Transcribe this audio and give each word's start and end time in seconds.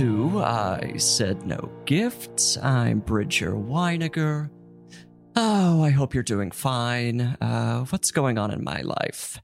to 0.00 0.42
I 0.42 0.94
Said 0.96 1.44
No 1.44 1.70
Gifts. 1.84 2.56
I'm 2.56 3.00
Bridger 3.00 3.52
Winegar. 3.52 4.48
Oh, 5.36 5.82
I 5.82 5.90
hope 5.90 6.14
you're 6.14 6.22
doing 6.22 6.52
fine. 6.52 7.20
Uh, 7.20 7.84
what's 7.84 8.10
going 8.10 8.38
on 8.38 8.50
in 8.50 8.64
my 8.64 8.80
life? 8.80 9.42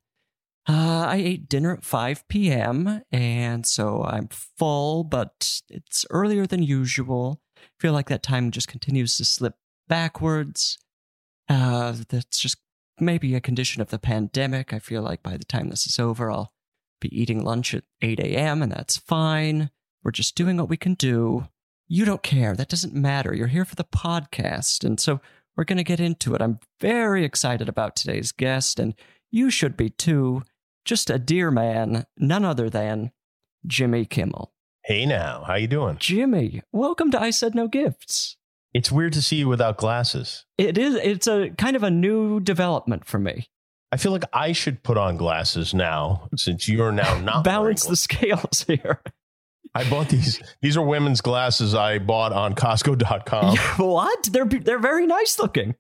Uh, 0.66 1.04
I 1.10 1.16
ate 1.16 1.50
dinner 1.50 1.74
at 1.74 1.84
5 1.84 2.26
p.m., 2.28 3.02
and 3.12 3.66
so 3.66 4.02
I'm 4.02 4.28
full, 4.28 5.04
but 5.04 5.60
it's 5.68 6.06
earlier 6.08 6.46
than 6.46 6.62
usual. 6.62 7.42
I 7.58 7.60
feel 7.78 7.92
like 7.92 8.08
that 8.08 8.22
time 8.22 8.50
just 8.50 8.66
continues 8.66 9.18
to 9.18 9.26
slip 9.26 9.56
backwards. 9.88 10.78
Uh, 11.50 11.96
that's 12.08 12.38
just 12.38 12.56
maybe 12.98 13.34
a 13.34 13.42
condition 13.42 13.82
of 13.82 13.90
the 13.90 13.98
pandemic. 13.98 14.72
I 14.72 14.78
feel 14.78 15.02
like 15.02 15.22
by 15.22 15.36
the 15.36 15.44
time 15.44 15.68
this 15.68 15.86
is 15.86 15.98
over, 15.98 16.30
I'll 16.30 16.54
be 16.98 17.14
eating 17.14 17.44
lunch 17.44 17.74
at 17.74 17.84
8 18.00 18.20
a.m., 18.20 18.62
and 18.62 18.72
that's 18.72 18.96
fine. 18.96 19.68
We're 20.06 20.12
just 20.12 20.36
doing 20.36 20.56
what 20.56 20.68
we 20.68 20.76
can 20.76 20.94
do. 20.94 21.48
You 21.88 22.04
don't 22.04 22.22
care. 22.22 22.54
That 22.54 22.68
doesn't 22.68 22.94
matter. 22.94 23.34
You're 23.34 23.48
here 23.48 23.64
for 23.64 23.74
the 23.74 23.82
podcast. 23.82 24.84
And 24.84 25.00
so 25.00 25.20
we're 25.56 25.64
going 25.64 25.78
to 25.78 25.82
get 25.82 25.98
into 25.98 26.32
it. 26.36 26.40
I'm 26.40 26.60
very 26.80 27.24
excited 27.24 27.68
about 27.68 27.96
today's 27.96 28.30
guest, 28.30 28.78
and 28.78 28.94
you 29.32 29.50
should 29.50 29.76
be 29.76 29.90
too. 29.90 30.44
Just 30.84 31.10
a 31.10 31.18
dear 31.18 31.50
man, 31.50 32.06
none 32.16 32.44
other 32.44 32.70
than 32.70 33.10
Jimmy 33.66 34.04
Kimmel. 34.04 34.52
Hey 34.84 35.06
now, 35.06 35.42
how 35.44 35.56
you 35.56 35.66
doing? 35.66 35.96
Jimmy, 35.98 36.62
welcome 36.70 37.10
to 37.10 37.20
I 37.20 37.30
Said 37.30 37.56
No 37.56 37.66
Gifts. 37.66 38.36
It's 38.72 38.92
weird 38.92 39.12
to 39.14 39.22
see 39.22 39.38
you 39.38 39.48
without 39.48 39.76
glasses. 39.76 40.44
It 40.56 40.78
is 40.78 40.94
it's 40.94 41.26
a 41.26 41.50
kind 41.58 41.74
of 41.74 41.82
a 41.82 41.90
new 41.90 42.38
development 42.38 43.06
for 43.06 43.18
me. 43.18 43.48
I 43.90 43.96
feel 43.96 44.12
like 44.12 44.24
I 44.32 44.52
should 44.52 44.84
put 44.84 44.98
on 44.98 45.16
glasses 45.16 45.74
now 45.74 46.28
since 46.36 46.68
you're 46.68 46.92
now 46.92 47.18
not 47.18 47.42
Balance 47.42 47.86
the 47.86 47.96
scales 47.96 48.64
here. 48.68 49.00
I 49.76 49.88
bought 49.90 50.08
these. 50.08 50.42
These 50.62 50.76
are 50.76 50.82
women's 50.82 51.20
glasses 51.20 51.74
I 51.74 51.98
bought 51.98 52.32
on 52.32 52.54
Costco.com. 52.54 53.56
what? 53.86 54.28
They're 54.32 54.44
they're 54.46 54.78
very 54.78 55.06
nice 55.06 55.38
looking. 55.38 55.74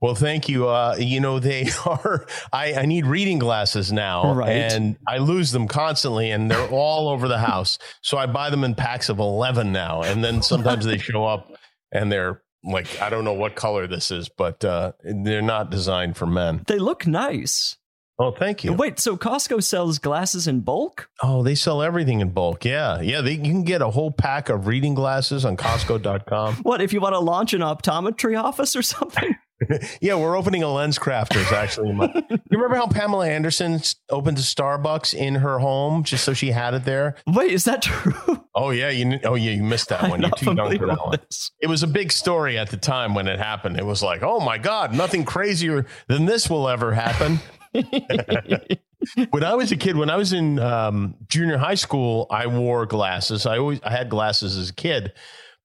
Well, 0.00 0.16
thank 0.16 0.48
you. 0.48 0.68
Uh, 0.68 0.96
you 0.98 1.20
know, 1.20 1.38
they 1.38 1.68
are. 1.86 2.26
I, 2.52 2.74
I 2.74 2.86
need 2.86 3.06
reading 3.06 3.38
glasses 3.38 3.92
now, 3.92 4.34
Right. 4.34 4.50
and 4.50 4.96
I 5.06 5.18
lose 5.18 5.52
them 5.52 5.68
constantly, 5.68 6.30
and 6.32 6.50
they're 6.50 6.68
all 6.70 7.08
over 7.08 7.28
the 7.28 7.38
house. 7.38 7.78
So 8.02 8.18
I 8.18 8.26
buy 8.26 8.50
them 8.50 8.64
in 8.64 8.74
packs 8.74 9.08
of 9.08 9.18
eleven 9.20 9.70
now, 9.72 10.02
and 10.02 10.24
then 10.24 10.42
sometimes 10.42 10.84
they 10.84 10.98
show 10.98 11.24
up, 11.24 11.52
and 11.92 12.10
they're 12.10 12.42
like 12.64 13.00
I 13.00 13.10
don't 13.10 13.24
know 13.24 13.32
what 13.32 13.54
color 13.54 13.86
this 13.86 14.10
is, 14.10 14.28
but 14.28 14.64
uh, 14.64 14.92
they're 15.04 15.40
not 15.42 15.70
designed 15.70 16.16
for 16.16 16.26
men. 16.26 16.62
They 16.66 16.78
look 16.78 17.06
nice. 17.06 17.76
Oh, 18.22 18.30
thank 18.30 18.62
you. 18.62 18.72
Wait, 18.72 19.00
so 19.00 19.16
Costco 19.16 19.64
sells 19.64 19.98
glasses 19.98 20.46
in 20.46 20.60
bulk? 20.60 21.08
Oh, 21.24 21.42
they 21.42 21.56
sell 21.56 21.82
everything 21.82 22.20
in 22.20 22.30
bulk. 22.30 22.64
Yeah. 22.64 23.00
Yeah. 23.00 23.20
They, 23.20 23.32
you 23.32 23.42
can 23.42 23.64
get 23.64 23.82
a 23.82 23.90
whole 23.90 24.12
pack 24.12 24.48
of 24.48 24.68
reading 24.68 24.94
glasses 24.94 25.44
on 25.44 25.56
Costco.com. 25.56 26.54
What 26.62 26.80
if 26.80 26.92
you 26.92 27.00
want 27.00 27.14
to 27.14 27.18
launch 27.18 27.52
an 27.52 27.62
optometry 27.62 28.40
office 28.40 28.76
or 28.76 28.82
something? 28.82 29.34
yeah. 30.00 30.14
We're 30.14 30.36
opening 30.36 30.62
a 30.62 30.66
LensCrafters 30.66 31.50
actually. 31.50 31.88
you 32.30 32.38
remember 32.50 32.76
how 32.76 32.86
Pamela 32.86 33.28
Anderson 33.28 33.80
opened 34.08 34.38
a 34.38 34.42
Starbucks 34.42 35.14
in 35.14 35.34
her 35.36 35.58
home 35.58 36.04
just 36.04 36.24
so 36.24 36.32
she 36.32 36.52
had 36.52 36.74
it 36.74 36.84
there? 36.84 37.16
Wait, 37.26 37.50
is 37.50 37.64
that 37.64 37.82
true? 37.82 38.44
Oh, 38.54 38.70
yeah. 38.70 38.90
You, 38.90 39.18
oh, 39.24 39.34
yeah. 39.34 39.52
You 39.52 39.64
missed 39.64 39.88
that 39.88 40.04
I'm 40.04 40.10
one. 40.10 40.20
You're 40.20 40.30
too 40.30 40.54
young 40.54 40.78
for 40.78 40.86
that 40.86 41.04
one. 41.04 41.18
this. 41.28 41.50
It 41.60 41.66
was 41.66 41.82
a 41.82 41.88
big 41.88 42.12
story 42.12 42.56
at 42.56 42.70
the 42.70 42.76
time 42.76 43.14
when 43.14 43.26
it 43.26 43.40
happened. 43.40 43.78
It 43.78 43.86
was 43.86 44.02
like, 44.02 44.22
oh 44.22 44.38
my 44.38 44.58
God, 44.58 44.94
nothing 44.94 45.24
crazier 45.24 45.86
than 46.06 46.26
this 46.26 46.48
will 46.48 46.68
ever 46.68 46.92
happen. 46.92 47.40
when 49.30 49.44
I 49.44 49.54
was 49.54 49.72
a 49.72 49.76
kid, 49.76 49.96
when 49.96 50.10
I 50.10 50.16
was 50.16 50.32
in 50.32 50.58
um, 50.58 51.16
junior 51.28 51.58
high 51.58 51.74
school, 51.74 52.26
I 52.30 52.46
wore 52.46 52.86
glasses. 52.86 53.46
I 53.46 53.58
always 53.58 53.80
I 53.82 53.90
had 53.90 54.08
glasses 54.08 54.56
as 54.56 54.70
a 54.70 54.74
kid, 54.74 55.12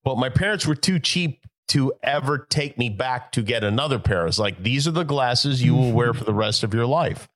but 0.03 0.17
my 0.17 0.29
parents 0.29 0.65
were 0.65 0.75
too 0.75 0.99
cheap 0.99 1.45
to 1.69 1.93
ever 2.01 2.47
take 2.49 2.77
me 2.77 2.89
back 2.89 3.31
to 3.33 3.41
get 3.41 3.63
another 3.63 3.99
pair. 3.99 4.25
It's 4.25 4.39
like 4.39 4.63
these 4.63 4.87
are 4.87 4.91
the 4.91 5.03
glasses 5.03 5.61
you 5.61 5.75
will 5.75 5.91
wear 5.91 6.13
for 6.13 6.23
the 6.23 6.33
rest 6.33 6.63
of 6.63 6.73
your 6.73 6.85
life. 6.85 7.27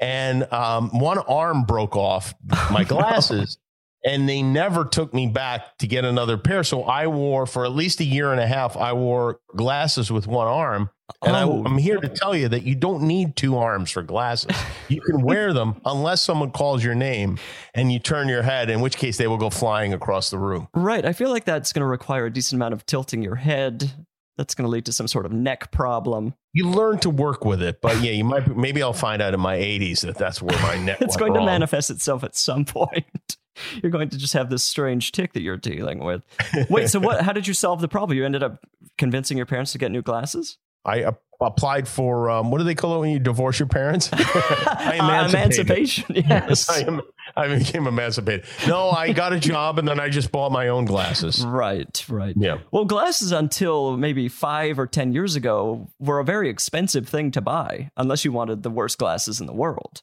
And 0.00 0.50
um, 0.52 0.98
one 0.98 1.18
arm 1.18 1.64
broke 1.64 1.96
off 1.96 2.34
my 2.70 2.84
glasses. 2.88 3.58
And 4.06 4.28
they 4.28 4.42
never 4.42 4.84
took 4.84 5.14
me 5.14 5.28
back 5.28 5.78
to 5.78 5.86
get 5.86 6.04
another 6.04 6.36
pair. 6.36 6.62
So 6.62 6.82
I 6.82 7.06
wore 7.06 7.46
for 7.46 7.64
at 7.64 7.72
least 7.72 8.00
a 8.00 8.04
year 8.04 8.32
and 8.32 8.40
a 8.40 8.46
half, 8.46 8.76
I 8.76 8.92
wore 8.92 9.40
glasses 9.56 10.12
with 10.12 10.26
one 10.26 10.46
arm. 10.46 10.90
And 11.22 11.34
Oh. 11.36 11.62
I, 11.64 11.68
I'm 11.68 11.78
here 11.78 11.98
to 11.98 12.08
tell 12.08 12.36
you 12.36 12.48
that 12.48 12.64
you 12.64 12.74
don't 12.74 13.02
need 13.02 13.36
two 13.36 13.56
arms 13.56 13.90
for 13.90 14.02
glasses. 14.02 14.50
You 14.88 15.00
can 15.00 15.22
wear 15.24 15.52
them 15.52 15.80
unless 15.84 16.22
someone 16.22 16.50
calls 16.50 16.84
your 16.84 16.94
name 16.94 17.38
and 17.74 17.90
you 17.92 17.98
turn 17.98 18.28
your 18.28 18.42
head, 18.42 18.68
in 18.70 18.80
which 18.80 18.96
case 18.96 19.16
they 19.16 19.26
will 19.26 19.38
go 19.38 19.50
flying 19.50 19.94
across 19.94 20.30
the 20.30 20.38
room. 20.38 20.68
Right. 20.74 21.04
I 21.04 21.12
feel 21.12 21.30
like 21.30 21.44
that's 21.44 21.72
going 21.72 21.80
to 21.80 21.86
require 21.86 22.26
a 22.26 22.32
decent 22.32 22.58
amount 22.58 22.74
of 22.74 22.84
tilting 22.86 23.22
your 23.22 23.36
head. 23.36 23.92
That's 24.36 24.54
going 24.56 24.64
to 24.64 24.70
lead 24.70 24.84
to 24.86 24.92
some 24.92 25.06
sort 25.06 25.26
of 25.26 25.32
neck 25.32 25.70
problem. 25.70 26.34
You 26.52 26.68
learn 26.68 26.98
to 26.98 27.10
work 27.10 27.44
with 27.44 27.62
it, 27.62 27.80
but 27.80 28.02
yeah, 28.02 28.10
you 28.10 28.24
might. 28.24 28.56
Maybe 28.56 28.82
I'll 28.82 28.92
find 28.92 29.22
out 29.22 29.32
in 29.32 29.38
my 29.40 29.56
80s 29.56 30.00
that 30.00 30.16
that's 30.16 30.42
where 30.42 30.60
my 30.60 30.76
neck. 30.76 30.98
It's 31.00 31.16
going 31.16 31.34
to 31.34 31.44
manifest 31.44 31.88
itself 31.90 32.24
at 32.24 32.34
some 32.34 32.64
point. 32.64 33.36
You're 33.80 33.92
going 33.92 34.08
to 34.08 34.18
just 34.18 34.32
have 34.32 34.50
this 34.50 34.64
strange 34.64 35.12
tick 35.12 35.34
that 35.34 35.42
you're 35.42 35.56
dealing 35.56 36.00
with. 36.00 36.24
Wait, 36.68 36.90
so 36.90 36.98
what? 36.98 37.22
How 37.22 37.32
did 37.32 37.46
you 37.46 37.54
solve 37.54 37.80
the 37.80 37.86
problem? 37.86 38.18
You 38.18 38.24
ended 38.24 38.42
up 38.42 38.58
convincing 38.98 39.36
your 39.36 39.46
parents 39.46 39.70
to 39.72 39.78
get 39.78 39.92
new 39.92 40.02
glasses? 40.02 40.58
I 40.84 41.04
uh, 41.04 41.12
applied 41.40 41.88
for 41.88 42.30
um, 42.30 42.50
what 42.50 42.58
do 42.58 42.64
they 42.64 42.74
call 42.74 42.96
it 42.96 43.00
when 43.00 43.10
you 43.10 43.18
divorce 43.18 43.58
your 43.58 43.68
parents? 43.68 44.10
I 44.12 44.98
Uh, 45.00 45.04
emancipated. 45.04 45.34
emancipation. 45.34 46.04
Yes. 46.28 46.68
I, 46.70 46.80
am, 46.86 47.00
I 47.36 47.56
became 47.58 47.86
emancipated. 47.86 48.44
No, 48.66 48.90
I 48.90 49.12
got 49.12 49.32
a 49.32 49.40
job 49.40 49.78
and 49.78 49.86
then 49.88 49.98
I 49.98 50.08
just 50.08 50.30
bought 50.30 50.52
my 50.52 50.68
own 50.68 50.84
glasses. 50.84 51.44
Right, 51.44 52.04
right. 52.08 52.34
Yeah. 52.38 52.58
Well, 52.70 52.84
glasses 52.84 53.32
until 53.32 53.96
maybe 53.96 54.28
five 54.28 54.78
or 54.78 54.86
10 54.86 55.12
years 55.12 55.36
ago 55.36 55.88
were 55.98 56.18
a 56.20 56.24
very 56.24 56.48
expensive 56.48 57.08
thing 57.08 57.30
to 57.32 57.40
buy, 57.40 57.90
unless 57.96 58.24
you 58.24 58.32
wanted 58.32 58.62
the 58.62 58.70
worst 58.70 58.98
glasses 58.98 59.40
in 59.40 59.46
the 59.46 59.52
world. 59.54 60.02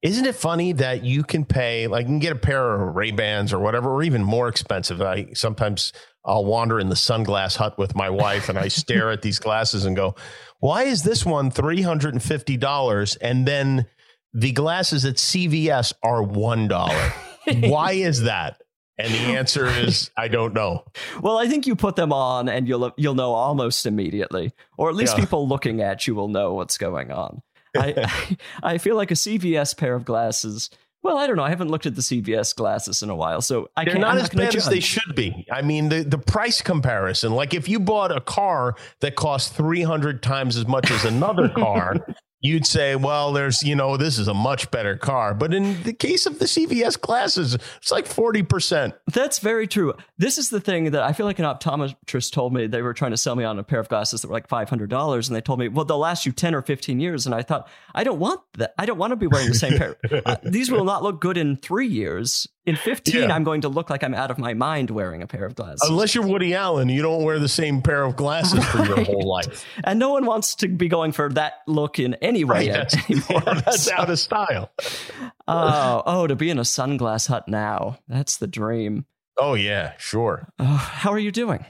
Isn't 0.00 0.26
it 0.26 0.36
funny 0.36 0.72
that 0.74 1.02
you 1.04 1.24
can 1.24 1.44
pay, 1.44 1.88
like, 1.88 2.02
you 2.02 2.06
can 2.10 2.18
get 2.20 2.30
a 2.32 2.36
pair 2.38 2.74
of 2.74 2.94
Ray 2.94 3.10
Bans 3.10 3.52
or 3.52 3.58
whatever, 3.58 3.90
or 3.90 4.04
even 4.04 4.22
more 4.22 4.46
expensive? 4.46 5.02
I 5.02 5.32
sometimes 5.32 5.92
I'll 6.28 6.44
wander 6.44 6.78
in 6.78 6.88
the 6.90 6.94
sunglass 6.94 7.56
hut 7.56 7.78
with 7.78 7.94
my 7.96 8.10
wife 8.10 8.48
and 8.48 8.58
I 8.58 8.68
stare 8.68 9.10
at 9.10 9.22
these 9.22 9.38
glasses 9.38 9.84
and 9.86 9.96
go, 9.96 10.14
why 10.60 10.84
is 10.84 11.02
this 11.02 11.24
one 11.24 11.50
$350 11.50 13.16
and 13.20 13.46
then 13.46 13.86
the 14.34 14.52
glasses 14.52 15.04
at 15.04 15.14
CVS 15.16 15.94
are 16.02 16.22
$1? 16.22 17.70
why 17.70 17.92
is 17.92 18.22
that? 18.22 18.60
And 18.98 19.12
the 19.14 19.18
answer 19.38 19.66
is 19.66 20.10
I 20.16 20.26
don't 20.28 20.52
know. 20.54 20.84
Well, 21.22 21.38
I 21.38 21.46
think 21.46 21.66
you 21.68 21.76
put 21.76 21.94
them 21.96 22.12
on 22.12 22.48
and 22.48 22.66
you'll 22.66 22.92
you'll 22.96 23.14
know 23.14 23.32
almost 23.32 23.86
immediately, 23.86 24.52
or 24.76 24.88
at 24.90 24.96
least 24.96 25.14
Yeah. 25.16 25.20
people 25.24 25.46
looking 25.46 25.80
at 25.80 26.06
you 26.08 26.16
will 26.16 26.26
know 26.26 26.54
what's 26.54 26.76
going 26.78 27.12
on. 27.12 27.40
I, 27.76 27.94
I 28.62 28.72
I 28.74 28.78
feel 28.78 28.96
like 28.96 29.12
a 29.12 29.14
CVS 29.14 29.76
pair 29.76 29.94
of 29.94 30.04
glasses. 30.04 30.68
Well, 31.02 31.16
I 31.16 31.26
don't 31.26 31.36
know. 31.36 31.44
I 31.44 31.50
haven't 31.50 31.68
looked 31.68 31.86
at 31.86 31.94
the 31.94 32.02
CVS 32.02 32.54
glasses 32.56 33.02
in 33.02 33.08
a 33.10 33.14
while, 33.14 33.40
so 33.40 33.70
I 33.76 33.84
They're 33.84 33.94
can't. 33.94 34.00
not 34.02 34.16
I'm 34.16 34.22
as 34.22 34.28
gonna 34.30 34.46
bad 34.46 34.56
as 34.56 34.68
they 34.68 34.80
should 34.80 35.14
be. 35.14 35.46
I 35.50 35.62
mean, 35.62 35.88
the, 35.88 36.02
the 36.02 36.18
price 36.18 36.60
comparison, 36.60 37.32
like 37.32 37.54
if 37.54 37.68
you 37.68 37.78
bought 37.78 38.14
a 38.14 38.20
car 38.20 38.74
that 39.00 39.14
cost 39.14 39.54
300 39.54 40.22
times 40.22 40.56
as 40.56 40.66
much 40.66 40.90
as 40.90 41.04
another 41.04 41.48
car, 41.48 41.94
you'd 42.40 42.66
say, 42.66 42.94
well, 42.96 43.32
there's, 43.32 43.62
you 43.62 43.74
know, 43.74 43.96
this 43.96 44.18
is 44.18 44.28
a 44.28 44.34
much 44.34 44.70
better 44.70 44.96
car. 44.96 45.34
But 45.34 45.52
in 45.52 45.82
the 45.82 45.92
case 45.92 46.24
of 46.26 46.38
the 46.38 46.44
CVS 46.44 47.00
glasses, 47.00 47.54
it's 47.78 47.90
like 47.90 48.06
40%. 48.06 48.92
That's 49.12 49.38
very 49.40 49.66
true. 49.66 49.94
This 50.18 50.38
is 50.38 50.50
the 50.50 50.60
thing 50.60 50.90
that 50.92 51.02
I 51.02 51.12
feel 51.12 51.26
like 51.26 51.38
an 51.38 51.44
optometrist 51.44 52.32
told 52.32 52.52
me 52.52 52.66
they 52.66 52.82
were 52.82 52.94
trying 52.94 53.10
to 53.12 53.16
sell 53.16 53.34
me 53.36 53.44
on 53.44 53.58
a 53.58 53.62
pair 53.64 53.80
of 53.80 53.88
glasses 53.88 54.22
that 54.22 54.28
were 54.28 54.34
like 54.34 54.48
five 54.48 54.68
hundred 54.68 54.90
dollars, 54.90 55.28
and 55.28 55.36
they 55.36 55.40
told 55.40 55.58
me, 55.58 55.68
"Well, 55.68 55.84
they'll 55.84 55.98
last 55.98 56.26
you 56.26 56.32
ten 56.32 56.54
or 56.54 56.62
fifteen 56.62 57.00
years." 57.00 57.26
And 57.26 57.34
I 57.34 57.42
thought, 57.42 57.68
I 57.94 58.04
don't 58.04 58.18
want 58.18 58.40
that. 58.58 58.74
I 58.78 58.86
don't 58.86 58.98
want 58.98 59.12
to 59.12 59.16
be 59.16 59.26
wearing 59.26 59.48
the 59.48 59.54
same 59.54 59.78
pair. 59.78 59.96
Uh, 60.26 60.36
these 60.42 60.70
will 60.70 60.84
not 60.84 61.02
look 61.02 61.20
good 61.20 61.36
in 61.36 61.56
three 61.56 61.86
years. 61.86 62.46
In 62.66 62.76
fifteen, 62.76 63.28
Yeah. 63.28 63.34
I'm 63.34 63.44
going 63.44 63.62
to 63.62 63.68
look 63.68 63.88
like 63.88 64.02
I'm 64.02 64.12
out 64.14 64.30
of 64.30 64.36
my 64.38 64.52
mind 64.52 64.90
wearing 64.90 65.22
a 65.22 65.26
pair 65.26 65.46
of 65.46 65.54
glasses. 65.54 65.88
Unless 65.88 66.14
you're 66.14 66.26
Woody 66.26 66.54
Allen, 66.54 66.88
you 66.90 67.00
don't 67.00 67.22
wear 67.24 67.38
the 67.38 67.48
same 67.48 67.80
pair 67.80 68.02
of 68.04 68.14
glasses 68.16 68.62
for 68.66 68.84
your 68.84 69.04
whole 69.04 69.26
life. 69.26 69.64
and 69.84 69.98
no 69.98 70.10
one 70.10 70.26
wants 70.26 70.54
to 70.56 70.68
be 70.68 70.88
going 70.88 71.12
for 71.12 71.30
that 71.30 71.62
look 71.66 71.98
in 71.98 72.14
any 72.28 72.44
way 72.44 72.68
Right, 72.68 72.72
that's, 72.72 72.94
anymore. 73.10 73.42
yeah, 73.46 73.60
that's 73.64 73.82
So- 73.84 73.94
out 73.96 74.10
of 74.10 74.18
style. 74.18 74.70
oh, 75.48 76.02
oh, 76.06 76.26
to 76.26 76.36
be 76.36 76.50
in 76.50 76.58
a 76.58 76.62
sunglass 76.62 77.28
hut 77.28 77.48
now—that's 77.48 78.36
the 78.36 78.46
dream. 78.46 79.06
Oh 79.36 79.54
yeah, 79.54 79.92
sure. 79.98 80.48
Oh, 80.58 80.64
how 80.64 81.10
are 81.12 81.18
you 81.18 81.32
doing? 81.32 81.64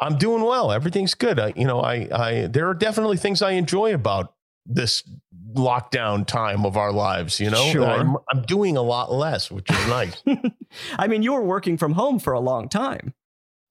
I'm 0.00 0.18
doing 0.18 0.42
well. 0.42 0.72
Everything's 0.72 1.14
good. 1.14 1.38
I, 1.38 1.52
you 1.56 1.64
know, 1.64 1.80
I, 1.80 2.08
I, 2.12 2.46
there 2.48 2.68
are 2.68 2.74
definitely 2.74 3.16
things 3.16 3.40
I 3.42 3.52
enjoy 3.52 3.94
about 3.94 4.34
this 4.66 5.04
lockdown 5.54 6.26
time 6.26 6.66
of 6.66 6.76
our 6.76 6.92
lives. 6.92 7.38
You 7.38 7.50
know, 7.50 7.62
Sure. 7.70 7.86
I'm, 7.86 8.16
I'm 8.32 8.42
doing 8.42 8.76
a 8.76 8.82
lot 8.82 9.12
less, 9.12 9.50
which 9.52 9.70
is 9.70 9.86
nice. 9.86 10.20
I 10.98 11.06
mean, 11.06 11.22
you 11.22 11.32
were 11.32 11.44
working 11.44 11.78
from 11.78 11.92
home 11.92 12.18
for 12.18 12.32
a 12.32 12.40
long 12.40 12.68
time. 12.68 13.14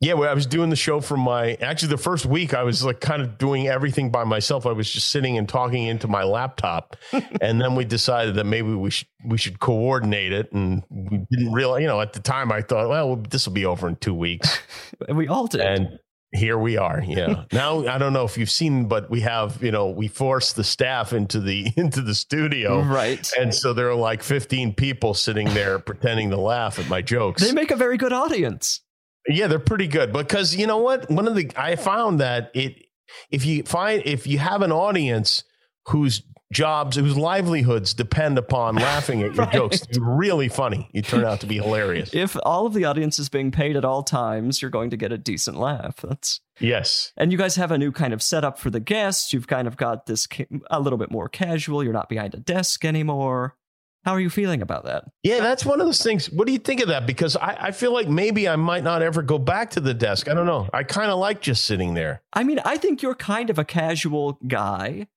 Yeah, 0.03 0.13
well, 0.15 0.29
I 0.29 0.33
was 0.33 0.45
doing 0.45 0.69
the 0.69 0.75
show 0.75 0.99
from 0.99 1.21
my. 1.21 1.53
Actually, 1.61 1.89
the 1.89 1.97
first 1.97 2.25
week 2.25 2.53
I 2.53 2.63
was 2.63 2.83
like 2.83 2.99
kind 2.99 3.21
of 3.21 3.37
doing 3.37 3.67
everything 3.67 4.11
by 4.11 4.25
myself. 4.25 4.65
I 4.65 4.73
was 4.73 4.91
just 4.91 5.09
sitting 5.09 5.37
and 5.37 5.47
talking 5.47 5.83
into 5.83 6.09
my 6.09 6.23
laptop, 6.23 6.97
and 7.41 7.61
then 7.61 7.75
we 7.75 7.85
decided 7.85 8.35
that 8.35 8.45
maybe 8.45 8.73
we 8.73 8.91
should 8.91 9.07
we 9.25 9.37
should 9.37 9.59
coordinate 9.61 10.33
it, 10.33 10.51
and 10.51 10.83
we 10.89 11.25
didn't 11.31 11.53
realize. 11.53 11.81
You 11.81 11.87
know, 11.87 12.01
at 12.01 12.11
the 12.11 12.19
time 12.19 12.51
I 12.51 12.61
thought, 12.61 12.89
well, 12.89 13.15
this 13.15 13.47
will 13.47 13.53
be 13.53 13.65
over 13.65 13.87
in 13.87 13.95
two 13.95 14.13
weeks. 14.13 14.59
And 15.07 15.17
we 15.17 15.27
all 15.27 15.47
did. 15.47 15.61
and 15.61 15.99
here 16.33 16.57
we 16.57 16.77
are 16.77 17.03
yeah 17.05 17.43
now 17.51 17.85
i 17.87 17.97
don't 17.97 18.13
know 18.13 18.23
if 18.23 18.37
you've 18.37 18.49
seen 18.49 18.87
but 18.87 19.09
we 19.09 19.21
have 19.21 19.61
you 19.61 19.71
know 19.71 19.89
we 19.89 20.07
forced 20.07 20.55
the 20.55 20.63
staff 20.63 21.13
into 21.13 21.39
the 21.39 21.71
into 21.75 22.01
the 22.01 22.15
studio 22.15 22.81
right. 22.81 23.31
and 23.39 23.53
so 23.53 23.73
there 23.73 23.89
are 23.89 23.95
like 23.95 24.23
15 24.23 24.73
people 24.75 25.13
sitting 25.13 25.47
there 25.53 25.77
pretending 25.79 26.29
to 26.29 26.37
laugh 26.37 26.79
at 26.79 26.87
my 26.89 27.01
jokes 27.01 27.41
They 27.43 27.51
make 27.51 27.71
a 27.71 27.75
very 27.75 27.97
good 27.97 28.13
audience. 28.13 28.81
Yeah 29.27 29.47
they're 29.47 29.59
pretty 29.59 29.87
good 29.87 30.11
because 30.13 30.55
you 30.55 30.67
know 30.67 30.77
what 30.77 31.09
one 31.09 31.27
of 31.27 31.35
the 31.35 31.49
i 31.55 31.75
found 31.75 32.19
that 32.19 32.51
it 32.53 32.85
if 33.31 33.45
you 33.45 33.63
find 33.63 34.01
if 34.05 34.25
you 34.27 34.37
have 34.39 34.61
an 34.61 34.71
audience 34.71 35.43
whose 35.87 36.21
jobs 36.51 36.97
whose 36.97 37.17
livelihoods 37.17 37.95
depend 37.95 38.37
upon 38.37 38.75
laughing 38.75 39.23
at 39.23 39.33
your 39.33 39.45
Right. 39.45 39.53
jokes 39.53 39.81
you're 39.91 40.15
really 40.15 40.49
funny 40.49 40.87
you 40.93 41.01
turn 41.01 41.25
out 41.25 41.39
to 41.39 41.47
be 41.47 41.55
hilarious 41.55 42.13
If 42.13 42.37
all 42.43 42.67
of 42.67 42.73
the 42.75 42.85
audience 42.85 43.17
is 43.17 43.27
being 43.27 43.49
paid 43.49 43.75
at 43.75 43.83
all 43.83 44.03
times, 44.03 44.61
you're 44.61 44.69
going 44.69 44.91
to 44.91 44.97
get 44.97 45.11
a 45.11 45.17
decent 45.17 45.57
laugh. 45.57 45.95
That's 45.97 46.41
yes 46.59 47.11
and 47.17 47.31
you 47.31 47.39
guys 47.39 47.55
have 47.55 47.71
a 47.71 47.77
new 47.79 47.91
kind 47.91 48.13
of 48.13 48.21
setup 48.21 48.59
for 48.59 48.69
the 48.69 48.79
guests. 48.79 49.33
You've 49.33 49.47
kind 49.47 49.67
of 49.67 49.77
got 49.77 50.05
this 50.05 50.27
ca- 50.27 50.45
a 50.69 50.79
little 50.79 50.99
bit 50.99 51.09
more 51.09 51.27
casual. 51.27 51.83
You're 51.83 51.91
not 51.91 52.07
behind 52.07 52.35
a 52.35 52.39
desk 52.39 52.85
anymore. 52.85 53.55
How 54.03 54.11
are 54.11 54.19
you 54.19 54.29
feeling 54.29 54.61
about 54.61 54.83
that? 54.85 55.05
Yeah, 55.23 55.39
that's 55.39 55.65
one 55.65 55.79
of 55.79 55.87
those 55.87 56.01
things. 56.03 56.29
What 56.29 56.45
do 56.45 56.53
you 56.53 56.59
think 56.59 56.81
of 56.81 56.89
that? 56.89 57.07
Because 57.07 57.37
I, 57.37 57.57
I 57.59 57.71
feel 57.71 57.93
like 57.93 58.09
maybe 58.09 58.49
I 58.49 58.57
might 58.57 58.83
not 58.83 59.01
ever 59.01 59.21
go 59.21 59.39
back 59.39 59.71
to 59.71 59.79
the 59.79 59.93
desk. 59.93 60.27
I 60.27 60.33
don't 60.33 60.45
know. 60.45 60.67
I 60.73 60.83
kind 60.83 61.09
of 61.09 61.19
like 61.19 61.41
just 61.41 61.63
sitting 61.63 61.93
there. 61.93 62.21
I 62.33 62.43
mean, 62.43 62.59
I 62.65 62.77
think 62.77 63.01
you're 63.01 63.15
kind 63.15 63.49
of 63.49 63.57
a 63.57 63.63
casual 63.63 64.39
guy. 64.45 65.07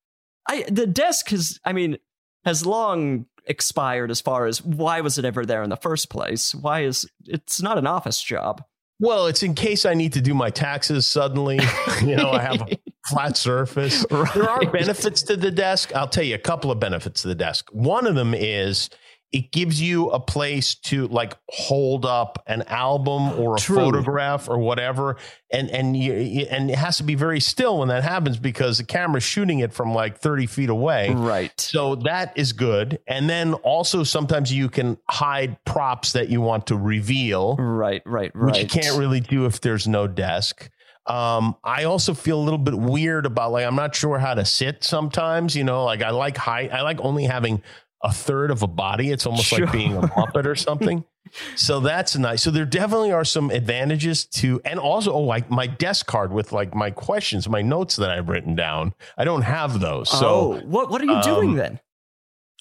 I 0.48 0.64
the 0.70 0.86
desk 0.86 1.30
has 1.30 1.58
I 1.64 1.72
mean 1.72 1.98
has 2.44 2.64
long 2.64 3.26
expired 3.46 4.10
as 4.10 4.20
far 4.20 4.46
as 4.46 4.62
why 4.62 5.00
was 5.00 5.18
it 5.18 5.24
ever 5.24 5.44
there 5.44 5.64
in 5.64 5.70
the 5.70 5.76
first 5.76 6.08
place? 6.08 6.54
Why 6.54 6.84
is 6.84 7.08
it's 7.24 7.60
not 7.60 7.78
an 7.78 7.86
office 7.88 8.22
job? 8.22 8.62
Well, 8.98 9.26
it's 9.26 9.42
in 9.42 9.54
case 9.54 9.84
I 9.84 9.94
need 9.94 10.14
to 10.14 10.20
do 10.20 10.32
my 10.34 10.50
taxes 10.50 11.06
suddenly. 11.06 11.60
you 12.02 12.16
know, 12.16 12.30
I 12.30 12.40
have 12.40 12.62
a 12.62 12.78
flat 13.06 13.36
surface. 13.36 14.06
There 14.06 14.48
are 14.48 14.70
benefits 14.70 15.22
to 15.24 15.36
the 15.36 15.50
desk. 15.50 15.94
I'll 15.94 16.08
tell 16.08 16.24
you 16.24 16.34
a 16.34 16.38
couple 16.38 16.70
of 16.70 16.80
benefits 16.80 17.22
to 17.22 17.28
the 17.28 17.34
desk. 17.34 17.68
One 17.72 18.06
of 18.06 18.14
them 18.14 18.34
is 18.34 18.88
it 19.32 19.50
gives 19.50 19.82
you 19.82 20.08
a 20.10 20.20
place 20.20 20.76
to 20.76 21.08
like 21.08 21.36
hold 21.48 22.06
up 22.06 22.42
an 22.46 22.62
album 22.68 23.32
or 23.38 23.56
a 23.56 23.58
True. 23.58 23.76
photograph 23.76 24.48
or 24.48 24.58
whatever 24.58 25.16
and 25.50 25.68
and 25.70 25.96
you, 25.96 26.12
and 26.50 26.70
it 26.70 26.76
has 26.78 26.96
to 26.98 27.02
be 27.02 27.14
very 27.16 27.40
still 27.40 27.78
when 27.80 27.88
that 27.88 28.04
happens 28.04 28.36
because 28.38 28.78
the 28.78 28.84
camera's 28.84 29.24
shooting 29.24 29.58
it 29.58 29.72
from 29.72 29.92
like 29.92 30.18
30 30.18 30.46
feet 30.46 30.68
away 30.70 31.12
Right. 31.12 31.52
so 31.60 31.96
that 31.96 32.32
is 32.36 32.52
good 32.52 33.00
and 33.08 33.28
then 33.28 33.54
also 33.54 34.04
sometimes 34.04 34.52
you 34.52 34.68
can 34.68 34.96
hide 35.10 35.62
props 35.64 36.12
that 36.12 36.28
you 36.28 36.40
want 36.40 36.68
to 36.68 36.76
reveal 36.76 37.56
Right, 37.56 38.02
right, 38.06 38.30
right. 38.34 38.52
which 38.52 38.62
you 38.62 38.68
can't 38.68 38.96
really 38.98 39.20
do 39.20 39.44
if 39.46 39.60
there's 39.60 39.86
no 39.88 40.06
desk. 40.06 40.70
Um, 41.06 41.54
I 41.62 41.84
also 41.84 42.14
feel 42.14 42.36
a 42.40 42.42
little 42.42 42.58
bit 42.58 42.74
weird 42.74 43.26
about 43.26 43.52
like 43.52 43.64
I'm 43.64 43.76
not 43.76 43.94
sure 43.94 44.18
how 44.18 44.34
to 44.34 44.44
sit 44.44 44.82
sometimes. 44.82 45.54
You 45.54 45.62
know, 45.62 45.84
like 45.84 46.02
I 46.02 46.10
like 46.10 46.36
height. 46.36 46.72
I 46.72 46.82
like 46.82 46.98
only 47.00 47.22
having 47.24 47.62
a 48.02 48.12
third 48.12 48.50
of 48.50 48.62
a 48.62 48.66
body. 48.66 49.10
It's 49.10 49.26
almost 49.26 49.46
Sure. 49.48 49.60
like 49.60 49.72
being 49.72 49.96
a 49.96 50.06
puppet 50.06 50.46
or 50.46 50.54
something. 50.68 51.04
so 51.56 51.80
that's 51.80 52.16
nice. 52.16 52.42
So 52.42 52.50
there 52.50 52.64
definitely 52.66 53.12
are 53.12 53.24
some 53.24 53.50
advantages 53.50 54.26
to, 54.26 54.60
and 54.64 54.78
also 54.78 55.12
oh, 55.12 55.20
like 55.22 55.50
my 55.50 55.66
desk 55.66 56.06
card 56.06 56.32
with 56.32 56.52
like 56.52 56.74
my 56.74 56.90
questions, 56.90 57.48
my 57.48 57.62
notes 57.62 57.96
that 57.96 58.10
I've 58.10 58.28
written 58.28 58.54
down. 58.54 58.94
I 59.18 59.24
don't 59.24 59.42
have 59.42 59.80
those. 59.80 60.08
So 60.10 60.26
oh, 60.28 60.60
what 60.66 60.90
what 60.90 61.00
are 61.00 61.06
you 61.06 61.22
doing 61.22 61.50
um, 61.50 61.56
then? 61.56 61.80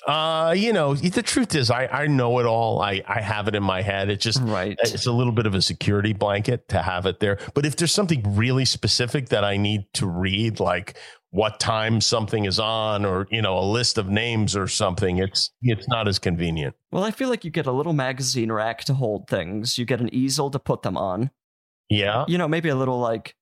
uh, 0.07 0.53
you 0.55 0.71
know, 0.71 0.93
the 0.93 1.21
truth 1.23 1.55
is, 1.55 1.71
I 1.71 1.87
I 1.87 2.07
know 2.07 2.39
it 2.39 2.45
all. 2.45 2.79
I 2.81 3.01
I 3.07 3.21
have 3.21 3.47
it 3.47 3.55
in 3.55 3.63
my 3.63 3.81
head. 3.81 4.09
It 4.09 4.19
just 4.21 4.39
Right. 4.41 4.77
it's 4.83 5.05
a 5.07 5.11
little 5.11 5.33
bit 5.33 5.47
of 5.47 5.55
a 5.55 5.61
security 5.61 6.13
blanket 6.13 6.67
to 6.69 6.81
have 6.81 7.05
it 7.07 7.19
there. 7.19 7.39
But 7.55 7.65
if 7.65 7.75
there's 7.75 7.93
something 7.93 8.35
really 8.35 8.65
specific 8.65 9.29
that 9.29 9.43
I 9.43 9.57
need 9.57 9.85
to 9.95 10.05
read, 10.07 10.59
like 10.59 10.97
what 11.35 11.59
time 11.59 11.99
something 11.99 12.45
is 12.45 12.59
on, 12.59 13.05
or 13.05 13.27
you 13.29 13.41
know, 13.41 13.57
a 13.59 13.65
list 13.65 13.97
of 13.97 14.09
names 14.09 14.55
or 14.55 14.67
something, 14.67 15.17
it's 15.17 15.51
it's 15.61 15.87
not 15.87 16.07
as 16.07 16.17
convenient. 16.17 16.75
Well, 16.91 17.03
I 17.03 17.11
feel 17.11 17.29
like 17.29 17.43
you 17.43 17.51
get 17.51 17.65
a 17.65 17.71
little 17.71 17.93
magazine 17.93 18.51
rack 18.51 18.85
to 18.85 18.93
hold 18.93 19.27
things. 19.27 19.77
You 19.77 19.85
get 19.85 19.99
an 19.99 20.13
easel 20.13 20.49
to 20.51 20.59
put 20.59 20.81
them 20.81 20.97
on. 20.97 21.31
Yeah, 21.89 22.25
You 22.27 22.37
know, 22.37 22.47
maybe 22.47 22.69
a 22.69 22.75
little 22.75 22.99
like 22.99 23.35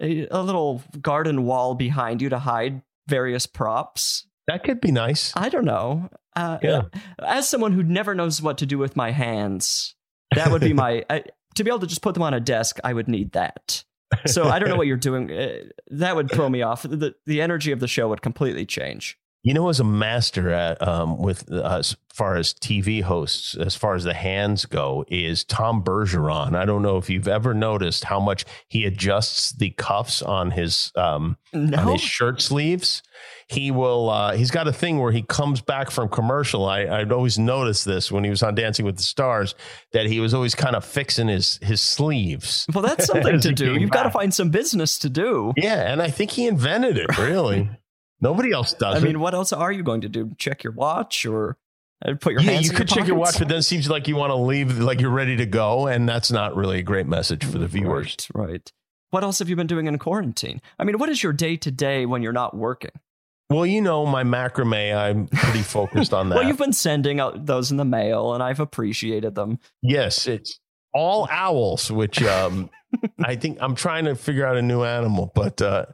a, 0.00 0.26
a 0.30 0.42
little 0.42 0.82
garden 1.02 1.44
wall 1.44 1.74
behind 1.74 2.22
you 2.22 2.28
to 2.30 2.38
hide 2.38 2.82
various 3.08 3.46
props. 3.46 4.26
that 4.46 4.64
could 4.64 4.80
be 4.80 4.92
nice. 4.92 5.32
I 5.36 5.48
don't 5.48 5.64
know. 5.64 6.08
Uh, 6.34 6.58
Yeah. 6.62 6.82
As 7.18 7.48
someone 7.48 7.72
who 7.72 7.82
never 7.82 8.14
knows 8.14 8.40
what 8.40 8.58
to 8.58 8.66
do 8.66 8.78
with 8.78 8.94
my 8.96 9.10
hands, 9.10 9.94
that 10.34 10.50
would 10.50 10.62
be 10.62 10.72
my. 10.84 11.04
I, 11.10 11.24
to 11.56 11.64
be 11.64 11.70
able 11.70 11.80
to 11.80 11.86
just 11.86 12.02
put 12.02 12.14
them 12.14 12.22
on 12.22 12.34
a 12.34 12.40
desk, 12.40 12.78
I 12.84 12.92
would 12.92 13.08
need 13.08 13.32
that. 13.32 13.84
So 14.26 14.44
I 14.44 14.58
don't 14.58 14.68
know 14.68 14.76
what 14.76 14.86
you're 14.86 14.96
doing. 14.96 15.30
Uh, 15.30 15.64
that 15.88 16.16
would 16.16 16.30
throw 16.30 16.48
me 16.48 16.62
off. 16.62 16.82
The, 16.82 17.14
the 17.26 17.40
energy 17.40 17.72
of 17.72 17.80
the 17.80 17.88
show 17.88 18.08
would 18.08 18.22
completely 18.22 18.66
change. 18.66 19.18
You 19.46 19.54
know, 19.54 19.68
as 19.68 19.78
a 19.78 19.84
master 19.84 20.50
at 20.50 20.82
um, 20.82 21.18
with 21.18 21.48
uh, 21.52 21.76
as 21.78 21.94
far 22.12 22.34
as 22.34 22.52
TV 22.52 23.00
hosts, 23.00 23.56
as 23.56 23.76
far 23.76 23.94
as 23.94 24.02
the 24.02 24.12
hands 24.12 24.66
go, 24.66 25.04
is 25.06 25.44
Tom 25.44 25.84
Bergeron. 25.84 26.56
I 26.56 26.64
don't 26.64 26.82
know 26.82 26.96
if 26.96 27.08
you've 27.08 27.28
ever 27.28 27.54
noticed 27.54 28.02
how 28.02 28.18
much 28.18 28.44
he 28.66 28.84
adjusts 28.86 29.52
the 29.52 29.70
cuffs 29.70 30.20
on 30.20 30.50
his 30.50 30.90
um, 30.96 31.36
on 31.54 31.92
his 31.92 32.00
shirt 32.00 32.42
sleeves. 32.42 33.04
He 33.46 33.70
will. 33.70 34.10
Uh, 34.10 34.32
he's 34.32 34.50
got 34.50 34.66
a 34.66 34.72
thing 34.72 34.98
where 34.98 35.12
he 35.12 35.22
comes 35.22 35.60
back 35.60 35.92
from 35.92 36.08
commercial. 36.08 36.66
I, 36.66 36.80
I'd 36.80 37.12
always 37.12 37.38
noticed 37.38 37.84
this 37.84 38.10
when 38.10 38.24
he 38.24 38.30
was 38.30 38.42
on 38.42 38.56
Dancing 38.56 38.84
with 38.84 38.96
the 38.96 39.04
Stars 39.04 39.54
that 39.92 40.06
he 40.06 40.18
was 40.18 40.34
always 40.34 40.56
kind 40.56 40.74
of 40.74 40.84
fixing 40.84 41.28
his 41.28 41.60
his 41.62 41.80
sleeves. 41.80 42.66
well, 42.74 42.82
that's 42.82 43.06
something 43.06 43.38
to 43.42 43.52
do. 43.52 43.76
You've 43.76 43.90
got 43.90 44.02
to 44.02 44.10
find 44.10 44.34
some 44.34 44.50
business 44.50 44.98
to 44.98 45.08
do. 45.08 45.52
Yeah, 45.56 45.92
and 45.92 46.02
I 46.02 46.10
think 46.10 46.32
he 46.32 46.48
invented 46.48 46.98
it. 46.98 47.16
Really, 47.16 47.70
nobody 48.20 48.52
else 48.52 48.72
does. 48.74 48.96
I 48.96 49.00
mean, 49.00 49.20
what 49.20 49.34
else 49.34 49.52
are 49.52 49.72
you 49.72 49.82
going 49.82 50.02
to 50.02 50.08
do? 50.08 50.32
Check 50.38 50.64
your 50.64 50.72
watch 50.72 51.26
or 51.26 51.56
uh, 52.04 52.14
put 52.20 52.32
your 52.32 52.42
yeah, 52.42 52.52
hands 52.52 52.66
you 52.66 52.72
could 52.72 52.88
check 52.88 53.06
your 53.06 53.16
watch, 53.16 53.38
but 53.38 53.48
then 53.48 53.58
it 53.58 53.62
seems 53.62 53.88
like 53.88 54.08
you 54.08 54.16
want 54.16 54.30
to 54.30 54.36
leave, 54.36 54.78
like 54.78 55.00
you're 55.00 55.10
ready 55.10 55.36
to 55.36 55.46
go, 55.46 55.86
and 55.86 56.08
that's 56.08 56.30
not 56.30 56.54
really 56.54 56.78
a 56.78 56.82
great 56.82 57.06
message 57.06 57.44
for 57.44 57.58
the 57.58 57.66
viewers. 57.66 58.28
Right, 58.34 58.48
right. 58.48 58.72
What 59.10 59.22
else 59.22 59.38
have 59.38 59.48
you 59.48 59.56
been 59.56 59.66
doing 59.66 59.86
in 59.86 59.98
quarantine? 59.98 60.60
I 60.78 60.84
mean, 60.84 60.98
what 60.98 61.08
is 61.08 61.22
your 61.22 61.32
day 61.32 61.56
to 61.56 61.70
day 61.70 62.04
when 62.06 62.22
you're 62.22 62.32
not 62.32 62.56
working? 62.56 62.90
Well, 63.48 63.64
you 63.64 63.80
know, 63.80 64.04
my 64.04 64.24
macrame, 64.24 64.96
I'm 64.96 65.28
pretty 65.28 65.62
focused 65.62 66.12
on 66.12 66.28
that. 66.30 66.36
Well, 66.36 66.46
you've 66.46 66.58
been 66.58 66.72
sending 66.72 67.20
out 67.20 67.46
those 67.46 67.70
in 67.70 67.76
the 67.76 67.84
mail, 67.84 68.34
and 68.34 68.42
I've 68.42 68.60
appreciated 68.60 69.34
them. 69.34 69.58
yes, 69.82 70.26
it's 70.26 70.58
all 70.92 71.28
owls, 71.30 71.90
which 71.90 72.22
um, 72.22 72.70
I 73.24 73.36
think 73.36 73.58
I'm 73.60 73.74
trying 73.74 74.06
to 74.06 74.14
figure 74.14 74.46
out 74.46 74.56
a 74.56 74.62
new 74.62 74.82
animal. 74.82 75.30
But 75.34 75.62
uh, 75.62 75.86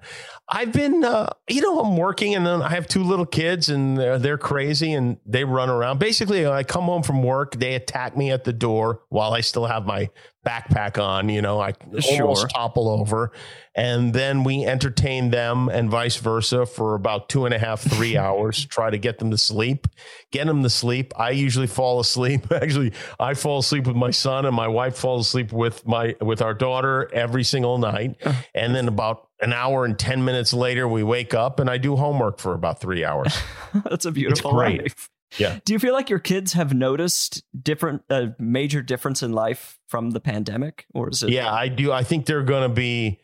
I've 0.48 0.72
been, 0.72 1.02
uh, 1.04 1.30
you 1.48 1.62
know, 1.62 1.80
I'm 1.80 1.96
working 1.96 2.34
and 2.34 2.44
then 2.46 2.60
I 2.62 2.70
have 2.70 2.86
two 2.86 3.02
little 3.04 3.24
kids 3.24 3.68
and 3.68 3.96
they're, 3.96 4.18
they're 4.18 4.38
crazy 4.38 4.92
and 4.92 5.16
they 5.24 5.44
run 5.44 5.70
around. 5.70 5.98
Basically, 5.98 6.46
I 6.46 6.62
come 6.64 6.84
home 6.84 7.02
from 7.02 7.22
work, 7.22 7.54
they 7.58 7.74
attack 7.74 8.16
me 8.16 8.30
at 8.30 8.44
the 8.44 8.52
door 8.52 9.00
while 9.08 9.32
I 9.32 9.40
still 9.40 9.66
have 9.66 9.86
my 9.86 10.10
backpack 10.44 11.02
on. 11.02 11.28
You 11.28 11.40
know, 11.40 11.60
I 11.60 11.72
Sure. 12.00 12.22
almost 12.22 12.50
topple 12.50 12.88
over. 12.90 13.30
And 13.74 14.12
then 14.12 14.44
we 14.44 14.66
entertain 14.66 15.30
them 15.30 15.68
and 15.70 15.88
vice 15.88 16.16
versa 16.16 16.66
for 16.66 16.94
about 16.96 17.28
two 17.30 17.46
and 17.46 17.54
a 17.54 17.58
half, 17.58 17.80
three 17.80 18.16
hours, 18.18 18.66
try 18.66 18.90
to 18.90 18.98
get 18.98 19.18
them 19.18 19.30
to 19.30 19.38
sleep, 19.38 19.86
get 20.32 20.46
them 20.48 20.62
to 20.64 20.68
sleep. 20.70 21.12
I 21.16 21.30
usually 21.30 21.68
fall 21.68 22.00
asleep. 22.00 22.50
Actually, 22.52 22.92
I 23.18 23.34
fall 23.34 23.60
asleep 23.60 23.86
with 23.86 23.96
my 23.96 24.10
son 24.10 24.44
and 24.44 24.54
my 24.54 24.68
wife 24.68 24.96
falls 24.98 25.28
asleep 25.28 25.52
with 25.52 25.86
my, 25.86 26.16
with 26.20 26.42
our 26.42 26.52
daughter 26.52 27.08
every 27.14 27.44
single 27.44 27.78
night. 27.78 28.16
And 28.54 28.74
then 28.74 28.88
about 28.88 29.28
an 29.42 29.52
hour 29.52 29.84
and 29.84 29.98
10 29.98 30.24
minutes 30.24 30.52
later, 30.52 30.86
we 30.88 31.02
wake 31.02 31.34
up 31.34 31.60
and 31.60 31.68
I 31.68 31.76
do 31.76 31.96
homework 31.96 32.38
for 32.38 32.54
about 32.54 32.80
three 32.80 33.04
hours. 33.04 33.36
That's 33.84 34.04
a 34.04 34.12
beautiful 34.12 34.52
great. 34.52 34.82
life. 34.82 35.10
Yeah. 35.38 35.58
Do 35.64 35.72
you 35.72 35.78
feel 35.78 35.94
like 35.94 36.10
your 36.10 36.18
kids 36.18 36.52
have 36.52 36.74
noticed 36.74 37.42
different, 37.60 38.02
a 38.10 38.34
major 38.38 38.82
difference 38.82 39.22
in 39.22 39.32
life 39.32 39.78
from 39.88 40.10
the 40.10 40.20
pandemic, 40.20 40.86
or 40.94 41.10
is 41.10 41.22
it? 41.22 41.30
Yeah, 41.30 41.52
I 41.52 41.68
do. 41.68 41.90
I 41.90 42.04
think 42.04 42.26
they're 42.26 42.42
going 42.42 42.68
to 42.68 42.74
be, 42.74 43.20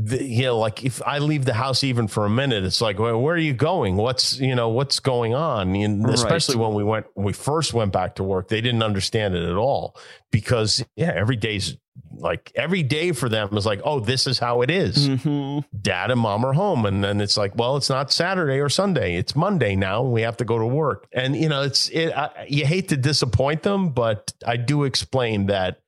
the, 0.00 0.22
you 0.22 0.44
know, 0.44 0.58
like 0.58 0.84
if 0.84 1.02
I 1.02 1.18
leave 1.18 1.44
the 1.44 1.54
house 1.54 1.82
even 1.82 2.06
for 2.06 2.24
a 2.24 2.30
minute, 2.30 2.62
it's 2.64 2.80
like, 2.80 2.98
well, 2.98 3.20
where 3.20 3.34
are 3.34 3.38
you 3.38 3.52
going? 3.52 3.96
What's, 3.96 4.38
you 4.38 4.54
know, 4.54 4.68
what's 4.68 5.00
going 5.00 5.34
on? 5.34 5.74
And 5.74 6.04
Right. 6.04 6.14
especially 6.14 6.56
when 6.56 6.74
we 6.74 6.84
went, 6.84 7.06
when 7.14 7.26
we 7.26 7.32
first 7.32 7.74
went 7.74 7.92
back 7.92 8.14
to 8.16 8.22
work, 8.24 8.48
they 8.48 8.60
didn't 8.60 8.82
understand 8.82 9.34
it 9.34 9.42
at 9.48 9.56
all 9.56 9.96
because, 10.30 10.84
yeah, 10.94 11.12
every 11.14 11.36
day's 11.36 11.76
like 12.16 12.52
every 12.54 12.82
day 12.84 13.10
for 13.12 13.28
them 13.28 13.56
is 13.56 13.66
like, 13.66 13.80
oh, 13.84 13.98
this 14.00 14.26
is 14.28 14.38
how 14.38 14.62
it 14.62 14.70
is. 14.70 15.08
Mhm. 15.08 15.64
Dad 15.82 16.10
and 16.12 16.20
mom 16.20 16.44
are 16.44 16.52
home. 16.52 16.86
And 16.86 17.02
then 17.02 17.20
it's 17.20 17.36
like, 17.36 17.56
well, 17.56 17.76
it's 17.76 17.90
not 17.90 18.12
Saturday 18.12 18.60
or 18.60 18.68
Sunday. 18.68 19.16
It's 19.16 19.34
Monday 19.34 19.74
now. 19.76 20.02
We 20.02 20.22
have 20.22 20.36
to 20.38 20.44
go 20.44 20.58
to 20.58 20.66
work. 20.66 21.08
And, 21.12 21.36
you 21.36 21.48
know, 21.48 21.62
it's, 21.62 21.88
it, 21.90 22.12
I, 22.16 22.46
you 22.48 22.66
hate 22.66 22.88
to 22.90 22.96
disappoint 22.96 23.62
them, 23.64 23.90
but 23.90 24.32
I 24.46 24.56
do 24.56 24.84
explain 24.84 25.46
that, 25.46 25.80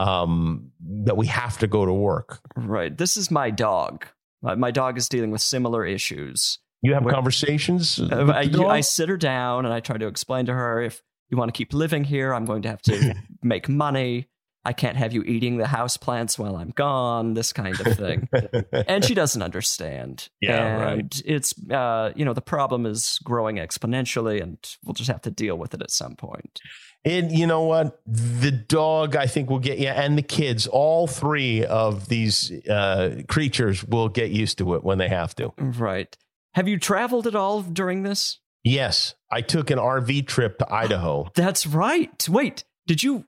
um, 0.00 0.70
that 1.04 1.16
we 1.16 1.26
have 1.26 1.58
to 1.58 1.66
go 1.66 1.84
to 1.84 1.92
work. 1.92 2.40
Right. 2.56 2.96
This 2.96 3.16
is 3.16 3.30
my 3.30 3.50
dog. 3.50 4.06
My, 4.42 4.54
my 4.54 4.70
dog 4.70 4.96
is 4.96 5.08
dealing 5.08 5.30
with 5.30 5.42
similar 5.42 5.84
issues. 5.84 6.58
You 6.82 6.94
have 6.94 7.04
Where- 7.04 7.14
conversations. 7.14 8.00
Uh, 8.00 8.32
I? 8.34 8.50
I 8.66 8.80
sit 8.80 9.08
her 9.08 9.18
down 9.18 9.66
and 9.66 9.74
I 9.74 9.80
try 9.80 9.98
to 9.98 10.06
explain 10.06 10.46
to 10.46 10.54
her 10.54 10.80
if 10.80 11.02
you 11.28 11.36
want 11.36 11.52
to 11.52 11.56
keep 11.56 11.74
living 11.74 12.04
here, 12.04 12.34
I'm 12.34 12.46
going 12.46 12.62
to 12.62 12.68
have 12.68 12.82
to 12.82 13.14
make 13.42 13.68
money. 13.68 14.28
I 14.62 14.74
can't 14.74 14.96
have 14.96 15.14
you 15.14 15.22
eating 15.22 15.56
the 15.56 15.66
house 15.66 15.96
plants 15.96 16.38
while 16.38 16.56
I'm 16.56 16.70
gone, 16.70 17.32
this 17.32 17.52
kind 17.52 17.80
of 17.80 17.96
thing. 17.96 18.28
and 18.72 19.02
she 19.02 19.14
doesn't 19.14 19.40
understand. 19.40 20.28
Yeah, 20.42 20.66
and 20.66 20.82
right. 20.82 21.22
it's 21.24 21.54
uh, 21.70 22.12
you 22.14 22.26
know, 22.26 22.34
the 22.34 22.42
problem 22.42 22.84
is 22.84 23.18
growing 23.24 23.56
exponentially 23.56 24.42
and 24.42 24.58
we'll 24.84 24.92
just 24.92 25.10
have 25.10 25.22
to 25.22 25.30
deal 25.30 25.56
with 25.56 25.72
it 25.72 25.80
at 25.80 25.90
some 25.90 26.14
point. 26.14 26.60
And 27.04 27.32
you 27.32 27.46
know 27.46 27.62
what? 27.62 28.00
The 28.06 28.50
dog, 28.50 29.16
I 29.16 29.26
think, 29.26 29.48
will 29.48 29.58
get 29.58 29.78
you, 29.78 29.88
and 29.88 30.18
the 30.18 30.22
kids, 30.22 30.66
all 30.66 31.06
three 31.06 31.64
of 31.64 32.08
these 32.08 32.52
uh, 32.68 33.22
creatures 33.26 33.82
will 33.82 34.08
get 34.08 34.30
used 34.30 34.58
to 34.58 34.74
it 34.74 34.84
when 34.84 34.98
they 34.98 35.08
have 35.08 35.34
to. 35.36 35.52
Right. 35.56 36.14
Have 36.54 36.68
you 36.68 36.78
traveled 36.78 37.26
at 37.26 37.34
all 37.34 37.62
during 37.62 38.02
this? 38.02 38.38
Yes, 38.62 39.14
I 39.30 39.40
took 39.40 39.70
an 39.70 39.78
RV 39.78 40.26
trip 40.26 40.58
to 40.58 40.72
Idaho. 40.72 41.30
That's 41.34 41.66
right. 41.66 42.28
Wait, 42.28 42.64
did 42.86 43.02
you 43.02 43.24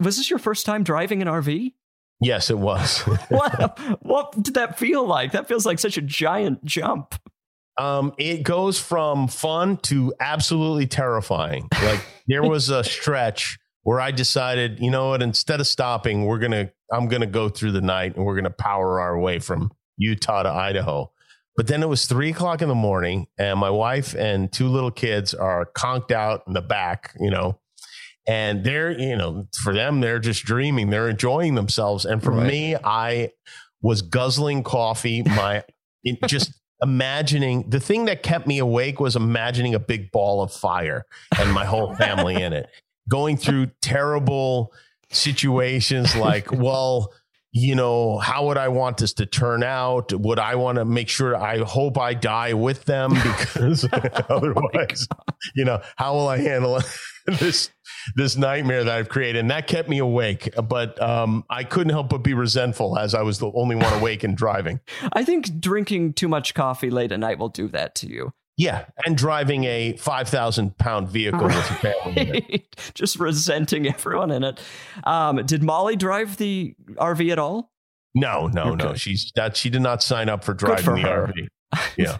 was 0.00 0.16
this 0.16 0.30
your 0.30 0.38
first 0.38 0.64
time 0.66 0.82
driving 0.82 1.22
an 1.22 1.28
RV? 1.28 1.74
Yes, 2.20 2.50
it 2.50 2.58
was. 2.58 3.00
what 3.28 3.78
what 4.02 4.42
did 4.42 4.54
that 4.54 4.78
feel 4.78 5.06
like? 5.06 5.32
That 5.32 5.46
feels 5.46 5.64
like 5.64 5.78
such 5.78 5.96
a 5.96 6.02
giant 6.02 6.64
jump. 6.64 7.14
Um, 7.78 8.12
it 8.18 8.42
goes 8.42 8.78
from 8.78 9.28
fun 9.28 9.76
to 9.84 10.12
absolutely 10.20 10.86
terrifying. 10.86 11.68
Like 11.82 12.00
there 12.26 12.42
was 12.42 12.70
a 12.70 12.82
stretch 12.82 13.58
where 13.82 14.00
I 14.00 14.10
decided, 14.10 14.80
you 14.80 14.90
know 14.90 15.10
what, 15.10 15.22
instead 15.22 15.60
of 15.60 15.66
stopping, 15.66 16.26
we're 16.26 16.38
gonna 16.38 16.70
I'm 16.92 17.08
gonna 17.08 17.26
go 17.26 17.48
through 17.48 17.72
the 17.72 17.80
night 17.80 18.16
and 18.16 18.24
we're 18.24 18.34
gonna 18.36 18.50
power 18.50 19.00
our 19.00 19.18
way 19.18 19.38
from 19.38 19.70
Utah 19.96 20.42
to 20.42 20.48
Idaho. 20.48 21.10
But 21.56 21.66
then 21.66 21.82
it 21.82 21.88
was 21.88 22.06
three 22.06 22.30
o'clock 22.30 22.62
in 22.62 22.68
the 22.68 22.74
morning, 22.74 23.26
and 23.38 23.58
my 23.58 23.70
wife 23.70 24.14
and 24.14 24.50
two 24.52 24.68
little 24.68 24.90
kids 24.92 25.34
are 25.34 25.64
conked 25.66 26.12
out 26.12 26.44
in 26.46 26.52
the 26.52 26.62
back, 26.62 27.14
you 27.18 27.30
know. 27.30 27.58
And 28.28 28.62
they're, 28.62 28.90
you 28.90 29.16
know, 29.16 29.46
for 29.62 29.72
them, 29.72 30.00
they're 30.00 30.18
just 30.18 30.44
dreaming. 30.44 30.90
They're 30.90 31.08
enjoying 31.08 31.54
themselves. 31.54 32.04
And 32.04 32.22
for 32.22 32.32
Right. 32.32 32.46
me, 32.46 32.76
I 32.76 33.32
was 33.82 34.02
guzzling 34.02 34.62
coffee. 34.64 35.22
My 35.22 35.64
it 36.04 36.18
just 36.26 36.52
imagining 36.82 37.68
the 37.68 37.80
thing 37.80 38.04
that 38.04 38.22
kept 38.22 38.46
me 38.46 38.58
awake 38.58 39.00
was 39.00 39.16
imagining 39.16 39.74
a 39.74 39.78
big 39.78 40.12
ball 40.12 40.42
of 40.42 40.52
fire 40.52 41.04
and 41.38 41.52
my 41.52 41.64
whole 41.64 41.94
family 41.96 42.40
in 42.40 42.52
it 42.52 42.68
going 43.08 43.36
through 43.36 43.66
terrible 43.80 44.72
situations 45.10 46.14
like 46.14 46.52
well 46.52 47.12
you 47.58 47.74
know 47.74 48.18
how 48.18 48.46
would 48.46 48.56
i 48.56 48.68
want 48.68 48.98
this 48.98 49.12
to 49.14 49.26
turn 49.26 49.62
out? 49.62 50.12
Would 50.12 50.38
i 50.38 50.54
want 50.54 50.76
to 50.76 50.84
make 50.84 51.08
sure 51.08 51.36
i 51.36 51.58
hope 51.58 51.98
i 51.98 52.14
die 52.14 52.52
with 52.54 52.84
them 52.84 53.14
because 53.14 53.86
otherwise 54.28 55.06
you 55.54 55.64
know 55.64 55.80
how 55.96 56.14
will 56.14 56.28
i 56.28 56.38
handle 56.38 56.80
this 57.26 57.70
this 58.14 58.36
nightmare 58.36 58.84
that 58.84 58.96
i've 58.96 59.08
created? 59.08 59.40
And 59.40 59.50
that 59.50 59.66
kept 59.66 59.88
me 59.88 59.98
awake 59.98 60.48
but 60.68 61.00
um 61.02 61.44
i 61.50 61.64
couldn't 61.64 61.92
help 61.92 62.10
but 62.10 62.18
be 62.18 62.34
resentful 62.34 62.98
as 62.98 63.14
i 63.14 63.22
was 63.22 63.38
the 63.38 63.50
only 63.54 63.76
one 63.76 63.92
awake 63.94 64.24
and 64.24 64.36
driving. 64.36 64.80
I 65.12 65.24
think 65.24 65.60
drinking 65.60 66.14
too 66.14 66.28
much 66.28 66.54
coffee 66.54 66.90
late 66.90 67.12
at 67.12 67.20
night 67.20 67.38
will 67.38 67.48
do 67.48 67.68
that 67.68 67.94
to 67.96 68.08
you. 68.08 68.32
Yeah, 68.58 68.86
and 69.06 69.16
driving 69.16 69.64
a 69.64 69.96
five 69.98 70.28
thousand 70.28 70.76
pound 70.78 71.08
vehicle 71.08 71.44
with 71.44 71.54
a 71.56 71.74
family. 71.74 72.28
in 72.28 72.34
it. 72.50 72.76
Just 72.94 73.18
resenting 73.20 73.86
everyone 73.86 74.30
in 74.32 74.42
it. 74.44 74.60
Um, 75.04 75.36
did 75.46 75.62
Molly 75.62 75.94
drive 75.96 76.36
the 76.36 76.74
RV 76.96 77.30
at 77.32 77.38
all? 77.38 77.70
No, 78.16 78.48
no, 78.48 78.74
no. 78.74 78.94
She's 78.94 79.30
that 79.36 79.56
she 79.56 79.70
did 79.70 79.80
not 79.82 80.02
sign 80.02 80.28
up 80.28 80.42
for 80.42 80.54
driving 80.54 80.84
for 80.84 80.96
the 80.96 81.02
her. 81.02 81.26
RV. 81.28 81.46
Yeah. 81.96 82.16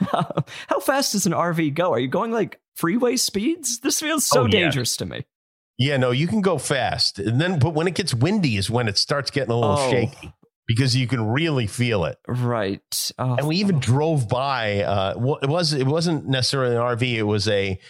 How 0.68 0.78
fast 0.80 1.12
does 1.12 1.26
an 1.26 1.32
RV 1.32 1.74
go? 1.74 1.92
Are 1.92 1.98
you 1.98 2.06
going 2.08 2.30
like 2.30 2.60
freeway 2.76 3.16
speeds? 3.16 3.80
This 3.80 3.98
feels 3.98 4.24
so 4.26 4.42
Oh, 4.42 4.44
yeah. 4.44 4.50
dangerous 4.50 4.96
to 4.98 5.06
me. 5.06 5.24
Yeah, 5.78 5.96
no, 5.96 6.10
you 6.10 6.26
can 6.26 6.40
go 6.40 6.58
fast, 6.58 7.18
and 7.18 7.40
then 7.40 7.58
but 7.58 7.72
when 7.72 7.86
it 7.88 7.94
gets 7.94 8.12
windy 8.12 8.56
is 8.56 8.68
when 8.68 8.88
it 8.88 8.98
starts 8.98 9.30
getting 9.30 9.52
a 9.52 9.56
little 9.56 9.76
Oh. 9.78 9.90
shaky 9.90 10.32
because 10.68 10.94
you 10.94 11.08
can 11.08 11.26
really 11.26 11.66
feel 11.66 12.04
it. 12.04 12.18
Right. 12.28 13.10
Oh, 13.18 13.34
And 13.36 13.48
we 13.48 13.56
even 13.56 13.80
drove 13.80 14.28
by. 14.28 14.82
Uh, 14.82 15.38
it 15.42 15.48
was 15.48 15.72
it 15.72 15.86
wasn't 15.86 16.28
necessarily 16.28 16.76
an 16.76 16.82
RV; 16.82 17.14
it 17.14 17.22
was 17.24 17.48
a 17.48 17.80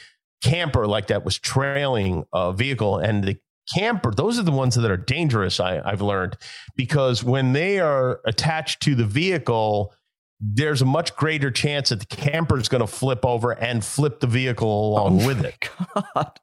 camper 0.43 0.87
like 0.87 1.09
that 1.09 1.25
was 1.25 1.37
trailing 1.39 2.25
a 2.33 2.53
vehicle, 2.55 2.97
and 2.99 3.25
the 3.25 3.37
camper 3.75 4.13
those 4.13 4.39
are 4.39 4.45
the 4.45 4.53
ones 4.53 4.77
that 4.77 4.91
are 4.91 4.97
dangerous. 4.97 5.61
I, 5.61 5.83
I've 5.85 6.01
learned 6.01 6.39
because 6.77 7.23
when 7.23 7.53
they 7.53 7.81
are 7.81 8.21
attached 8.25 8.81
to 8.85 8.95
the 8.95 9.05
vehicle. 9.05 9.93
There's 10.41 10.81
a 10.81 10.85
much 10.85 11.17
greater 11.17 11.51
chance 11.51 11.89
that 11.89 11.99
the 11.99 12.07
camper 12.07 12.61
is 12.61 12.69
going 12.69 12.81
to 12.81 12.87
flip 12.87 13.27
over 13.27 13.51
and 13.51 13.85
flip 13.85 14.21
the 14.21 14.29
vehicle 14.29 14.91
along 14.91 15.23
Oh 15.23 15.27
with 15.27 15.45
it. 15.45 15.69
God. 16.15 16.39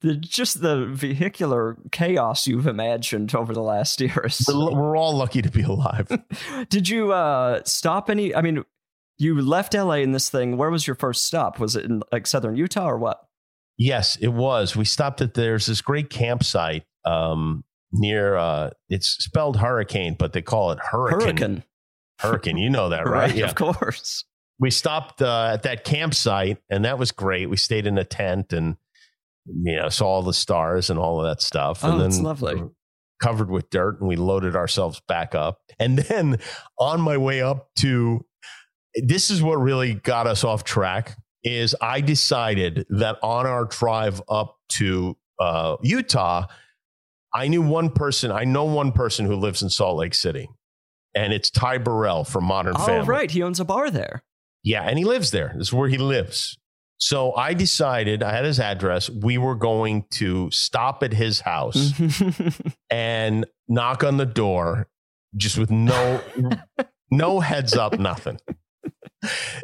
The, 0.00 0.16
just 0.16 0.60
the 0.60 0.86
vehicular 0.86 1.76
chaos 1.92 2.46
you've 2.46 2.66
imagined 2.66 3.34
over 3.34 3.52
the 3.52 3.62
last 3.62 4.00
year. 4.00 4.24
Is 4.26 4.44
We're, 4.48 4.74
we're 4.74 4.96
all 4.96 5.16
lucky 5.16 5.42
to 5.42 5.50
be 5.50 5.62
alive. 5.62 6.08
Did 6.68 6.88
you 6.88 7.12
uh, 7.12 7.62
stop 7.64 8.10
any? 8.10 8.34
I 8.34 8.42
mean, 8.42 8.64
you 9.18 9.40
left 9.40 9.74
LA 9.74 9.94
in 9.94 10.12
this 10.12 10.28
thing. 10.28 10.56
Where 10.56 10.70
was 10.70 10.86
your 10.86 10.96
first 10.96 11.24
stop? 11.24 11.58
Was 11.58 11.76
it 11.76 11.84
in 11.84 12.02
like 12.12 12.26
southern 12.26 12.56
Utah 12.56 12.88
or 12.88 12.98
what? 12.98 13.20
Yes, 13.78 14.16
it 14.16 14.28
was. 14.28 14.74
We 14.74 14.84
stopped 14.84 15.20
at 15.20 15.34
there's 15.34 15.66
this 15.66 15.80
great 15.80 16.08
campsite 16.10 16.84
um, 17.04 17.64
near. 17.92 18.36
Uh, 18.36 18.70
it's 18.88 19.08
spelled 19.08 19.58
hurricane, 19.58 20.16
but 20.18 20.32
they 20.32 20.42
call 20.42 20.72
it 20.72 20.78
hurricane. 20.78 21.20
Hurricane. 21.20 21.64
Hurricane, 22.18 22.56
you 22.56 22.70
know 22.70 22.88
that, 22.88 23.06
right? 23.08 23.34
Yeah. 23.34 23.46
Of 23.46 23.54
course. 23.54 24.24
We 24.58 24.70
stopped 24.70 25.20
uh, 25.20 25.50
at 25.52 25.64
that 25.64 25.84
campsite, 25.84 26.58
and 26.70 26.86
that 26.86 26.98
was 26.98 27.12
great. 27.12 27.50
We 27.50 27.58
stayed 27.58 27.86
in 27.86 27.98
a 27.98 28.04
tent 28.04 28.54
and 28.54 28.76
you 29.46 29.76
know 29.76 29.88
saw 29.88 30.06
all 30.06 30.22
the 30.22 30.32
stars 30.34 30.90
and 30.90 30.98
all 30.98 31.20
of 31.20 31.26
that 31.26 31.42
stuff. 31.42 31.84
Oh, 31.84 31.92
and 31.92 32.00
that's 32.00 32.16
then 32.16 32.24
lovely. 32.24 32.62
Covered 33.22 33.50
with 33.50 33.70
dirt, 33.70 33.98
and 34.00 34.08
we 34.08 34.16
loaded 34.16 34.54
ourselves 34.56 35.00
back 35.08 35.34
up. 35.34 35.58
And 35.78 35.98
then 36.00 36.38
on 36.78 37.00
my 37.00 37.16
way 37.16 37.40
up 37.42 37.68
to 37.80 38.24
this 38.94 39.30
is 39.30 39.42
what 39.42 39.56
really 39.56 39.94
got 39.94 40.26
us 40.26 40.44
off 40.44 40.64
track 40.64 41.16
is 41.44 41.74
I 41.80 42.00
decided 42.00 42.86
that 42.90 43.18
on 43.22 43.46
our 43.46 43.66
drive 43.66 44.20
up 44.28 44.56
to 44.70 45.16
uh, 45.38 45.76
Utah, 45.82 46.46
I 47.34 47.48
knew 47.48 47.62
one 47.62 47.90
person. 47.90 48.30
I 48.32 48.44
know 48.44 48.64
one 48.64 48.92
person 48.92 49.26
who 49.26 49.36
lives 49.36 49.62
in 49.62 49.70
Salt 49.70 49.96
Lake 49.98 50.14
City, 50.14 50.48
and 51.14 51.32
it's 51.32 51.50
Ty 51.50 51.78
Burrell 51.78 52.24
from 52.24 52.44
Modern 52.44 52.74
Oh, 52.76 52.84
Family. 52.86 53.06
right. 53.08 53.30
He 53.30 53.42
owns 53.42 53.60
a 53.60 53.64
bar 53.64 53.90
there. 53.90 54.24
Yeah, 54.64 54.82
and 54.82 54.98
he 54.98 55.04
lives 55.04 55.30
there. 55.30 55.52
This 55.56 55.68
is 55.68 55.72
where 55.72 55.88
he 55.88 55.98
lives. 55.98 56.58
So 56.98 57.34
I 57.34 57.54
decided, 57.54 58.22
I 58.22 58.32
had 58.32 58.44
his 58.44 58.58
address. 58.58 59.10
We 59.10 59.38
were 59.38 59.54
going 59.54 60.06
to 60.12 60.50
stop 60.50 61.02
at 61.02 61.12
his 61.12 61.40
house 61.40 61.92
and 62.90 63.46
knock 63.68 64.02
on 64.02 64.16
the 64.16 64.26
door 64.26 64.88
just 65.36 65.58
with 65.58 65.70
no 65.70 66.20
no 67.10 67.40
heads 67.40 67.74
up, 67.74 67.98
nothing. 67.98 68.38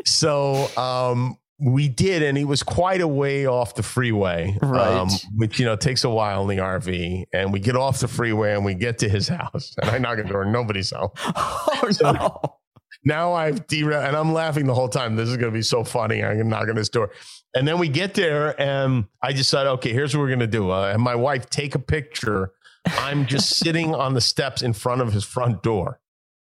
So 0.05 0.69
um 0.77 1.39
we 1.65 1.89
did, 1.89 2.23
and 2.23 2.37
he 2.37 2.45
was 2.45 2.63
quite 2.63 3.01
a 3.01 3.07
way 3.07 3.47
off 3.47 3.77
the 3.77 3.85
freeway, 3.85 4.59
um, 4.63 5.09
which 5.37 5.61
you 5.61 5.65
know 5.65 5.77
takes 5.77 6.03
a 6.03 6.11
while 6.11 6.43
in 6.43 6.57
the 6.57 6.63
RV. 6.63 7.25
And 7.33 7.53
we 7.53 7.61
get 7.61 7.77
off 7.77 8.01
the 8.01 8.09
freeway 8.09 8.55
and 8.55 8.65
we 8.65 8.75
get 8.75 8.99
to 8.99 9.09
his 9.09 9.29
house, 9.41 9.75
and 9.81 9.91
I 9.91 9.99
knock 9.99 10.19
on 10.19 10.27
the 10.27 10.33
door, 10.33 10.45
nobody's 10.45 10.91
home. 10.91 11.11
oh 11.37 11.91
no. 12.01 12.57
Now 13.05 13.33
I've 13.33 13.67
derailed, 13.67 14.05
and 14.05 14.17
I'm 14.17 14.33
laughing 14.33 14.67
the 14.67 14.75
whole 14.75 14.89
time. 14.89 15.17
This 15.17 15.29
is 15.29 15.37
going 15.37 15.53
to 15.53 15.57
be 15.57 15.63
so 15.63 15.83
funny. 15.85 16.23
I'm 16.23 16.35
going 16.35 16.45
to 16.45 16.51
knock 16.51 16.69
on 16.69 16.77
this 16.77 16.89
door, 16.89 17.11
and 17.55 17.67
then 17.67 17.79
we 17.79 17.89
get 17.89 18.15
there, 18.15 18.61
and 18.61 19.07
I 19.23 19.33
decide, 19.33 19.67
okay, 19.67 19.93
here's 19.93 20.17
what 20.17 20.23
we're 20.23 20.29
going 20.29 20.41
to 20.41 20.47
do. 20.47 20.71
Uh, 20.71 20.93
and 20.93 21.03
my 21.03 21.15
wife 21.15 21.51
take 21.51 21.75
a 21.75 21.79
picture. 21.79 22.53
I'm 22.87 23.27
just 23.27 23.51
sitting 23.57 23.95
on 23.95 24.15
the 24.15 24.21
steps 24.21 24.63
in 24.63 24.73
front 24.73 25.01
of 25.01 25.13
his 25.13 25.25
front 25.25 25.63
door, 25.63 25.99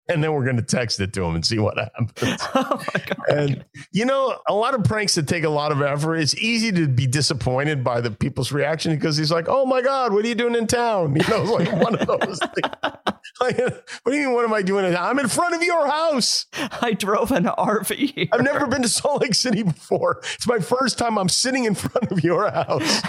and 0.09 0.23
then 0.23 0.33
we're 0.33 0.43
going 0.43 0.57
to 0.57 0.61
text 0.61 0.99
it 0.99 1.13
to 1.13 1.23
him 1.23 1.35
and 1.35 1.45
see 1.45 1.59
what 1.59 1.77
happens. 1.77 2.41
Oh. 2.59 2.83
And 3.29 3.65
you 3.91 4.05
know, 4.05 4.37
a 4.47 4.53
lot 4.53 4.73
of 4.73 4.83
pranks 4.83 5.15
that 5.15 5.27
take 5.27 5.43
a 5.43 5.49
lot 5.49 5.71
of 5.71 5.81
effort. 5.81 6.15
It's 6.15 6.35
easy 6.35 6.71
to 6.71 6.87
be 6.87 7.05
disappointed 7.05 7.83
by 7.83 7.99
the 8.01 8.09
people's 8.09 8.51
reaction 8.51 8.95
because 8.95 9.17
he's 9.17 9.31
like, 9.31 9.47
"Oh 9.49 9.65
my 9.65 9.81
god, 9.81 10.13
what 10.13 10.23
are 10.23 10.27
you 10.27 10.35
doing 10.35 10.55
in 10.55 10.65
town?" 10.67 11.15
You 11.17 11.27
know, 11.27 11.43
like 11.43 11.71
one 11.73 11.95
of 11.95 12.07
those 12.07 12.39
things. 12.39 12.73
Like, 13.41 13.57
what 13.57 14.11
do 14.11 14.13
you 14.13 14.27
mean? 14.27 14.33
What 14.33 14.45
am 14.45 14.53
I 14.53 14.61
doing? 14.63 14.85
in 14.85 14.93
town? 14.93 15.09
I'm 15.09 15.19
in 15.19 15.27
front 15.27 15.53
of 15.53 15.61
your 15.61 15.85
house. 15.85 16.45
I 16.81 16.93
drove 16.93 17.31
an 17.31 17.43
RV. 17.43 17.95
here. 18.15 18.27
I've 18.31 18.41
never 18.41 18.65
been 18.65 18.81
to 18.81 18.89
Salt 18.89 19.21
Lake 19.21 19.35
City 19.35 19.61
before. 19.63 20.21
It's 20.35 20.47
my 20.47 20.59
first 20.59 20.97
time. 20.97 21.19
I'm 21.19 21.29
sitting 21.29 21.65
in 21.65 21.75
front 21.75 22.11
of 22.11 22.23
your 22.23 22.49
house. 22.49 23.01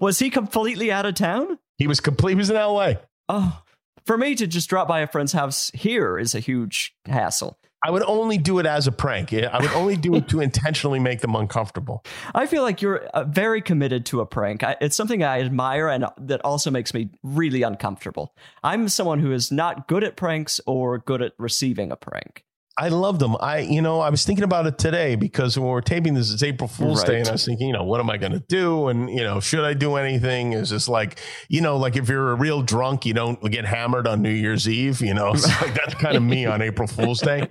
Was 0.00 0.18
he 0.18 0.30
completely 0.30 0.90
out 0.90 1.06
of 1.06 1.14
town? 1.14 1.58
He 1.78 1.86
was 1.86 2.00
complete. 2.00 2.32
He 2.32 2.36
was 2.36 2.50
in 2.50 2.56
L.A. 2.56 2.98
Oh, 3.28 3.62
for 4.06 4.18
me 4.18 4.34
to 4.34 4.46
just 4.46 4.68
drop 4.68 4.88
by 4.88 5.00
a 5.00 5.06
friend's 5.06 5.32
house 5.32 5.70
here 5.74 6.18
is 6.18 6.34
a 6.34 6.40
huge 6.40 6.94
hassle. 7.06 7.58
I 7.86 7.90
would 7.90 8.02
only 8.04 8.38
do 8.38 8.58
it 8.60 8.66
as 8.66 8.86
a 8.86 8.92
prank. 8.92 9.34
I 9.34 9.58
would 9.60 9.72
only 9.72 9.96
do 9.96 10.14
it 10.14 10.26
to 10.28 10.40
intentionally 10.40 10.98
make 10.98 11.20
them 11.20 11.34
uncomfortable. 11.34 12.02
I 12.34 12.46
feel 12.46 12.62
like 12.62 12.80
you're 12.80 13.04
uh, 13.08 13.24
very 13.24 13.60
committed 13.60 14.06
to 14.06 14.20
a 14.20 14.26
prank. 14.26 14.62
It's 14.80 14.96
something 14.96 15.22
I 15.22 15.40
admire 15.40 15.88
and 15.88 16.06
that 16.18 16.42
also 16.46 16.70
makes 16.70 16.94
me 16.94 17.10
really 17.22 17.60
uncomfortable. 17.60 18.34
I'm 18.62 18.88
someone 18.88 19.18
who 19.18 19.32
is 19.32 19.52
not 19.52 19.86
good 19.86 20.02
at 20.02 20.16
pranks 20.16 20.62
or 20.66 20.98
good 20.98 21.20
at 21.20 21.34
receiving 21.38 21.92
a 21.92 21.96
prank. 21.96 22.44
I 22.76 22.88
love 22.88 23.20
them. 23.20 23.36
I, 23.38 23.58
you 23.58 23.80
know, 23.80 24.00
I 24.00 24.10
was 24.10 24.24
thinking 24.24 24.42
about 24.42 24.66
it 24.66 24.78
today 24.78 25.14
because 25.14 25.56
when 25.56 25.68
we're 25.68 25.80
taping 25.80 26.14
this, 26.14 26.32
it's 26.32 26.42
April 26.42 26.66
Fool's 26.66 27.04
Day, 27.04 27.20
and 27.20 27.28
I 27.28 27.32
was 27.32 27.44
thinking, 27.44 27.68
you 27.68 27.72
know, 27.72 27.84
what 27.84 28.00
am 28.00 28.10
I 28.10 28.16
going 28.16 28.32
to 28.32 28.40
do? 28.40 28.88
And 28.88 29.08
you 29.08 29.22
know, 29.22 29.38
should 29.38 29.64
I 29.64 29.74
do 29.74 29.94
anything? 29.94 30.54
Is 30.54 30.70
this 30.70 30.88
like, 30.88 31.20
you 31.48 31.60
know, 31.60 31.76
like 31.76 31.94
if 31.94 32.08
you're 32.08 32.32
a 32.32 32.34
real 32.34 32.62
drunk, 32.62 33.06
you 33.06 33.14
don't 33.14 33.40
get 33.50 33.64
hammered 33.64 34.08
on 34.08 34.22
New 34.22 34.30
Year's 34.30 34.68
Eve. 34.68 35.00
You 35.00 35.14
know, 35.14 35.30
It's 35.34 35.46
like 35.62 35.74
that's 35.74 35.94
kind 35.94 36.16
of 36.16 36.22
me 36.24 36.46
on 36.46 36.62
April 36.62 36.88
Fool's 36.88 37.20
Day. 37.20 37.48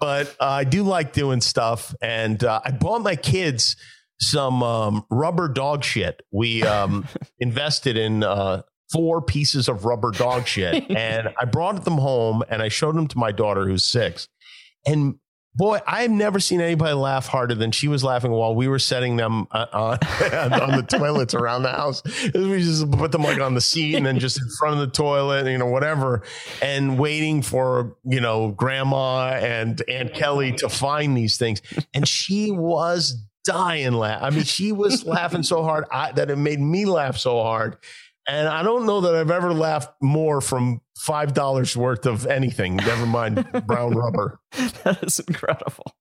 But 0.00 0.34
uh, 0.40 0.46
I 0.46 0.64
do 0.64 0.82
like 0.82 1.12
doing 1.12 1.40
stuff, 1.40 1.94
and 2.02 2.42
uh, 2.42 2.60
I 2.64 2.72
bought 2.72 3.02
my 3.02 3.14
kids 3.14 3.76
some 4.18 4.64
um, 4.64 5.04
rubber 5.10 5.48
dog 5.48 5.84
shit. 5.84 6.22
We 6.32 6.64
um, 6.64 7.06
invested 7.38 7.96
in. 7.96 8.24
Uh, 8.24 8.62
Four 8.92 9.20
pieces 9.20 9.68
of 9.68 9.84
rubber 9.84 10.12
dog 10.12 10.46
shit, 10.46 10.88
and 10.96 11.30
I 11.40 11.44
brought 11.44 11.84
them 11.84 11.98
home 11.98 12.44
and 12.48 12.62
I 12.62 12.68
showed 12.68 12.94
them 12.94 13.08
to 13.08 13.18
my 13.18 13.32
daughter 13.32 13.66
who's 13.66 13.84
six. 13.84 14.28
And 14.86 15.18
boy, 15.56 15.80
I've 15.86 16.10
never 16.10 16.38
seen 16.38 16.60
anybody 16.60 16.92
laugh 16.92 17.26
harder 17.26 17.54
than 17.54 17.72
she 17.72 17.88
was 17.88 18.04
laughing 18.04 18.30
while 18.30 18.54
we 18.54 18.68
were 18.68 18.78
setting 18.78 19.16
them 19.16 19.46
uh, 19.50 19.66
on, 19.72 19.98
on 20.62 20.76
the 20.76 20.86
toilets 20.86 21.34
around 21.34 21.62
the 21.62 21.72
house. 21.72 22.02
We 22.34 22.58
just 22.58 22.90
put 22.92 23.10
them 23.10 23.22
like 23.22 23.40
on 23.40 23.54
the 23.54 23.60
seat 23.60 23.96
and 23.96 24.04
then 24.04 24.18
just 24.18 24.40
in 24.40 24.48
front 24.58 24.74
of 24.74 24.80
the 24.80 24.92
toilet, 24.92 25.50
you 25.50 25.58
know, 25.58 25.66
whatever, 25.66 26.22
and 26.62 26.98
waiting 26.98 27.42
for, 27.42 27.96
you 28.04 28.20
know, 28.20 28.50
grandma 28.50 29.30
and 29.30 29.82
Aunt 29.88 30.14
Kelly 30.14 30.52
to 30.52 30.68
find 30.68 31.16
these 31.16 31.38
things. 31.38 31.62
And 31.94 32.06
she 32.06 32.50
was 32.50 33.16
dying 33.44 33.94
laugh. 33.94 34.22
I 34.22 34.30
mean, 34.30 34.44
she 34.44 34.72
was 34.72 35.04
laughing 35.04 35.42
so 35.42 35.62
hard 35.62 35.84
I, 35.90 36.12
that 36.12 36.30
it 36.30 36.36
made 36.36 36.60
me 36.60 36.84
laugh 36.84 37.16
so 37.16 37.42
hard. 37.42 37.78
And 38.28 38.48
I 38.48 38.62
don't 38.62 38.86
know 38.86 39.02
that 39.02 39.14
I've 39.14 39.30
ever 39.30 39.54
laughed 39.54 39.92
more 40.02 40.40
from 40.40 40.80
five 40.96 41.34
dollars 41.34 41.76
worth 41.76 42.06
of 42.06 42.26
anything. 42.26 42.76
Never 42.76 43.06
mind 43.06 43.46
brown 43.66 43.94
rubber. 43.94 44.40
that 44.84 44.98
is 45.02 45.20
incredible. 45.20 45.94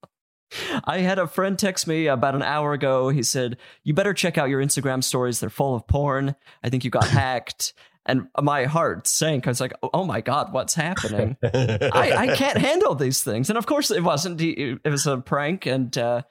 I 0.86 0.99
had 0.99 1.19
a 1.19 1.27
friend 1.27 1.58
text 1.58 1.88
me 1.88 2.08
about 2.08 2.36
an 2.36 2.43
hour 2.43 2.73
ago. 2.73 3.10
He 3.10 3.23
said, 3.23 3.58
You 3.84 3.93
better 3.93 4.13
check 4.13 4.38
out 4.38 4.49
your 4.49 4.62
Instagram 4.62 5.03
stories. 5.03 5.39
They're 5.39 5.49
full 5.49 5.75
of 5.75 5.88
porn. 5.88 6.36
I 6.63 6.69
think 6.69 6.84
you 6.84 6.91
got 6.91 7.08
hacked. 7.10 7.73
And 8.08 8.27
my 8.39 8.65
heart 8.65 9.08
sank. 9.08 9.47
I 9.47 9.49
was 9.49 9.60
like, 9.60 9.73
Oh 9.93 10.05
my 10.05 10.21
God, 10.21 10.53
what's 10.53 10.75
happening? 10.75 11.38
I, 11.43 12.13
I 12.15 12.27
can't 12.36 12.58
handle 12.58 12.95
these 12.95 13.23
things. 13.23 13.49
And 13.49 13.58
of 13.58 13.65
course, 13.65 13.91
it 13.91 14.03
wasn't. 14.03 14.39
It 14.41 14.79
was 14.86 15.08
a 15.08 15.17
prank. 15.17 15.65
And, 15.65 15.95
uh, 15.97 16.21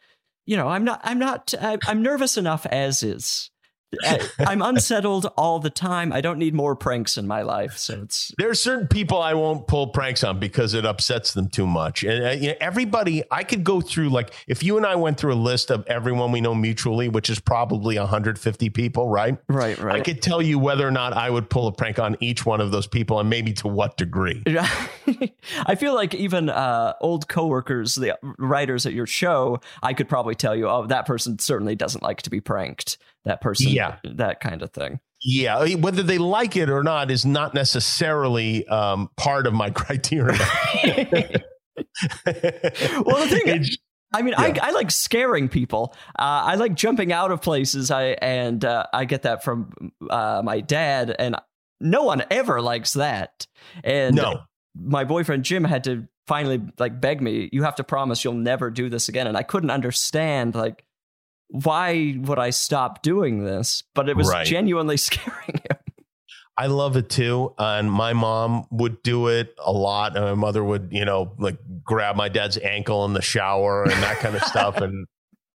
you 0.47 0.57
know, 0.57 0.69
I'm 0.69 0.85
not, 0.85 1.01
I'm 1.03 1.19
not, 1.19 1.53
I'm 1.61 2.03
nervous 2.03 2.37
enough 2.37 2.65
as 2.67 3.03
is. 3.03 3.51
I'm 4.39 4.63
unsettled 4.63 5.27
all 5.37 5.59
the 5.59 5.71
time. 5.71 6.13
I 6.13 6.21
don't 6.21 6.39
need 6.39 6.55
more 6.55 6.77
pranks 6.77 7.17
in 7.17 7.27
my 7.27 7.43
life. 7.43 7.77
So 7.79 8.03
it's, 8.03 8.33
There 8.39 8.51
are 8.51 8.55
certain 8.55 8.89
people 8.89 9.21
I 9.21 9.35
won't 9.35 9.67
pull 9.67 9.89
pranks 9.89 10.25
on 10.25 10.39
because 10.39 10.75
it 10.75 10.85
upsets 10.85 11.35
them 11.35 11.49
too 11.49 11.67
much. 11.67 12.03
And 12.05 12.25
uh, 12.25 12.31
you 12.31 12.49
know, 12.49 12.55
everybody, 12.61 13.23
I 13.31 13.45
could 13.45 13.65
go 13.65 13.81
through 13.81 14.11
like 14.11 14.33
if 14.47 14.63
you 14.63 14.77
and 14.77 14.87
I 14.87 14.97
went 14.97 15.19
through 15.19 15.35
a 15.35 15.37
list 15.37 15.71
of 15.71 15.87
everyone 15.87 16.33
we 16.33 16.41
know 16.41 16.55
mutually, 16.55 17.09
which 17.09 17.31
is 17.31 17.41
probably 17.41 17.99
150 17.99 18.71
people, 18.71 19.09
right? 19.09 19.37
right, 19.49 19.79
right. 19.79 19.97
I 19.97 20.01
could 20.01 20.23
tell 20.23 20.43
you 20.43 20.59
whether 20.59 20.87
or 20.87 20.91
not 20.91 21.13
I 21.13 21.31
would 21.31 21.51
pull 21.51 21.67
a 21.67 21.73
prank 21.73 21.99
on 21.99 22.17
each 22.21 22.47
one 22.47 22.61
of 22.61 22.71
those 22.71 22.87
people 22.87 23.21
and 23.21 23.29
maybe 23.29 23.53
to 23.55 23.69
what 23.69 23.97
degree. 23.97 24.43
I 25.67 25.75
feel 25.75 25.95
like 25.95 26.15
even 26.15 26.49
uh, 26.49 26.95
old 27.01 27.29
coworkers, 27.29 27.95
the 27.95 28.19
writers 28.39 28.87
at 28.87 28.93
your 28.93 29.07
show, 29.07 29.61
I 29.83 29.95
could 29.95 30.09
probably 30.09 30.35
tell 30.35 30.55
you, 30.57 30.69
oh, 30.69 30.87
that 30.87 31.07
person 31.07 31.39
certainly 31.39 31.75
doesn't 31.75 32.03
like 32.03 32.23
to 32.23 32.31
be 32.31 32.41
pranked. 32.41 32.99
That 33.25 33.41
person, 33.41 33.71
Yeah. 33.71 33.84
That 34.05 34.41
kind 34.41 34.63
of 34.63 34.71
thing. 34.73 35.01
Yeah, 35.23 35.75
whether 35.77 36.03
they 36.03 36.19
like 36.19 36.57
it 36.57 36.69
or 36.69 36.83
not 36.83 37.11
is 37.11 37.25
not 37.25 37.55
necessarily 37.55 38.67
um, 38.69 39.09
part 39.17 39.47
of 39.47 39.55
my 39.55 39.71
criteria. 39.75 40.39
Well, 42.25 43.27
the 43.27 43.27
thing 43.29 43.61
is, 43.61 43.79
I 44.15 44.23
mean, 44.23 44.35
I, 44.37 44.57
I 44.63 44.71
like 44.71 44.93
scaring 44.93 45.49
people. 45.49 45.93
Uh, 46.17 46.47
I 46.47 46.55
like 46.55 46.75
jumping 46.75 47.13
out 47.13 47.33
of 47.33 47.43
places. 47.43 47.91
I 47.91 48.11
and 48.23 48.65
uh, 48.65 48.87
I 48.93 49.07
get 49.07 49.23
that 49.23 49.43
from 49.43 49.73
uh, 50.09 50.41
my 50.45 50.61
dad, 50.61 51.15
and 51.19 51.35
no 51.81 52.05
one 52.05 52.23
ever 52.31 52.63
likes 52.63 52.93
that. 52.93 53.49
And 53.83 54.15
no, 54.15 54.43
my 54.77 55.03
boyfriend 55.03 55.45
Jim 55.45 55.65
had 55.65 55.85
to 55.85 56.07
finally 56.29 56.63
like 56.79 57.01
beg 57.01 57.21
me, 57.21 57.49
"You 57.53 57.65
have 57.65 57.75
to 57.77 57.85
promise 57.85 58.23
you'll 58.23 58.35
never 58.35 58.71
do 58.71 58.89
this 58.89 59.09
again." 59.09 59.27
And 59.27 59.37
I 59.37 59.43
couldn't 59.43 59.71
understand 59.71 60.55
like 60.55 60.84
why 61.63 62.17
would 62.19 62.39
I 62.41 62.51
stop 62.51 63.03
doing 63.03 63.45
this? 63.45 63.85
But 63.95 64.09
it 64.09 64.17
was 64.17 64.29
Right. 64.29 64.45
genuinely 64.45 64.97
scaring 65.09 65.55
him. 65.71 65.79
I 66.57 66.67
love 66.67 66.97
it 66.97 67.09
too. 67.09 67.55
And 67.59 67.91
my 67.91 68.13
mom 68.13 68.67
would 68.71 69.03
do 69.03 69.29
it 69.29 69.55
a 69.65 69.73
lot. 69.73 70.17
And 70.17 70.25
my 70.25 70.35
mother 70.35 70.63
would, 70.65 70.89
you 70.91 71.05
know, 71.05 71.33
like 71.39 71.59
grab 71.85 72.17
my 72.17 72.29
dad's 72.29 72.59
ankle 72.59 73.05
in 73.05 73.13
the 73.13 73.23
shower 73.23 73.85
and 73.85 73.93
that 74.03 74.19
kind 74.19 74.35
of 74.37 74.43
stuff. 74.53 74.77
And 74.79 75.07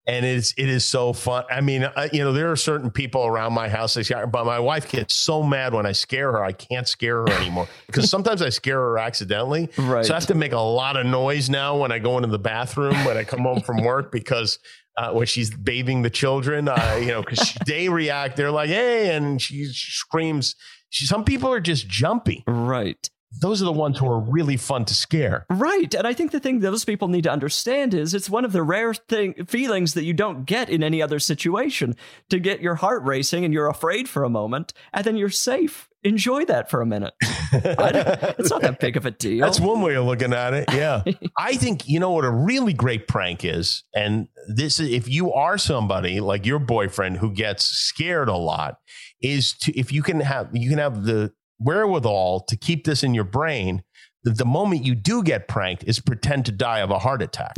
and 0.07 0.23
it's 0.25 0.53
it 0.57 0.69
is 0.69 0.85
so 0.85 1.13
fun. 1.13 1.45
I 1.49 1.61
mean, 1.61 1.89
I, 1.97 2.09
you 2.13 2.23
know, 2.23 2.31
there 2.31 2.51
are 2.51 2.55
certain 2.55 2.91
people 2.91 3.25
around 3.25 3.53
my 3.53 3.67
house 3.69 3.95
that 3.95 4.03
scare, 4.05 4.27
but 4.27 4.45
my 4.45 4.59
wife 4.59 4.89
gets 4.91 5.15
so 5.15 5.41
mad 5.43 5.73
when 5.73 5.85
I 5.85 5.93
scare 5.93 6.31
her. 6.33 6.43
I 6.43 6.51
can't 6.51 6.87
scare 6.87 7.21
her 7.23 7.29
anymore 7.31 7.67
because 7.87 8.09
sometimes 8.09 8.41
I 8.41 8.49
scare 8.49 8.79
her 8.79 8.97
accidentally. 8.99 9.69
Right. 9.77 10.05
So 10.05 10.13
I 10.13 10.17
have 10.17 10.27
to 10.27 10.35
make 10.35 10.51
a 10.53 10.59
lot 10.59 10.95
of 10.95 11.05
noise 11.05 11.49
now 11.49 11.77
when 11.77 11.91
I 11.91 11.99
go 11.99 12.17
into 12.17 12.29
the 12.29 12.37
bathroom 12.39 12.93
when 13.05 13.17
I 13.17 13.23
come 13.23 13.41
home 13.41 13.61
from 13.61 13.83
work 13.83 14.11
because 14.11 14.59
uh, 14.97 15.11
when 15.11 15.25
she's 15.27 15.53
bathing 15.55 16.01
the 16.01 16.09
children, 16.09 16.67
uh, 16.67 16.97
you 16.99 17.07
know, 17.07 17.21
because 17.21 17.53
they 17.65 17.89
react, 17.89 18.37
they're 18.37 18.51
like, 18.51 18.69
"Hey!" 18.69 19.15
and 19.15 19.41
she 19.41 19.65
screams. 19.65 20.55
She, 20.89 21.05
some 21.05 21.23
people 21.23 21.51
are 21.51 21.59
just 21.59 21.87
jumpy. 21.87 22.43
right. 22.47 23.09
Those 23.41 23.61
are 23.61 23.65
the 23.65 23.73
ones 23.73 23.99
who 23.99 24.09
are 24.09 24.19
really 24.19 24.55
fun 24.55 24.85
to 24.85 24.93
scare. 24.93 25.45
Right. 25.49 25.93
And 25.93 26.07
I 26.07 26.13
think 26.13 26.31
the 26.31 26.39
thing 26.39 26.61
those 26.61 26.85
people 26.85 27.09
need 27.09 27.25
to 27.25 27.31
understand 27.31 27.93
is 27.93 28.13
it's 28.13 28.29
one 28.29 28.45
of 28.45 28.53
the 28.53 28.63
rare 28.63 28.93
thing 28.93 29.33
feelings 29.45 29.93
that 29.95 30.05
you 30.05 30.13
don't 30.13 30.45
get 30.45 30.69
in 30.69 30.81
any 30.81 31.01
other 31.01 31.19
situation. 31.19 31.97
To 32.29 32.39
get 32.39 32.61
your 32.61 32.75
heart 32.75 33.03
racing 33.03 33.43
and 33.43 33.53
you're 33.53 33.67
afraid 33.67 34.07
for 34.07 34.23
a 34.23 34.29
moment, 34.29 34.71
and 34.93 35.03
then 35.03 35.17
you're 35.17 35.29
safe. 35.29 35.89
Enjoy 36.05 36.45
that 36.45 36.69
for 36.69 36.81
a 36.81 36.85
minute. 36.85 37.15
It's 37.51 38.51
not 38.51 38.61
that 38.61 38.79
big 38.79 38.95
of 38.95 39.07
a 39.07 39.11
deal. 39.11 39.43
That's 39.43 39.59
one 39.59 39.81
way 39.81 39.95
of 39.95 40.05
looking 40.05 40.33
at 40.33 40.53
it. 40.53 40.65
Yeah. 40.71 41.03
I 41.37 41.55
think 41.55 41.87
you 41.87 41.99
know 41.99 42.11
what 42.11 42.23
a 42.23 42.29
really 42.29 42.73
great 42.73 43.07
prank 43.07 43.43
is, 43.43 43.83
and 43.95 44.27
this 44.47 44.79
is 44.79 44.91
if 44.91 45.09
you 45.09 45.33
are 45.33 45.57
somebody 45.57 46.19
like 46.19 46.45
your 46.45 46.59
boyfriend 46.59 47.17
who 47.17 47.31
gets 47.31 47.65
scared 47.65 48.29
a 48.29 48.37
lot, 48.37 48.77
is 49.19 49.53
to 49.61 49.77
if 49.77 49.91
you 49.91 50.03
can 50.03 50.19
have 50.19 50.49
you 50.53 50.69
can 50.69 50.77
have 50.77 51.05
the 51.05 51.33
wherewithal 51.59 52.41
to 52.49 52.55
keep 52.55 52.85
this 52.85 53.03
in 53.03 53.15
your 53.15 53.23
brain. 53.23 53.83
that 54.23 54.37
The 54.37 54.45
moment 54.45 54.85
you 54.85 54.93
do 54.93 55.23
get 55.23 55.47
pranked 55.47 55.83
is 55.85 55.99
pretend 55.99 56.45
to 56.45 56.51
die 56.51 56.79
of 56.79 56.91
a 56.91 56.99
heart 56.99 57.23
attack. 57.23 57.55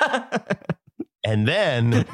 and 1.24 1.48
then 1.48 2.06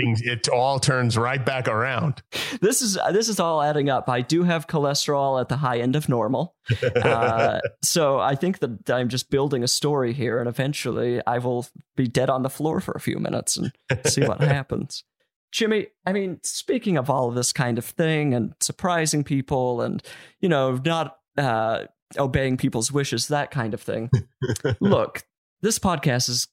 things, 0.00 0.22
it 0.22 0.48
all 0.48 0.78
turns 0.78 1.16
right 1.16 1.44
back 1.44 1.68
around. 1.68 2.22
this 2.60 2.82
is 2.82 2.98
this 3.12 3.28
is 3.28 3.40
all 3.40 3.62
adding 3.62 3.88
up. 3.88 4.08
I 4.08 4.20
do 4.20 4.42
have 4.42 4.66
cholesterol 4.66 5.40
at 5.40 5.48
the 5.48 5.56
high 5.56 5.78
end 5.78 5.96
of 5.96 6.08
normal, 6.08 6.54
uh, 6.96 7.60
so 7.82 8.18
I 8.18 8.34
think 8.34 8.60
that 8.60 8.90
I'm 8.90 9.08
just 9.08 9.30
building 9.30 9.62
a 9.62 9.68
story 9.68 10.12
here, 10.12 10.38
and 10.38 10.48
eventually 10.48 11.20
I 11.26 11.38
will 11.38 11.66
be 11.96 12.06
dead 12.06 12.30
on 12.30 12.42
the 12.42 12.50
floor 12.50 12.80
for 12.80 12.92
a 12.92 13.00
few 13.00 13.18
minutes 13.18 13.56
and 13.56 13.72
see 14.06 14.24
what 14.24 14.40
happens. 14.40 15.04
Jimmy, 15.52 15.88
I 16.06 16.12
mean, 16.12 16.38
speaking 16.42 16.96
of 16.96 17.10
all 17.10 17.28
of 17.28 17.34
this 17.34 17.52
kind 17.52 17.76
of 17.76 17.84
thing 17.84 18.34
and 18.34 18.54
surprising 18.60 19.24
people, 19.24 19.80
and 19.82 20.02
you 20.40 20.48
know, 20.48 20.80
not 20.84 21.18
uh, 21.36 21.84
obeying 22.16 22.56
people's 22.56 22.92
wishes, 22.92 23.28
that 23.28 23.50
kind 23.50 23.74
of 23.74 23.80
thing. 23.80 24.10
Look, 24.80 25.24
this 25.62 25.78
podcast 25.78 26.28
is 26.28 26.48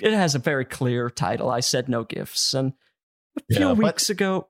it 0.00 0.12
has 0.12 0.34
a 0.34 0.38
very 0.38 0.64
clear 0.64 1.08
title. 1.10 1.50
I 1.50 1.60
said 1.60 1.88
no 1.88 2.04
gifts, 2.04 2.54
and 2.54 2.74
a 3.36 3.54
few 3.54 3.66
Yeah, 3.66 3.72
weeks 3.72 4.10
ago, 4.10 4.48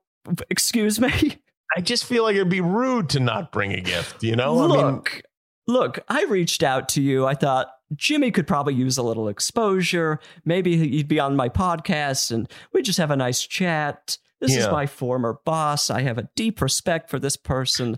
excuse 0.49 0.99
me. 0.99 1.11
I 1.77 1.81
just 1.81 2.05
feel 2.05 2.23
like 2.23 2.35
it'd 2.35 2.49
be 2.49 2.61
rude 2.61 3.09
to 3.09 3.19
not 3.19 3.51
bring 3.51 3.73
a 3.73 3.81
gift, 3.81 4.23
you 4.23 4.35
know? 4.35 4.57
I 4.59 4.67
mean, 4.67 4.77
look, 4.85 5.21
look, 5.67 5.99
I 6.07 6.23
reached 6.25 6.63
out 6.63 6.89
to 6.89 7.01
you. 7.01 7.25
I 7.25 7.33
thought 7.35 7.67
Jimmy 7.95 8.31
could 8.31 8.47
probably 8.47 8.73
use 8.73 8.97
a 8.97 9.03
little 9.03 9.27
exposure. 9.27 10.19
Maybe 10.45 10.77
he'd 10.77 11.07
be 11.07 11.19
on 11.19 11.35
my 11.35 11.49
podcast 11.49 12.31
and 12.31 12.49
we'd 12.73 12.85
just 12.85 12.97
have 12.97 13.11
a 13.11 13.15
nice 13.17 13.45
chat. 13.45 14.17
This 14.39 14.55
is 14.55 14.67
my 14.67 14.85
former 14.85 15.39
boss. 15.45 15.89
I 15.89 16.01
have 16.01 16.17
a 16.19 16.29
deep 16.35 16.61
respect 16.61 17.09
for 17.09 17.17
this 17.19 17.35
person. 17.35 17.97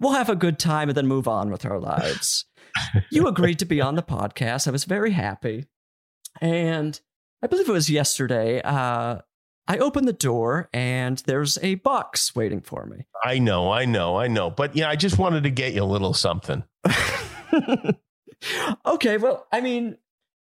we'll 0.00 0.12
have 0.12 0.28
a 0.28 0.36
good 0.36 0.58
time 0.58 0.88
and 0.90 0.96
then 0.96 1.06
move 1.06 1.26
on 1.26 1.50
with 1.50 1.64
our 1.64 1.80
lives. 1.80 2.44
you 3.10 3.26
agreed 3.26 3.58
to 3.60 3.64
be 3.64 3.80
on 3.80 3.94
the 3.94 4.02
podcast. 4.02 4.68
I 4.68 4.70
was 4.70 4.84
very 4.84 5.12
happy. 5.12 5.66
And 6.40 7.00
I 7.42 7.46
believe 7.46 7.68
it 7.68 7.72
was 7.72 7.88
yesterday. 7.90 8.60
Uh, 8.62 9.18
I 9.68 9.78
open 9.78 10.06
the 10.06 10.12
door 10.12 10.68
and 10.72 11.18
there's 11.26 11.58
a 11.62 11.76
box 11.76 12.34
waiting 12.34 12.60
for 12.60 12.84
me. 12.86 13.06
I 13.24 13.38
know, 13.38 13.70
I 13.70 13.84
know, 13.84 14.16
I 14.16 14.26
know. 14.28 14.50
But 14.50 14.74
yeah, 14.76 14.88
I 14.88 14.96
just 14.96 15.18
wanted 15.18 15.44
to 15.44 15.50
get 15.50 15.72
you 15.72 15.82
a 15.82 15.84
little 15.84 16.14
something. 16.14 16.64
okay, 18.86 19.18
well, 19.18 19.46
I 19.52 19.60
mean, 19.60 19.96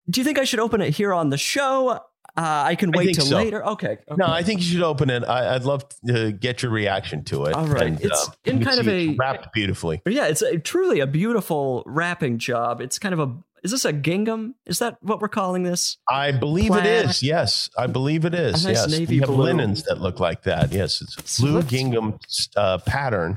do 0.10 0.20
you 0.20 0.26
think 0.26 0.38
I 0.38 0.44
should 0.44 0.60
open 0.60 0.82
it 0.82 0.94
here 0.94 1.14
on 1.14 1.30
the 1.30 1.38
show? 1.38 1.90
Uh, 2.38 2.64
I 2.68 2.76
can 2.76 2.92
wait 2.92 3.16
till 3.16 3.26
so. 3.26 3.36
later. 3.36 3.66
Okay. 3.66 3.94
okay. 3.94 4.16
No, 4.16 4.28
I 4.28 4.44
think 4.44 4.60
you 4.60 4.68
should 4.68 4.84
open 4.84 5.10
it. 5.10 5.24
I, 5.24 5.56
I'd 5.56 5.64
love 5.64 5.86
to 6.06 6.32
get 6.32 6.62
your 6.62 6.72
reaction 6.72 7.24
to 7.26 7.46
it. 7.46 7.56
All 7.56 7.66
right. 7.66 7.88
And, 7.88 8.02
It's 8.02 8.28
uh, 8.28 8.32
in 8.46 8.64
kind 8.64 8.80
of 8.80 8.88
a- 8.88 9.16
wrapped 9.16 9.52
beautifully. 9.54 10.02
yeah, 10.06 10.28
it's 10.28 10.44
a, 10.44 10.60
truly 10.60 11.00
a 11.00 11.08
beautiful 11.08 11.82
wrapping 11.88 12.38
job. 12.38 12.80
It's 12.80 13.00
kind 13.00 13.14
of 13.14 13.20
a. 13.20 13.36
Is 13.68 13.72
this 13.72 13.84
a 13.84 13.92
gingham? 13.92 14.56
Is 14.66 14.80
that 14.80 14.96
what 15.02 15.20
we're 15.20 15.28
calling 15.28 15.64
this? 15.64 15.98
I 16.10 16.32
believe 16.32 16.70
Plaid. 16.70 16.86
it 16.86 17.06
is. 17.10 17.22
Yes, 17.22 17.70
I 17.78 17.88
believe 17.88 18.24
it 18.24 18.34
is. 18.34 18.64
Nice 18.64 18.76
yes, 18.78 18.90
navy 18.90 19.16
we 19.16 19.20
have 19.20 19.28
blue. 19.28 19.44
linens 19.44 19.84
that 19.84 20.00
look 20.00 20.22
like 20.22 20.44
that. 20.44 20.72
Yes, 20.72 21.02
it's 21.02 21.38
a 21.38 21.42
blue 21.42 21.56
let's- 21.56 21.68
gingham 21.68 22.18
uh, 22.56 22.78
pattern 22.78 23.36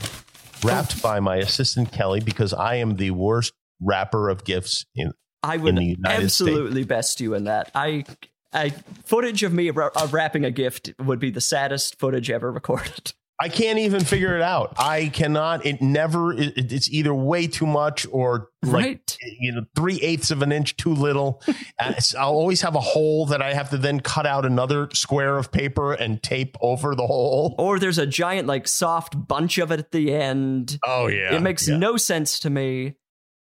wrapped 0.63 1.03
by 1.03 1.19
my 1.19 1.39
assistant 1.39 1.91
Kelly 1.91 2.21
because 2.21 2.55
I 2.55 2.77
am 2.77 2.95
the 2.95 3.11
worst 3.11 3.53
wrapper 3.81 4.29
of 4.29 4.45
gifts 4.45 4.85
in 4.95 5.11
I 5.43 5.57
would 5.57 5.77
the 5.77 5.83
United 5.85 6.23
absolutely 6.23 6.85
best 6.85 7.21
you 7.21 7.35
in 7.35 7.45
that. 7.45 7.73
I. 7.75 8.05
I 8.53 8.71
footage 9.05 9.43
of 9.45 9.53
me 9.53 9.71
ra- 9.71 9.91
of 9.95 10.13
wrapping 10.13 10.45
a 10.45 10.51
gift 10.53 10.93
would 11.01 11.19
be 11.19 11.31
the 11.31 11.41
saddest 11.41 11.99
footage 11.99 12.31
ever 12.31 12.53
recorded. 12.53 13.13
I 13.41 13.49
can't 13.49 13.79
even 13.79 14.05
figure 14.05 14.37
it 14.37 14.43
out. 14.43 14.75
I 14.79 15.09
cannot. 15.09 15.65
It 15.65 15.81
never. 15.81 16.33
It, 16.35 16.73
it's 16.73 16.91
either 16.91 17.15
way 17.15 17.47
too 17.47 17.67
much 17.67 18.07
or 18.13 18.51
like 18.63 18.85
right? 18.85 19.17
you 19.41 19.53
know 19.53 19.63
three 19.75 19.99
eighths 20.03 20.31
of 20.31 20.43
an 20.43 20.53
inch 20.53 20.77
too 20.77 20.93
little. 20.93 21.43
I'll 22.19 22.35
always 22.35 22.61
have 22.61 22.75
a 22.75 22.81
hole 22.81 23.25
that 23.27 23.41
I 23.41 23.55
have 23.55 23.71
to 23.71 23.79
then 23.79 24.01
cut 24.01 24.27
out 24.27 24.45
another 24.45 24.91
square 24.93 25.39
of 25.39 25.51
paper 25.51 25.95
and 25.95 26.23
tape 26.23 26.59
over 26.61 26.95
the 26.95 27.07
hole. 27.07 27.55
Or 27.59 27.79
there's 27.79 27.97
a 27.97 28.07
giant 28.07 28.47
like 28.47 28.69
soft 28.69 29.27
bunch 29.27 29.57
of 29.57 29.73
it 29.73 29.81
at 29.81 29.91
the 29.91 30.13
end. 30.13 30.79
Oh 30.87 31.07
yeah, 31.07 31.35
it 31.35 31.41
makes 31.41 31.67
yeah. 31.67 31.79
no 31.79 31.97
sense 31.97 32.41
to 32.41 32.51
me. 32.51 32.97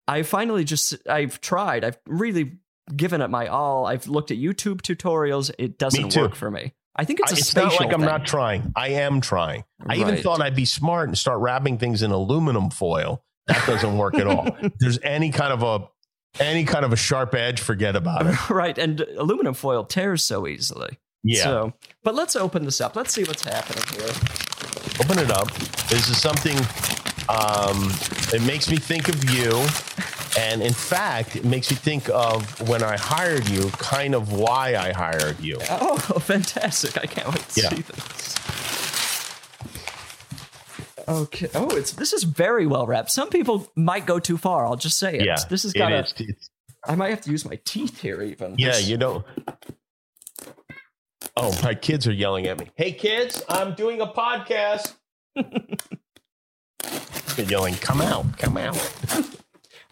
I 0.09 0.25
finally 0.25 0.65
just 0.65 0.97
I've 1.09 1.41
tried. 1.41 1.85
I've 1.85 1.99
really 2.07 2.59
given 2.95 3.21
it 3.21 3.31
my 3.31 3.47
all. 3.47 3.87
I've 3.87 4.09
looked 4.09 4.33
at 4.33 4.39
YouTube 4.39 4.83
tutorials. 4.83 5.53
It 5.57 5.79
doesn't 5.79 6.17
work 6.17 6.35
for 6.35 6.51
me. 6.51 6.73
I 6.97 7.05
think 7.05 7.21
it's 7.21 7.33
I- 7.33 7.37
a 7.37 7.39
It's 7.39 7.49
spatial 7.49 7.71
not 7.71 7.81
like 7.81 7.93
I'm 7.93 8.01
thing. 8.01 8.09
not 8.09 8.27
trying. 8.27 8.73
I 8.77 8.89
am 8.91 9.21
trying. 9.21 9.65
I 9.87 9.97
even 9.97 10.17
thought 10.23 10.41
I'd 10.41 10.55
be 10.55 10.65
smart 10.65 11.09
and 11.09 11.19
start 11.19 11.41
wrapping 11.41 11.79
things 11.79 12.03
in 12.03 12.11
aluminum 12.11 12.71
foil. 12.71 13.23
That 13.49 13.67
doesn't 13.67 13.99
work 13.99 14.15
at 14.15 14.27
all. 14.27 14.57
There's 14.81 14.99
any 15.03 15.31
kind 15.31 15.53
of 15.53 15.63
a 15.63 15.89
any 16.43 16.65
kind 16.65 16.85
of 16.85 16.93
a 16.93 16.97
sharp 16.97 17.35
edge. 17.35 17.61
Forget 17.61 17.95
about 17.97 18.27
it. 18.27 18.51
right, 18.51 18.77
and 18.79 19.01
aluminum 19.19 19.55
foil 19.55 19.85
tears 19.85 20.25
so 20.25 20.47
easily. 20.47 20.99
Yeah. 21.23 21.43
So, 21.45 21.73
but 22.03 22.15
let's 22.15 22.37
open 22.37 22.65
this 22.65 22.81
up. 22.81 22.97
Let's 22.97 23.13
see 23.13 23.25
what's 23.25 23.43
happening 23.43 23.83
here. 23.93 24.09
open 25.01 25.19
it 25.19 25.31
up. 25.31 25.51
This 25.89 26.09
is 26.09 26.21
something. 26.21 26.57
Um, 27.29 27.91
it 28.33 28.43
makes 28.47 28.71
me 28.71 28.77
think 28.77 29.09
of 29.09 29.31
you, 29.31 29.51
and 30.39 30.63
in 30.63 30.73
fact, 30.75 31.37
it 31.37 31.45
makes 31.45 31.71
me 31.71 31.77
think 31.77 32.09
of 32.11 32.69
when 32.69 32.83
I 32.83 32.97
hired 32.97 33.49
you. 33.49 33.69
Kind 33.71 34.15
of 34.15 34.33
why 34.33 34.77
I 34.77 34.93
hired 34.93 35.41
you. 35.41 35.59
Oh, 35.71 35.97
fantastic! 36.21 36.99
I 36.99 37.07
can't 37.07 37.29
wait 37.29 37.49
to 37.51 37.61
Yeah. 37.63 37.69
see 37.71 37.83
this. 37.83 38.35
Okay. 41.07 41.49
Oh, 41.55 41.69
it's 41.77 41.93
this 41.93 42.13
is 42.13 42.23
very 42.25 42.67
well 42.67 42.87
wrapped. 42.87 43.11
Some 43.11 43.29
people 43.31 43.71
might 43.77 44.07
go 44.07 44.19
too 44.19 44.39
far. 44.39 44.67
I'll 44.67 44.77
just 44.77 44.99
say 44.99 45.17
it. 45.19 45.25
Yeah, 45.27 45.37
This 45.51 45.63
has 45.65 45.75
it 45.75 45.79
got 45.79 45.93
a. 45.93 46.01
is. 46.05 46.13
It's- 46.19 46.51
I 46.87 46.95
might 46.97 47.09
have 47.11 47.23
to 47.23 47.31
use 47.31 47.47
my 47.47 47.59
teeth 47.65 48.01
here. 48.03 48.21
Even. 48.23 48.57
yeah, 48.59 48.73
This- 48.73 48.89
you 48.89 48.97
know. 48.99 49.25
Oh, 51.37 51.59
my 51.63 51.75
kids 51.75 52.07
are 52.07 52.13
yelling 52.13 52.47
at 52.47 52.59
me. 52.59 52.71
Hey, 52.77 52.93
kids, 52.93 53.43
I'm 53.49 53.75
doing 53.75 54.01
a 54.01 54.07
podcast. 54.07 54.95
They're 57.37 57.47
yelling, 57.47 57.75
"Come 57.75 58.01
out! 58.01 58.39
Come 58.39 58.57
out!" 58.57 58.77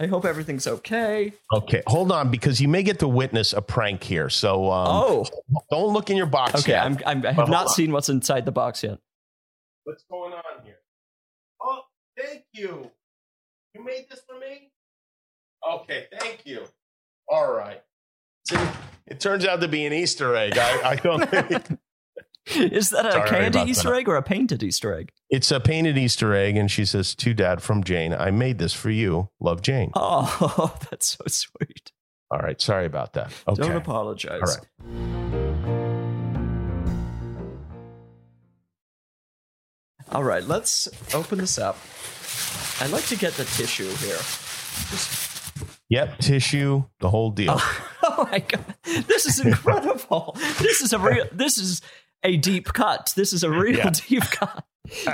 I 0.00 0.06
hope 0.06 0.24
everything's 0.24 0.66
okay. 0.66 1.32
Okay, 1.52 1.82
hold 1.86 2.10
on, 2.10 2.30
because 2.30 2.60
you 2.60 2.66
may 2.66 2.82
get 2.82 2.98
to 3.00 3.08
witness 3.08 3.52
a 3.52 3.62
prank 3.62 4.02
here. 4.02 4.28
So, 4.28 4.70
um, 4.70 4.86
oh, 4.88 5.26
don't 5.70 5.92
look 5.92 6.10
in 6.10 6.16
your 6.16 6.26
box. 6.26 6.60
okay. 6.60 6.72
yet. 6.72 6.84
I'm, 6.84 6.98
I'm, 7.06 7.26
I 7.26 7.32
have 7.32 7.48
not 7.48 7.68
on. 7.68 7.72
seen 7.74 7.92
what's 7.92 8.08
inside 8.08 8.44
the 8.44 8.52
box 8.52 8.82
yet. 8.82 8.98
What's 9.84 10.04
going 10.10 10.32
on 10.32 10.64
here? 10.64 10.78
Oh, 11.62 11.82
thank 12.18 12.44
you. 12.52 12.90
You 13.74 13.84
made 13.84 14.06
this 14.10 14.20
for 14.28 14.38
me? 14.38 14.70
Okay, 15.68 16.06
thank 16.18 16.46
you. 16.46 16.64
All 17.28 17.52
right. 17.52 17.82
See, 18.48 18.58
it 19.06 19.20
turns 19.20 19.44
out 19.44 19.60
to 19.60 19.68
be 19.68 19.86
an 19.86 19.92
Easter 19.92 20.34
egg. 20.34 20.58
I, 20.58 20.90
I 20.90 20.96
don't 20.96 21.28
think 21.30 21.78
Is 22.56 22.90
that 22.90 23.06
a 23.06 23.12
Sorry 23.12 23.28
candy 23.28 23.60
Easter 23.70 23.90
that. 23.90 23.98
egg 23.98 24.08
or 24.08 24.16
a 24.16 24.22
painted 24.22 24.62
Easter 24.62 24.92
egg? 24.94 25.12
it's 25.30 25.50
a 25.52 25.60
painted 25.60 25.96
Easter 25.96 26.34
egg, 26.34 26.56
and 26.56 26.70
she 26.70 26.84
says 26.84 27.14
to 27.14 27.32
Dad 27.34 27.62
from 27.62 27.84
Jane, 27.84 28.12
"I 28.12 28.30
made 28.32 28.58
this 28.58 28.72
for 28.74 28.90
you. 28.90 29.28
Love, 29.40 29.62
Jane." 29.62 29.90
Oh, 29.94 30.74
that's 30.90 31.16
so 31.16 31.24
sweet. 31.28 31.92
All 32.30 32.40
right, 32.40 32.60
sorry 32.60 32.86
about 32.86 33.12
that. 33.12 33.32
Okay, 33.46 33.62
Don't 33.62 33.76
apologize. 33.76 34.40
All 34.42 34.88
right. 34.88 36.12
All 40.10 40.24
right, 40.24 40.44
let's 40.44 40.88
open 41.14 41.38
this 41.38 41.58
up. 41.58 41.78
I'd 42.80 42.90
like 42.90 43.04
to 43.06 43.16
get 43.16 43.34
the 43.34 43.44
tissue 43.44 43.88
here. 43.96 44.18
Yep, 45.88 46.18
tissue, 46.18 46.84
the 47.00 47.10
whole 47.10 47.30
deal. 47.30 47.60
Oh 48.04 48.28
my 48.30 48.40
god, 48.40 48.74
this 49.06 49.24
is 49.26 49.38
incredible! 49.40 50.32
this 50.58 50.82
is 50.82 50.92
a 50.92 50.98
real. 50.98 51.24
This 51.32 51.56
is 51.56 51.80
a 52.24 52.36
deep 52.36 52.66
cut. 52.72 53.12
This 53.16 53.32
is 53.32 53.42
a 53.44 53.50
real 53.50 53.76
Yeah. 53.76 53.90
deep 54.08 54.22
cut. 54.24 54.64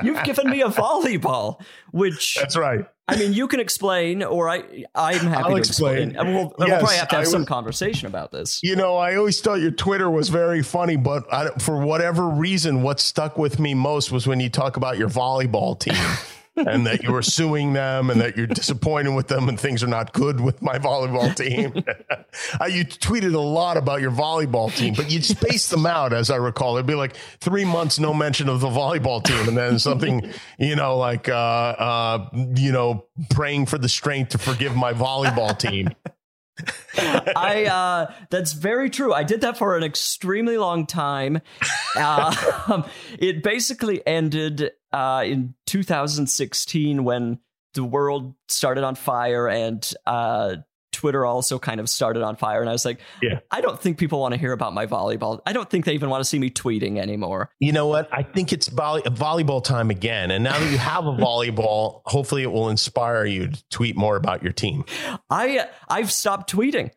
You've 0.02 0.22
given 0.24 0.48
me 0.50 0.62
a 0.62 0.68
volleyball, 0.68 1.60
which 1.92 2.36
That's 2.36 2.56
right. 2.56 2.86
I 3.06 3.16
mean, 3.16 3.32
you 3.32 3.48
can 3.48 3.60
explain, 3.60 4.22
or 4.22 4.48
I, 4.48 4.62
I'm 4.94 5.18
happy 5.18 5.42
I'll 5.44 5.50
to 5.50 5.56
explain. 5.56 6.10
explain. 6.10 6.34
We'll, 6.34 6.54
we'll 6.58 6.68
probably 6.68 6.96
have 6.96 7.08
to 7.08 7.16
have 7.16 7.24
I 7.26 7.28
some 7.28 7.40
was- 7.42 7.48
conversation 7.48 8.06
about 8.06 8.32
this. 8.32 8.60
You 8.62 8.76
know, 8.76 8.96
I 8.96 9.16
always 9.16 9.40
thought 9.40 9.60
your 9.60 9.70
Twitter 9.70 10.10
was 10.10 10.28
very 10.30 10.62
funny, 10.62 10.96
but 10.96 11.32
I, 11.32 11.48
for 11.58 11.80
whatever 11.84 12.28
reason, 12.28 12.82
what 12.82 12.98
stuck 13.00 13.38
with 13.38 13.58
me 13.58 13.72
most 13.74 14.10
was 14.10 14.26
when 14.26 14.40
you 14.40 14.50
talk 14.50 14.76
about 14.76 14.98
your 14.98 15.08
volleyball 15.08 15.78
team 15.78 15.94
and 16.66 16.86
that 16.86 17.02
you 17.02 17.14
are 17.14 17.22
suing 17.22 17.72
them 17.72 18.10
and 18.10 18.20
that 18.20 18.36
you're 18.36 18.46
disappointed 18.46 19.14
with 19.14 19.28
them 19.28 19.48
and 19.48 19.58
things 19.58 19.82
are 19.82 19.88
not 19.88 20.12
good 20.12 20.40
with 20.40 20.60
my 20.62 20.78
volleyball 20.78 21.34
team. 21.34 21.82
Uh, 22.60 22.66
you 22.66 22.84
tweeted 22.84 23.34
a 23.34 23.40
lot 23.40 23.76
about 23.76 24.00
your 24.00 24.10
volleyball 24.10 24.74
team, 24.74 24.94
but 24.94 25.10
you 25.10 25.20
spaced 25.22 25.70
them 25.70 25.86
out, 25.86 26.12
as 26.12 26.30
I 26.30 26.36
recall. 26.36 26.76
It'd 26.76 26.86
be 26.86 26.94
like 26.94 27.16
three 27.40 27.64
months, 27.64 27.98
no 27.98 28.12
mention 28.12 28.48
of 28.48 28.60
the 28.60 28.68
volleyball 28.68 29.22
team, 29.22 29.48
and 29.48 29.56
then 29.56 29.78
something, 29.78 30.30
you 30.58 30.76
know, 30.76 30.96
like, 30.96 31.28
uh, 31.28 31.32
uh, 31.32 32.28
you 32.54 32.70
know, 32.70 33.06
praying 33.30 33.66
for 33.66 33.78
the 33.78 33.88
strength 33.88 34.30
to 34.30 34.38
forgive 34.38 34.76
my 34.76 34.92
volleyball 34.92 35.58
team. 35.58 35.88
I 36.98 37.66
uh, 37.66 38.12
that's 38.30 38.52
very 38.52 38.90
true. 38.90 39.12
I 39.12 39.22
did 39.22 39.42
that 39.42 39.56
for 39.56 39.76
an 39.76 39.84
extremely 39.84 40.58
long 40.58 40.86
time. 40.86 41.40
Uh, 41.96 42.82
it 43.18 43.42
basically 43.42 44.04
ended 44.06 44.72
uh, 44.92 45.22
in 45.24 45.54
2016 45.66 47.04
when 47.04 47.38
the 47.74 47.84
world 47.84 48.34
started 48.48 48.84
on 48.84 48.94
fire 48.94 49.48
and 49.48 49.92
uh, 50.06 50.56
Twitter 50.98 51.24
also 51.24 51.60
kind 51.60 51.78
of 51.78 51.88
started 51.88 52.24
on 52.24 52.34
fire. 52.34 52.60
And 52.60 52.68
I 52.68 52.72
was 52.72 52.84
like, 52.84 52.98
Yeah. 53.22 53.38
I 53.52 53.60
don't 53.60 53.80
think 53.80 53.98
people 53.98 54.18
want 54.18 54.34
to 54.34 54.40
hear 54.40 54.50
about 54.50 54.74
my 54.74 54.84
volleyball. 54.84 55.40
I 55.46 55.52
don't 55.52 55.70
think 55.70 55.84
they 55.84 55.92
even 55.92 56.10
want 56.10 56.22
to 56.22 56.24
see 56.24 56.40
me 56.40 56.50
tweeting 56.50 56.98
anymore. 56.98 57.50
You 57.60 57.70
know 57.70 57.86
what? 57.86 58.08
I 58.10 58.24
think 58.24 58.52
it's 58.52 58.66
volley- 58.66 59.02
volleyball 59.02 59.62
time 59.62 59.90
again. 59.90 60.32
And 60.32 60.42
now 60.42 60.58
that 60.58 60.72
you 60.72 60.76
have 60.78 61.06
a 61.06 61.12
volleyball, 61.26 62.02
hopefully 62.04 62.42
it 62.42 62.50
will 62.50 62.68
inspire 62.68 63.24
you 63.24 63.46
to 63.46 63.64
tweet 63.70 63.96
more 63.96 64.16
about 64.16 64.42
your 64.42 64.50
team. 64.50 64.84
I 65.30 65.68
I've 65.88 66.10
stopped 66.10 66.52
tweeting. 66.52 66.90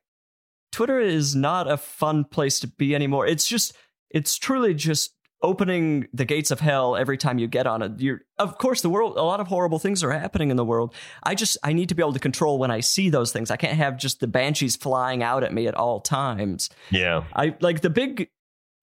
Twitter 0.72 1.00
is 1.00 1.36
not 1.36 1.70
a 1.70 1.78
fun 1.78 2.24
place 2.24 2.60
to 2.62 2.68
be 2.68 2.96
anymore. 2.96 3.28
It's 3.28 3.46
just 3.48 3.74
it's 4.10 4.36
truly 4.36 4.74
just 4.74 5.14
opening 5.44 6.08
the 6.14 6.26
gates 6.26 6.52
of 6.52 6.60
hell 6.60 6.96
every 6.96 7.18
time 7.18 7.40
you 7.40 7.48
get 7.48 7.66
on 7.68 7.82
it. 7.82 8.00
You're 8.00 8.22
of 8.38 8.58
course 8.58 8.82
the 8.82 8.90
world 8.90 9.18
a 9.18 9.24
lot 9.24 9.40
of 9.40 9.48
horrible 9.48 9.80
things 9.80 10.04
are 10.04 10.12
happening 10.12 10.52
in 10.52 10.58
the 10.58 10.66
world. 10.66 10.94
I 11.24 11.36
just 11.36 11.58
I 11.64 11.74
need 11.74 11.90
to 11.90 11.96
be 11.96 12.04
able 12.04 12.14
to 12.14 12.20
control 12.20 12.60
when 12.60 12.72
I 12.72 12.80
see 12.80 13.10
those 13.10 13.32
things. 13.32 13.50
I 13.52 13.58
can't 13.58 13.78
have 13.78 13.98
just 13.98 14.20
the 14.20 14.28
banshees 14.28 14.76
flying 14.76 15.24
out 15.24 15.44
at 15.44 15.54
me 15.54 15.68
at 15.68 15.76
all 15.76 16.00
times. 16.00 16.70
Yeah. 16.90 17.24
I 17.36 17.56
like 17.60 17.82
the 17.82 17.90
big 17.90 18.30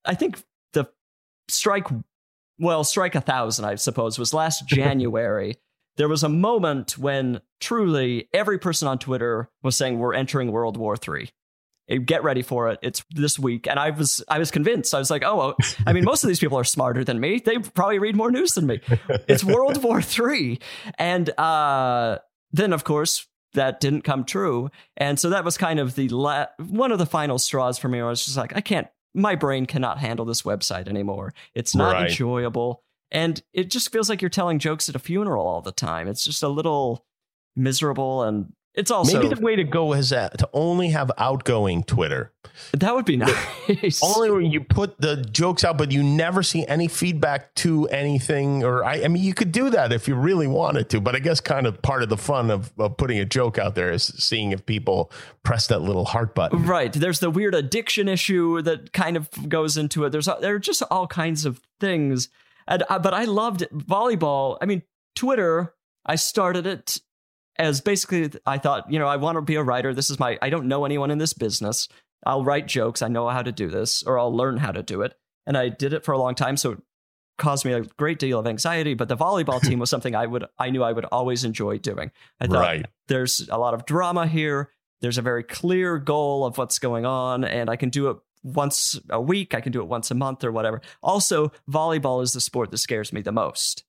I 0.04 0.14
think 0.14 0.42
the 0.72 0.88
strike 1.48 1.86
well, 2.60 2.82
strike 2.82 3.14
a 3.14 3.20
thousand, 3.20 3.64
I 3.66 3.76
suppose, 3.76 4.18
was 4.18 4.34
last 4.34 4.66
January. 4.66 5.56
there 5.96 6.08
was 6.08 6.24
a 6.24 6.28
moment 6.28 6.98
when 6.98 7.40
truly 7.60 8.28
every 8.32 8.58
person 8.58 8.88
on 8.88 8.98
Twitter 8.98 9.48
was 9.62 9.76
saying 9.76 9.98
we're 9.98 10.14
entering 10.14 10.50
World 10.50 10.76
War 10.76 10.96
Three. 10.96 11.30
Get 12.04 12.22
ready 12.22 12.42
for 12.42 12.68
it. 12.68 12.78
It's 12.82 13.02
this 13.10 13.38
week, 13.38 13.66
and 13.66 13.78
I 13.78 13.90
was 13.90 14.22
I 14.28 14.38
was 14.38 14.50
convinced. 14.50 14.94
I 14.94 14.98
was 14.98 15.10
like, 15.10 15.22
oh, 15.24 15.36
well, 15.36 15.56
I 15.86 15.92
mean, 15.94 16.04
most 16.04 16.22
of 16.22 16.28
these 16.28 16.38
people 16.38 16.58
are 16.58 16.64
smarter 16.64 17.02
than 17.02 17.18
me. 17.18 17.40
They 17.42 17.58
probably 17.58 17.98
read 17.98 18.14
more 18.14 18.30
news 18.30 18.52
than 18.52 18.66
me. 18.66 18.80
It's 19.26 19.42
World 19.42 19.82
War 19.82 20.02
Three, 20.02 20.58
and 20.98 21.30
uh, 21.38 22.18
then 22.52 22.72
of 22.74 22.84
course 22.84 23.26
that 23.54 23.80
didn't 23.80 24.02
come 24.02 24.24
true, 24.24 24.70
and 24.98 25.18
so 25.18 25.30
that 25.30 25.44
was 25.44 25.56
kind 25.56 25.80
of 25.80 25.94
the 25.94 26.10
la- 26.10 26.46
one 26.58 26.92
of 26.92 26.98
the 26.98 27.06
final 27.06 27.38
straws 27.38 27.78
for 27.78 27.88
me. 27.88 28.00
I 28.00 28.04
was 28.04 28.22
just 28.24 28.36
like, 28.36 28.54
I 28.54 28.60
can't. 28.60 28.86
My 29.14 29.34
brain 29.34 29.64
cannot 29.64 29.98
handle 29.98 30.26
this 30.26 30.42
website 30.42 30.86
anymore. 30.88 31.32
It's 31.54 31.74
not 31.74 31.94
Right. 31.94 32.10
enjoyable, 32.10 32.82
and 33.10 33.42
it 33.54 33.70
just 33.70 33.90
feels 33.90 34.10
like 34.10 34.20
you're 34.20 34.28
telling 34.28 34.58
jokes 34.58 34.90
at 34.90 34.94
a 34.94 34.98
funeral 34.98 35.46
all 35.46 35.62
the 35.62 35.72
time. 35.72 36.06
It's 36.08 36.22
just 36.24 36.42
a 36.42 36.48
little 36.48 37.06
miserable, 37.56 38.22
and 38.24 38.52
it's 38.78 38.92
also 38.92 39.20
Maybe 39.20 39.34
the 39.34 39.40
way 39.40 39.56
to 39.56 39.64
go 39.64 39.92
is 39.92 40.10
that 40.10 40.38
to 40.38 40.48
only 40.52 40.90
have 40.90 41.10
outgoing 41.18 41.82
Twitter. 41.82 42.32
that 42.74 42.94
would 42.94 43.04
be 43.04 43.16
nice. 43.16 44.00
Only 44.00 44.30
when 44.30 44.46
you 44.46 44.60
put 44.62 45.00
the 45.00 45.16
jokes 45.16 45.64
out, 45.64 45.76
but 45.76 45.90
you 45.90 46.00
never 46.04 46.44
see 46.44 46.64
any 46.64 46.86
feedback 46.86 47.52
to 47.56 47.88
anything. 47.88 48.62
Or 48.62 48.84
I, 48.84 49.02
I 49.02 49.08
mean, 49.08 49.24
you 49.24 49.34
could 49.34 49.50
do 49.50 49.68
that 49.70 49.92
if 49.92 50.06
you 50.06 50.14
really 50.14 50.46
wanted 50.46 50.90
to. 50.90 51.00
But 51.00 51.16
I 51.16 51.18
guess 51.18 51.40
kind 51.40 51.66
of 51.66 51.82
part 51.82 52.04
of 52.04 52.08
the 52.08 52.16
fun 52.16 52.52
of, 52.52 52.72
of 52.78 52.96
putting 52.96 53.18
a 53.18 53.24
joke 53.24 53.58
out 53.58 53.74
there 53.74 53.90
is 53.90 54.04
seeing 54.04 54.52
if 54.52 54.64
people 54.64 55.10
press 55.42 55.66
that 55.66 55.82
little 55.82 56.04
heart 56.04 56.36
button. 56.36 56.64
Right. 56.64 56.92
There's 56.92 57.18
the 57.18 57.30
weird 57.30 57.56
addiction 57.56 58.08
issue 58.08 58.62
that 58.62 58.92
kind 58.92 59.16
of 59.16 59.28
goes 59.48 59.76
into 59.76 60.04
it. 60.04 60.10
There's 60.10 60.28
there 60.40 60.54
are 60.54 60.60
just 60.60 60.82
all 60.88 61.08
kinds 61.08 61.44
of 61.44 61.60
things. 61.80 62.28
And 62.68 62.84
uh, 62.88 63.00
but 63.00 63.12
I 63.12 63.24
loved 63.24 63.66
volleyball. 63.72 64.56
I 64.62 64.66
mean, 64.66 64.82
Twitter. 65.16 65.74
I 66.06 66.14
started 66.14 66.64
it 66.64 67.00
as 67.58 67.80
basically 67.80 68.30
I 68.46 68.58
thought, 68.58 68.90
you 68.90 68.98
know, 68.98 69.06
I 69.06 69.16
want 69.16 69.36
to 69.36 69.42
be 69.42 69.56
a 69.56 69.62
writer. 69.62 69.92
This 69.94 70.10
is 70.10 70.18
my. 70.18 70.38
I 70.42 70.50
don't 70.50 70.66
know 70.68 70.84
anyone 70.84 71.10
in 71.10 71.18
this 71.18 71.32
business. 71.32 71.88
I'll 72.26 72.44
write 72.44 72.66
jokes. 72.66 73.02
I 73.02 73.08
know 73.08 73.28
how 73.28 73.42
to 73.42 73.52
do 73.52 73.68
this, 73.68 74.02
or 74.02 74.18
I'll 74.18 74.34
learn 74.34 74.56
how 74.58 74.72
to 74.72 74.82
do 74.82 75.02
it. 75.02 75.14
And 75.46 75.56
I 75.56 75.68
did 75.68 75.92
it 75.92 76.04
for 76.04 76.12
a 76.12 76.18
long 76.18 76.34
time, 76.34 76.56
so 76.56 76.72
it 76.72 76.78
caused 77.38 77.64
me 77.64 77.72
a 77.72 77.82
great 77.82 78.18
deal 78.18 78.38
of 78.38 78.46
anxiety. 78.46 78.94
But 78.94 79.08
the 79.08 79.16
volleyball 79.16 79.60
team 79.62 79.78
was 79.78 79.88
something 79.94 80.14
I 80.14 80.26
would, 80.26 80.44
I 80.58 80.70
knew 80.70 80.82
I 80.82 80.92
would 80.92 81.04
always 81.06 81.44
enjoy 81.44 81.78
doing. 81.78 82.10
I 82.40 82.46
thought 82.46 82.60
Right. 82.60 82.86
there's 83.06 83.48
a 83.50 83.56
lot 83.58 83.74
of 83.74 83.86
drama 83.86 84.26
here. 84.26 84.70
There's 85.00 85.16
a 85.18 85.22
very 85.22 85.44
clear 85.44 85.98
goal 85.98 86.44
of 86.44 86.58
what's 86.58 86.78
going 86.80 87.06
on, 87.06 87.44
and 87.44 87.70
I 87.70 87.76
can 87.76 87.88
do 87.88 88.10
it 88.10 88.16
once 88.42 88.98
a 89.10 89.20
week. 89.20 89.54
I 89.54 89.60
can 89.60 89.70
do 89.72 89.80
it 89.80 89.86
once 89.86 90.10
a 90.10 90.14
month 90.14 90.42
or 90.42 90.50
whatever. 90.50 90.80
Also, 91.02 91.52
volleyball 91.70 92.22
is 92.22 92.32
the 92.32 92.40
sport 92.40 92.70
that 92.72 92.78
scares 92.78 93.12
me 93.12 93.22
the 93.22 93.32
most. 93.32 93.84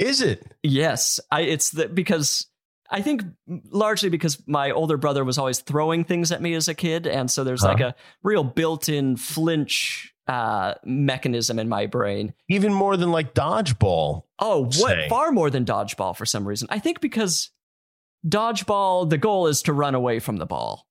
Is 0.00 0.20
it? 0.20 0.54
Yes, 0.62 1.20
I, 1.30 1.42
it's 1.42 1.70
the 1.70 1.88
because 1.88 2.46
I 2.90 3.02
think 3.02 3.22
largely 3.70 4.08
because 4.08 4.42
my 4.48 4.72
older 4.72 4.96
brother 4.96 5.24
was 5.24 5.38
always 5.38 5.60
throwing 5.60 6.04
things 6.04 6.32
at 6.32 6.42
me 6.42 6.54
as 6.54 6.66
a 6.66 6.74
kid, 6.74 7.06
and 7.06 7.30
so 7.30 7.44
there's 7.44 7.62
like 7.62 7.80
a 7.80 7.94
real 8.22 8.42
built-in 8.42 9.16
flinch 9.16 10.12
uh, 10.26 10.74
mechanism 10.84 11.58
in 11.58 11.68
my 11.68 11.86
brain. 11.86 12.34
Even 12.48 12.72
more 12.72 12.96
than 12.96 13.10
like 13.10 13.34
dodgeball. 13.34 14.22
Oh, 14.38 14.64
what 14.64 14.74
Say. 14.74 15.08
far 15.08 15.32
more 15.32 15.50
than 15.50 15.64
dodgeball 15.64 16.16
for 16.16 16.26
some 16.26 16.46
reason. 16.46 16.68
I 16.70 16.78
think 16.78 17.00
because 17.00 17.50
dodgeball, 18.26 19.08
the 19.08 19.18
goal 19.18 19.46
is 19.46 19.62
to 19.62 19.72
run 19.72 19.94
away 19.94 20.18
from 20.18 20.36
the 20.36 20.46
ball. 20.46 20.86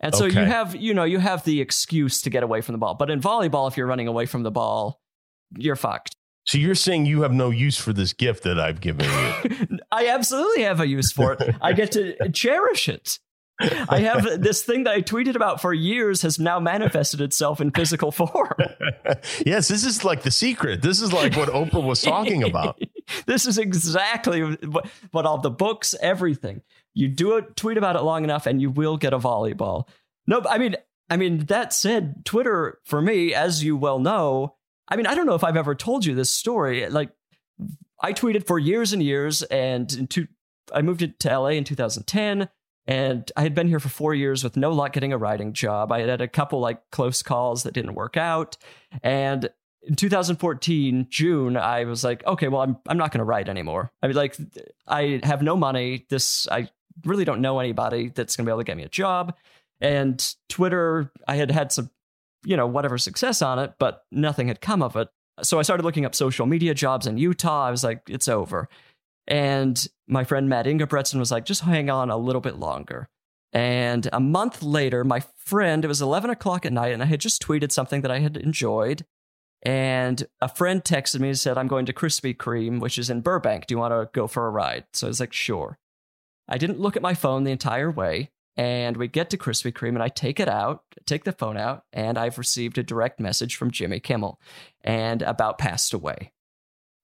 And 0.00 0.14
so 0.14 0.24
you 0.24 0.38
have, 0.38 0.74
you 0.74 0.94
know, 0.94 1.04
you 1.04 1.18
have 1.18 1.44
the 1.44 1.60
excuse 1.60 2.22
to 2.22 2.30
get 2.30 2.42
away 2.42 2.62
from 2.62 2.72
the 2.72 2.78
ball. 2.78 2.94
But 2.94 3.10
in 3.10 3.20
volleyball, 3.20 3.68
if 3.68 3.76
you're 3.76 3.86
running 3.86 4.08
away 4.08 4.24
from 4.24 4.44
the 4.44 4.50
ball, 4.50 4.98
you're 5.58 5.76
fucked. 5.76 6.14
So 6.44 6.56
you're 6.56 6.74
saying 6.74 7.04
you 7.06 7.22
have 7.22 7.32
no 7.32 7.50
use 7.50 7.76
for 7.76 7.92
this 7.92 8.12
gift 8.14 8.44
that 8.44 8.58
I've 8.58 8.80
given 8.80 9.06
you. 9.06 9.78
I 9.92 10.08
absolutely 10.08 10.62
have 10.62 10.80
a 10.80 10.86
use 10.86 11.12
for 11.12 11.32
it. 11.32 11.56
I 11.60 11.72
get 11.72 11.92
to 11.92 12.28
cherish 12.32 12.88
it. 12.88 13.18
I 13.60 14.00
have 14.00 14.40
this 14.40 14.62
thing 14.62 14.84
that 14.84 14.94
I 14.94 15.02
tweeted 15.02 15.36
about 15.36 15.60
for 15.60 15.74
years 15.74 16.22
has 16.22 16.38
now 16.38 16.60
manifested 16.60 17.20
itself 17.20 17.60
in 17.60 17.70
physical 17.70 18.10
form. 18.10 18.54
yes, 19.44 19.68
this 19.68 19.84
is 19.84 20.02
like 20.04 20.22
the 20.22 20.30
secret. 20.30 20.80
This 20.80 21.02
is 21.02 21.12
like 21.12 21.36
what 21.36 21.50
Oprah 21.50 21.84
was 21.84 22.00
talking 22.00 22.42
about. 22.42 22.80
this 23.26 23.46
is 23.46 23.58
exactly 23.58 24.56
what, 24.66 24.86
what 25.10 25.26
all 25.26 25.38
the 25.38 25.50
books, 25.50 25.94
everything. 26.00 26.62
You 26.94 27.08
do 27.08 27.36
a 27.36 27.42
tweet 27.42 27.76
about 27.76 27.96
it 27.96 28.02
long 28.02 28.24
enough, 28.24 28.46
and 28.46 28.62
you 28.62 28.70
will 28.70 28.96
get 28.96 29.12
a 29.12 29.18
volleyball. 29.18 29.86
No, 30.26 30.42
I 30.48 30.58
mean, 30.58 30.76
I 31.10 31.16
mean 31.16 31.44
that 31.46 31.74
said, 31.74 32.24
Twitter 32.24 32.78
for 32.84 33.02
me, 33.02 33.34
as 33.34 33.62
you 33.62 33.76
well 33.76 33.98
know, 33.98 34.56
I 34.88 34.96
mean, 34.96 35.06
I 35.06 35.14
don't 35.14 35.26
know 35.26 35.34
if 35.34 35.44
I've 35.44 35.56
ever 35.56 35.74
told 35.74 36.04
you 36.04 36.14
this 36.14 36.30
story. 36.30 36.88
Like, 36.88 37.10
I 38.00 38.12
tweeted 38.12 38.46
for 38.46 38.58
years 38.58 38.92
and 38.92 39.02
years, 39.02 39.42
and 39.44 40.08
two, 40.10 40.28
I 40.72 40.82
moved 40.82 41.20
to 41.20 41.38
LA 41.38 41.48
in 41.48 41.64
2010. 41.64 42.48
And 42.86 43.30
I 43.36 43.42
had 43.42 43.54
been 43.54 43.68
here 43.68 43.78
for 43.78 43.88
four 43.88 44.14
years 44.14 44.42
with 44.42 44.56
no 44.56 44.72
luck 44.72 44.94
getting 44.94 45.12
a 45.12 45.18
writing 45.18 45.52
job. 45.52 45.92
I 45.92 46.00
had 46.00 46.08
had 46.08 46.20
a 46.20 46.26
couple 46.28 46.60
like 46.60 46.90
close 46.90 47.22
calls 47.22 47.62
that 47.62 47.74
didn't 47.74 47.94
work 47.94 48.16
out. 48.16 48.56
And 49.02 49.48
in 49.82 49.94
2014 49.94 51.06
June, 51.08 51.56
I 51.56 51.84
was 51.84 52.02
like, 52.02 52.26
okay, 52.26 52.48
well, 52.48 52.62
I'm 52.62 52.78
I'm 52.88 52.98
not 52.98 53.12
going 53.12 53.20
to 53.20 53.24
write 53.24 53.48
anymore. 53.48 53.92
I 54.02 54.08
mean, 54.08 54.16
like, 54.16 54.36
I 54.88 55.20
have 55.22 55.42
no 55.42 55.56
money. 55.56 56.06
This 56.08 56.48
I 56.48 56.68
really 57.04 57.24
don't 57.24 57.40
know 57.40 57.60
anybody 57.60 58.08
that's 58.08 58.36
going 58.36 58.44
to 58.44 58.48
be 58.48 58.52
able 58.52 58.60
to 58.60 58.64
get 58.64 58.76
me 58.76 58.82
a 58.82 58.88
job. 58.88 59.36
And 59.80 60.34
Twitter, 60.48 61.12
I 61.26 61.36
had 61.36 61.50
had 61.50 61.72
some, 61.72 61.90
you 62.44 62.56
know, 62.56 62.66
whatever 62.66 62.98
success 62.98 63.40
on 63.40 63.58
it, 63.58 63.74
but 63.78 64.04
nothing 64.10 64.48
had 64.48 64.60
come 64.60 64.82
of 64.82 64.96
it. 64.96 65.08
So 65.42 65.58
I 65.58 65.62
started 65.62 65.84
looking 65.84 66.04
up 66.04 66.14
social 66.14 66.46
media 66.46 66.74
jobs 66.74 67.06
in 67.06 67.18
Utah. 67.18 67.66
I 67.66 67.70
was 67.70 67.84
like, 67.84 68.02
it's 68.08 68.28
over. 68.28 68.68
And 69.26 69.86
my 70.08 70.24
friend 70.24 70.48
Matt 70.48 70.66
Ingebretson 70.66 71.18
was 71.18 71.30
like, 71.30 71.44
just 71.44 71.62
hang 71.62 71.88
on 71.90 72.10
a 72.10 72.16
little 72.16 72.40
bit 72.40 72.56
longer. 72.56 73.08
And 73.52 74.08
a 74.12 74.20
month 74.20 74.62
later, 74.62 75.04
my 75.04 75.22
friend, 75.36 75.84
it 75.84 75.88
was 75.88 76.02
11 76.02 76.30
o'clock 76.30 76.64
at 76.64 76.72
night, 76.72 76.92
and 76.92 77.02
I 77.02 77.06
had 77.06 77.20
just 77.20 77.42
tweeted 77.42 77.72
something 77.72 78.02
that 78.02 78.10
I 78.10 78.20
had 78.20 78.36
enjoyed. 78.36 79.04
And 79.62 80.26
a 80.40 80.48
friend 80.48 80.82
texted 80.82 81.20
me 81.20 81.28
and 81.28 81.38
said, 81.38 81.58
I'm 81.58 81.68
going 81.68 81.86
to 81.86 81.92
Krispy 81.92 82.34
Kreme, 82.36 82.80
which 82.80 82.96
is 82.96 83.10
in 83.10 83.20
Burbank. 83.20 83.66
Do 83.66 83.74
you 83.74 83.78
want 83.78 83.92
to 83.92 84.08
go 84.12 84.26
for 84.26 84.46
a 84.46 84.50
ride? 84.50 84.84
So 84.92 85.06
I 85.06 85.08
was 85.08 85.20
like, 85.20 85.32
sure. 85.32 85.78
I 86.48 86.58
didn't 86.58 86.80
look 86.80 86.96
at 86.96 87.02
my 87.02 87.14
phone 87.14 87.44
the 87.44 87.50
entire 87.50 87.90
way. 87.90 88.30
And 88.60 88.98
we 88.98 89.08
get 89.08 89.30
to 89.30 89.38
Krispy 89.38 89.72
Kreme, 89.72 89.94
and 89.94 90.02
I 90.02 90.08
take 90.08 90.38
it 90.38 90.46
out, 90.48 90.82
take 91.06 91.24
the 91.24 91.32
phone 91.32 91.56
out, 91.56 91.84
and 91.94 92.18
I've 92.18 92.36
received 92.36 92.76
a 92.76 92.82
direct 92.82 93.18
message 93.18 93.56
from 93.56 93.70
Jimmy 93.70 94.00
Kimmel 94.00 94.38
and 94.82 95.22
about 95.22 95.56
passed 95.56 95.94
away. 95.94 96.32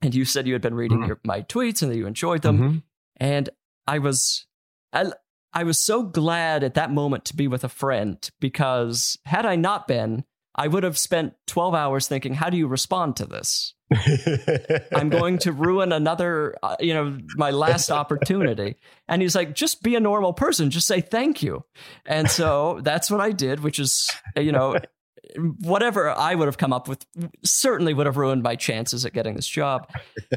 And 0.03 0.15
you 0.15 0.27
said 0.27 0.47
you 0.47 0.53
had 0.53 0.61
been 0.61 0.75
reading 0.75 0.99
Mhm. 0.99 1.07
your, 1.07 1.21
my 1.25 1.41
tweets 1.41 1.81
and 1.81 1.91
that 1.91 1.97
you 1.97 2.07
enjoyed 2.07 2.43
them. 2.43 2.59
Mhm. 2.59 2.83
And 3.17 3.49
I 3.87 4.01
was, 4.01 4.47
I, 4.93 5.11
I 5.55 5.65
was 5.65 5.79
so 5.79 6.03
glad 6.03 6.63
at 6.63 6.75
that 6.75 6.93
moment 6.93 7.25
to 7.27 7.37
be 7.37 7.49
with 7.49 7.65
a 7.65 7.71
friend 7.71 8.19
because 8.39 9.17
had 9.25 9.47
I 9.47 9.57
not 9.57 9.89
been, 9.89 10.25
I 10.55 10.69
would 10.69 10.83
have 10.83 10.99
spent 10.99 11.37
12 11.47 11.75
hours 11.75 12.07
thinking, 12.07 12.35
how 12.35 12.51
do 12.51 12.59
you 12.59 12.67
respond 12.69 13.17
to 13.17 13.25
this? 13.25 13.73
I'm 14.93 15.11
going 15.11 15.39
to 15.39 15.53
ruin 15.53 15.93
another, 15.93 16.57
uh, 16.63 16.77
you 16.81 16.93
know, 16.93 17.19
my 17.37 17.51
last 17.51 17.91
opportunity. 17.91 18.77
And 19.09 19.23
he's 19.23 19.37
like, 19.37 19.55
just 19.55 19.83
be 19.83 19.95
a 19.95 20.01
normal 20.01 20.33
person, 20.33 20.71
just 20.71 20.87
say 20.87 21.01
thank 21.01 21.43
you. 21.43 21.65
And 22.05 22.31
so 22.31 22.81
that's 22.83 23.11
what 23.11 23.21
I 23.21 23.33
did, 23.33 23.61
which 23.61 23.79
is, 23.79 24.09
you 24.37 24.53
know, 24.53 24.79
whatever 25.61 26.11
I 26.11 26.35
would 26.35 26.47
have 26.47 26.59
come 26.59 26.73
up 26.73 26.89
with 26.89 27.07
certainly 27.45 27.95
would 27.95 28.07
have 28.07 28.17
ruined 28.17 28.43
my 28.43 28.57
chances 28.57 29.05
at 29.05 29.13
getting 29.13 29.35
this 29.35 29.49
job. 29.49 29.91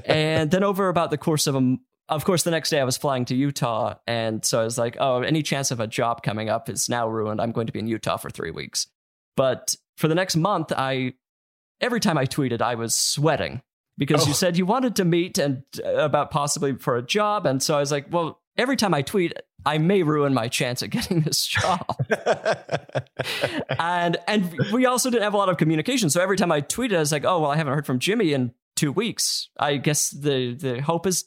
And 0.06 0.52
then 0.52 0.64
over 0.64 0.90
about 0.90 1.10
the 1.10 1.18
course 1.18 1.48
of 1.48 1.56
a 1.56 1.78
of 2.10 2.26
course, 2.26 2.42
the 2.42 2.50
next 2.50 2.72
day 2.72 2.80
I 2.80 2.84
was 2.84 2.98
flying 2.98 3.26
to 3.26 3.36
Utah, 3.36 3.94
and 4.08 4.44
so 4.44 4.60
I 4.60 4.64
was 4.64 4.80
like, 4.80 4.98
"Oh, 5.00 5.22
any 5.22 5.44
chance 5.44 5.70
of 5.70 5.80
a 5.80 5.86
job 5.86 6.24
coming 6.24 6.50
up 6.50 6.68
is 6.68 6.90
now 6.90 7.08
ruined. 7.08 7.40
I'm 7.40 7.52
going 7.52 7.68
to 7.68 7.74
be 7.74 7.78
in 7.78 7.88
Utah 7.88 8.18
for 8.18 8.32
three 8.32 8.50
weeks." 8.50 8.88
But 9.38 9.76
for 9.96 10.08
the 10.08 10.16
next 10.16 10.36
month, 10.36 10.74
I 10.76 11.14
every 11.82 12.00
time 12.00 12.18
I 12.18 12.26
tweeted, 12.26 12.62
I 12.62 12.76
was 12.76 12.96
sweating 12.96 13.62
because 13.98 14.26
you 14.26 14.32
Oh. 14.32 14.36
said 14.36 14.58
you 14.58 14.66
wanted 14.66 14.96
to 14.98 15.06
meet 15.06 15.38
and 15.38 15.64
uh, 15.84 15.90
about 15.96 16.32
possibly 16.32 16.76
for 16.78 16.96
a 16.98 17.02
job, 17.02 17.46
and 17.46 17.62
so 17.62 17.76
I 17.76 17.80
was 17.80 17.92
like, 17.92 18.08
"Well, 18.12 18.42
every 18.58 18.76
time 18.78 18.94
I 18.94 19.02
tweet, 19.02 19.34
I 19.66 19.78
may 19.78 20.04
ruin 20.04 20.34
my 20.34 20.48
chance 20.48 20.82
at 20.84 20.90
getting 20.98 21.22
this 21.22 21.46
job. 21.46 21.86
and 23.80 24.18
and 24.28 24.58
we 24.72 24.86
also 24.86 25.10
didn't 25.10 25.24
have 25.24 25.34
a 25.34 25.38
lot 25.38 25.50
of 25.50 25.58
communication. 25.58 26.10
So 26.10 26.22
every 26.22 26.38
time 26.38 26.52
I 26.52 26.62
tweeted, 26.62 26.96
I 26.96 27.00
was 27.00 27.12
like, 27.12 27.26
oh 27.26 27.40
well, 27.42 27.52
I 27.52 27.58
haven't 27.58 27.74
heard 27.74 27.86
from 27.86 28.00
Jimmy 28.00 28.34
in 28.34 28.54
two 28.76 28.92
weeks. 28.92 29.50
I 29.60 29.78
guess 29.78 30.10
the 30.10 30.54
the 30.56 30.82
hope 30.82 31.06
is 31.08 31.26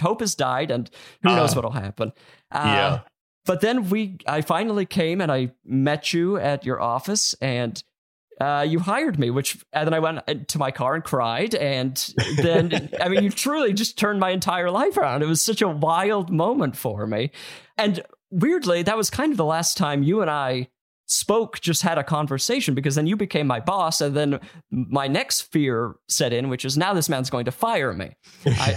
hope 0.00 0.20
has 0.20 0.34
died, 0.34 0.70
and 0.70 0.90
who 1.22 1.30
knows 1.34 1.52
Uh, 1.52 1.56
what'll 1.56 1.70
happen. 1.72 2.12
Uh, 2.50 2.62
yeah. 2.64 3.00
But 3.44 3.62
then 3.62 3.88
we, 3.88 4.18
I 4.26 4.42
finally 4.42 4.84
came 4.84 5.22
and 5.22 5.32
I 5.32 5.52
met 5.64 6.12
you 6.12 6.36
at 6.36 6.66
your 6.66 6.80
office, 6.82 7.34
and 7.40 7.82
uh, 8.40 8.64
you 8.68 8.78
hired 8.78 9.18
me. 9.18 9.30
Which 9.30 9.58
and 9.72 9.86
then 9.86 9.94
I 9.94 9.98
went 9.98 10.48
to 10.48 10.58
my 10.58 10.70
car 10.70 10.94
and 10.94 11.04
cried, 11.04 11.54
and 11.54 12.14
then 12.36 12.90
I 13.00 13.08
mean, 13.08 13.24
you 13.24 13.30
truly 13.30 13.72
just 13.72 13.98
turned 13.98 14.20
my 14.20 14.30
entire 14.30 14.70
life 14.70 14.96
around. 14.96 15.22
It 15.22 15.26
was 15.26 15.42
such 15.42 15.62
a 15.62 15.68
wild 15.68 16.30
moment 16.30 16.76
for 16.76 17.06
me, 17.06 17.30
and 17.76 18.02
weirdly, 18.30 18.82
that 18.82 18.96
was 18.96 19.10
kind 19.10 19.32
of 19.32 19.36
the 19.36 19.44
last 19.44 19.76
time 19.76 20.02
you 20.02 20.20
and 20.20 20.30
I 20.30 20.68
spoke 21.08 21.58
just 21.60 21.80
had 21.80 21.96
a 21.96 22.04
conversation 22.04 22.74
because 22.74 22.94
then 22.94 23.06
you 23.06 23.16
became 23.16 23.46
my 23.46 23.60
boss 23.60 24.02
and 24.02 24.14
then 24.14 24.38
my 24.70 25.08
next 25.08 25.40
fear 25.40 25.94
set 26.06 26.34
in 26.34 26.50
which 26.50 26.66
is 26.66 26.76
now 26.76 26.92
this 26.92 27.08
man's 27.08 27.30
going 27.30 27.46
to 27.46 27.50
fire 27.50 27.94
me 27.94 28.14
I, 28.44 28.72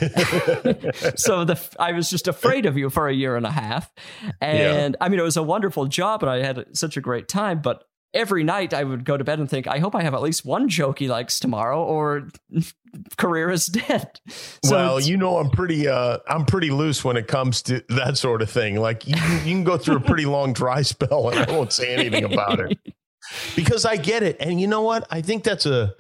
so 1.18 1.44
the 1.44 1.60
i 1.78 1.92
was 1.92 2.10
just 2.10 2.30
afraid 2.30 2.66
of 2.66 2.78
you 2.78 2.90
for 2.90 3.10
a 3.10 3.14
year 3.14 3.36
and 3.36 3.46
a 3.46 3.52
half 3.52 3.92
and 4.40 4.96
i 5.02 5.10
mean 5.10 5.20
it 5.20 5.24
was 5.24 5.36
a 5.36 5.44
wonderful 5.44 5.88
job 5.88 6.24
and 6.24 6.30
i 6.30 6.42
had 6.42 6.66
such 6.72 6.96
a 6.96 7.02
great 7.02 7.28
time 7.28 7.62
but 7.62 7.84
every 8.14 8.44
night 8.44 8.74
i 8.74 8.84
would 8.84 9.06
go 9.06 9.18
to 9.18 9.24
bed 9.24 9.40
and 9.40 9.50
think 9.50 9.68
i 9.68 9.80
hope 9.80 9.96
i 9.96 10.02
have 10.02 10.14
at 10.14 10.22
least 10.22 10.46
one 10.46 10.68
joke 10.68 11.00
he 11.00 11.08
likes 11.08 11.40
tomorrow 11.40 11.84
or 11.84 12.28
career 13.18 13.50
is 13.50 13.68
dead 13.68 14.20
so 14.64 14.76
well, 14.76 15.00
you 15.00 15.18
know, 15.18 15.38
I'm 15.38 15.50
pretty, 15.50 15.88
uh, 15.88 16.20
I'm 16.28 16.46
pretty 16.46 16.72
loose 16.72 17.04
when 17.04 17.18
it 17.18 17.28
comes 17.28 17.62
to 17.64 17.84
that 17.90 18.18
sort 18.18 18.42
of 18.42 18.50
thing. 18.50 18.76
Like 18.76 19.08
you, 19.08 19.16
you 19.16 19.40
can 19.54 19.64
go 19.64 19.78
through 19.78 19.98
a 19.98 20.02
pretty 20.02 20.26
long 20.26 20.54
dry 20.54 20.82
spell, 20.82 21.30
and 21.30 21.40
I 21.40 21.52
won't 21.52 21.74
say 21.74 21.94
anything 21.94 22.26
about 22.26 22.60
it 22.60 22.78
because 23.56 23.86
I 23.86 23.98
get 23.98 24.24
it. 24.24 24.38
And 24.40 24.60
you 24.60 24.68
know 24.68 24.82
what? 24.82 25.08
I 25.10 25.22
think 25.22 25.44
that's 25.44 25.66
a, 25.66 25.94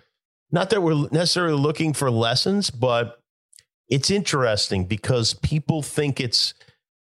not 0.51 0.69
that 0.71 0.81
we're 0.81 1.07
necessarily 1.11 1.57
looking 1.57 1.93
for 1.93 2.11
lessons, 2.11 2.69
but 2.69 3.19
it's 3.89 4.11
interesting 4.11 4.85
because 4.85 5.33
people 5.33 5.81
think 5.81 6.19
it's, 6.19 6.53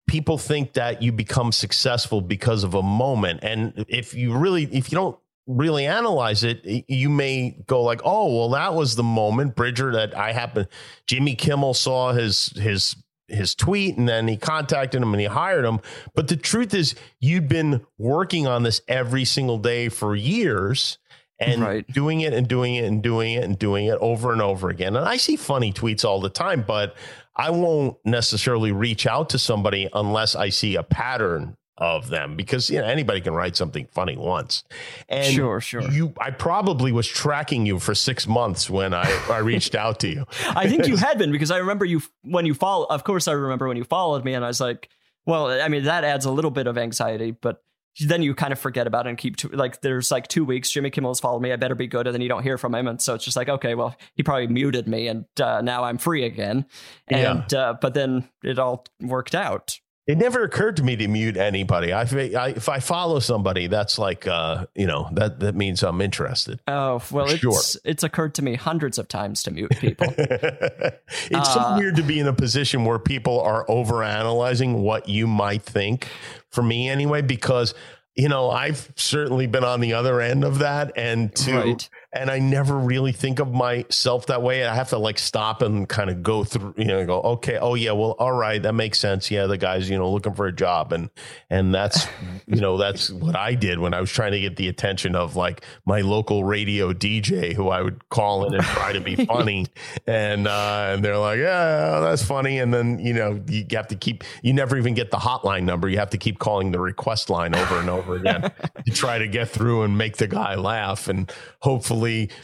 people 0.07 0.37
think 0.37 0.73
that 0.73 1.01
you 1.01 1.11
become 1.11 1.51
successful 1.51 2.21
because 2.21 2.63
of 2.63 2.73
a 2.73 2.83
moment, 2.83 3.39
and 3.43 3.85
if 3.87 4.13
you 4.13 4.35
really, 4.35 4.63
if 4.65 4.91
you 4.91 4.97
don't 4.97 5.17
really 5.47 5.85
analyze 5.85 6.43
it, 6.43 6.61
you 6.87 7.09
may 7.09 7.57
go 7.65 7.81
like, 7.81 8.01
"Oh, 8.03 8.35
well, 8.35 8.49
that 8.49 8.73
was 8.73 8.95
the 8.95 9.03
moment, 9.03 9.55
Bridger, 9.55 9.91
that 9.93 10.15
I 10.17 10.33
happened." 10.33 10.67
Jimmy 11.07 11.35
Kimmel 11.35 11.73
saw 11.73 12.13
his 12.13 12.47
his 12.57 12.95
his 13.27 13.55
tweet, 13.55 13.97
and 13.97 14.09
then 14.09 14.27
he 14.27 14.35
contacted 14.35 15.01
him 15.01 15.13
and 15.13 15.21
he 15.21 15.27
hired 15.27 15.63
him. 15.63 15.79
But 16.13 16.27
the 16.27 16.35
truth 16.35 16.73
is, 16.73 16.95
you'd 17.19 17.47
been 17.47 17.85
working 17.97 18.45
on 18.45 18.63
this 18.63 18.81
every 18.87 19.23
single 19.25 19.57
day 19.57 19.87
for 19.89 20.15
years. 20.15 20.97
And 21.39 21.61
Right. 21.63 21.87
doing 21.91 22.21
it 22.21 22.33
and 22.33 22.47
doing 22.47 22.75
it 22.75 22.83
and 22.83 23.01
doing 23.01 23.33
it 23.33 23.43
and 23.43 23.57
doing 23.57 23.87
it 23.87 23.97
over 23.99 24.31
and 24.31 24.43
over 24.43 24.69
again. 24.69 24.95
And 24.95 25.07
I 25.07 25.17
see 25.17 25.35
funny 25.35 25.73
tweets 25.73 26.05
all 26.05 26.21
the 26.21 26.29
time, 26.29 26.63
but 26.67 26.95
I 27.35 27.49
won't 27.49 27.97
necessarily 28.05 28.71
reach 28.71 29.07
out 29.07 29.29
to 29.29 29.39
somebody 29.39 29.89
unless 29.93 30.35
I 30.35 30.49
see 30.49 30.75
a 30.75 30.83
pattern 30.83 31.57
of 31.77 32.09
them 32.09 32.35
because 32.35 32.69
you 32.69 32.79
know 32.79 32.85
anybody 32.85 33.21
can 33.21 33.33
write 33.33 33.55
something 33.55 33.87
funny 33.91 34.15
once. 34.15 34.63
And 35.09 35.33
Sure, 35.33 35.59
sure. 35.59 35.81
You 35.89 36.13
I 36.19 36.29
probably 36.29 36.91
was 36.91 37.07
tracking 37.07 37.65
you 37.65 37.79
for 37.79 37.95
6 37.95 38.27
months 38.27 38.69
when 38.69 38.93
I 38.93 39.09
I 39.29 39.39
reached 39.39 39.73
out 39.73 39.99
to 40.01 40.07
you. 40.07 40.25
I 40.55 40.69
think 40.69 40.87
you 40.87 40.95
had 40.95 41.17
been 41.17 41.31
because 41.31 41.49
I 41.49 41.57
remember 41.57 41.85
you 41.85 42.01
when 42.23 42.45
you 42.45 42.53
follow. 42.53 42.85
Of 42.85 43.03
course, 43.03 43.27
I 43.27 43.31
remember 43.31 43.67
when 43.67 43.77
you 43.77 43.83
followed 43.83 44.23
me, 44.23 44.35
and 44.35 44.45
I 44.45 44.49
was 44.49 44.61
like, 44.61 44.89
"Well, 45.25 45.47
I 45.47 45.69
mean, 45.69 45.85
that 45.85 46.03
adds 46.03 46.25
a 46.25 46.31
little 46.31 46.51
bit 46.51 46.67
of 46.67 46.77
anxiety." 46.77 47.31
But 47.31 47.63
then 47.99 48.21
you 48.23 48.33
kind 48.33 48.53
of 48.53 48.59
forget 48.59 48.87
about 48.87 49.05
it 49.05 49.09
and 49.09 49.17
keep 49.17 49.35
to, 49.37 49.49
like 49.49 49.81
there's 49.81 50.11
like 50.11 50.27
two 50.27 50.45
weeks. 50.45 50.71
Jimmy 50.71 50.89
Kimmel's 50.89 51.19
followed 51.19 51.41
me. 51.41 51.51
I 51.51 51.55
better 51.57 51.75
be 51.75 51.87
good, 51.87 52.07
and 52.07 52.13
then 52.13 52.21
you 52.21 52.29
don't 52.29 52.43
hear 52.43 52.57
from 52.57 52.73
him, 52.73 52.87
and 52.87 53.01
so 53.01 53.15
it's 53.15 53.25
just 53.25 53.37
like, 53.37 53.49
okay, 53.49 53.75
well, 53.75 53.95
he 54.15 54.23
probably 54.23 54.47
muted 54.47 54.87
me, 54.87 55.07
and 55.07 55.25
uh, 55.41 55.61
now 55.61 55.83
I'm 55.83 55.97
free 55.97 56.25
again. 56.25 56.65
And 57.07 57.53
uh, 57.53 57.75
but 57.81 57.93
then 57.93 58.29
it 58.43 58.59
all 58.59 58.85
worked 59.01 59.35
out. 59.35 59.77
It 60.07 60.17
never 60.17 60.43
occurred 60.43 60.77
to 60.77 60.83
me 60.83 60.95
to 60.95 61.07
mute 61.07 61.37
anybody. 61.37 61.93
I, 61.93 62.01
I 62.01 62.47
if 62.49 62.67
I 62.69 62.79
follow 62.79 63.19
somebody, 63.19 63.67
that's 63.67 63.99
like 63.99 64.27
uh, 64.27 64.65
you 64.75 64.87
know, 64.87 65.07
that 65.13 65.39
that 65.41 65.55
means 65.55 65.83
I'm 65.83 66.01
interested. 66.01 66.59
Oh 66.67 67.01
well, 67.11 67.29
it's 67.29 67.39
Sure. 67.39 67.59
it's 67.85 68.03
occurred 68.03 68.33
to 68.35 68.41
me 68.41 68.55
hundreds 68.55 68.97
of 68.97 69.07
times 69.07 69.43
to 69.43 69.51
mute 69.51 69.71
people. 69.79 70.07
it's 70.17 71.53
so 71.53 71.59
Uh, 71.59 71.75
weird 71.77 71.95
to 71.97 72.03
be 72.03 72.19
in 72.19 72.27
a 72.27 72.33
position 72.33 72.85
where 72.85 72.99
people 72.99 73.39
are 73.41 73.65
over 73.69 74.03
analyzing 74.03 74.81
what 74.81 75.07
you 75.07 75.27
might 75.27 75.63
think 75.63 76.07
for 76.49 76.63
me 76.63 76.89
anyway 76.89 77.21
because 77.21 77.73
you 78.15 78.27
know 78.27 78.49
i've 78.49 78.91
certainly 78.97 79.47
been 79.47 79.63
on 79.63 79.79
the 79.79 79.93
other 79.93 80.19
end 80.19 80.43
of 80.43 80.59
that 80.59 80.91
and 80.97 81.33
to 81.35 81.53
Right. 81.55 81.89
And 82.13 82.29
i 82.29 82.39
never 82.39 82.77
really 82.77 83.11
think 83.11 83.39
of 83.39 83.53
myself 83.53 84.25
that 84.27 84.41
way. 84.41 84.65
I 84.65 84.75
have 84.75 84.89
to 84.89 84.97
like 84.97 85.19
stop 85.19 85.61
and 85.61 85.87
kind 85.87 86.09
of 86.09 86.23
go 86.23 86.43
through 86.43 86.73
you 86.77 86.85
know 86.85 87.05
go 87.05 87.21
okay 87.21 87.57
oh 87.57 87.75
yeah 87.75 87.91
well 87.91 88.15
all 88.19 88.31
right 88.31 88.61
that 88.61 88.73
makes 88.73 88.99
sense. 88.99 89.29
Yeah 89.29 89.47
the 89.47 89.57
guy's 89.57 89.89
you 89.89 89.97
know 89.97 90.11
looking 90.11 90.33
for 90.33 90.47
a 90.47 90.51
job. 90.51 90.93
And 90.93 91.09
and 91.49 91.73
that's 91.73 92.07
you 92.47 92.59
know 92.61 92.77
that's 92.77 93.09
what 93.09 93.35
i 93.35 93.53
did 93.53 93.79
when 93.79 93.93
i 93.93 94.01
was 94.01 94.11
trying 94.11 94.31
to 94.31 94.39
get 94.39 94.55
the 94.55 94.67
attention 94.67 95.15
of 95.15 95.35
like 95.35 95.63
my 95.85 96.01
local 96.01 96.43
radio 96.43 96.91
dj 96.91 97.53
who 97.53 97.69
i 97.69 97.81
would 97.81 98.09
call 98.09 98.45
in 98.45 98.53
and 98.53 98.63
try 98.63 98.91
to 98.93 99.01
be 99.01 99.15
funny. 99.25 99.67
And 100.07 100.47
uh 100.47 100.91
and 100.93 101.05
they're 101.05 101.17
like 101.17 101.39
yeah 101.39 101.99
that's 101.99 102.23
funny. 102.23 102.59
And 102.59 102.73
then 102.73 102.99
you 102.99 103.13
know 103.13 103.41
you 103.47 103.65
have 103.71 103.87
to 103.89 103.95
keep 103.95 104.23
you 104.41 104.53
never 104.53 104.77
even 104.77 104.93
get 104.93 105.11
the 105.11 105.17
hotline 105.17 105.63
number. 105.63 105.87
You 105.87 105.99
have 105.99 106.09
to 106.11 106.17
keep 106.17 106.39
calling 106.39 106.71
the 106.71 106.79
request 106.79 107.29
line 107.29 107.55
over 107.55 107.79
and 107.79 107.89
over 107.89 108.15
again 108.15 108.51
to 108.85 108.91
try 108.91 109.17
to 109.17 109.27
get 109.27 109.49
through 109.49 109.83
and 109.83 109.97
make 109.97 110.17
the 110.17 110.27
guy 110.27 110.55
laugh. 110.55 111.07
And 111.07 111.31
hopefully 111.59 112.00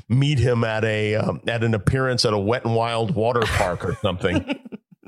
meet 0.10 0.39
him 0.39 0.63
at 0.63 0.84
a 0.84 1.15
um, 1.15 1.41
at 1.48 1.63
an 1.63 1.74
appearance 1.74 2.26
at 2.26 2.34
a 2.34 2.38
wet 2.38 2.65
and 2.65 2.76
wild 2.76 3.15
water 3.15 3.41
park 3.43 3.84
or 3.86 3.96
something 4.02 4.43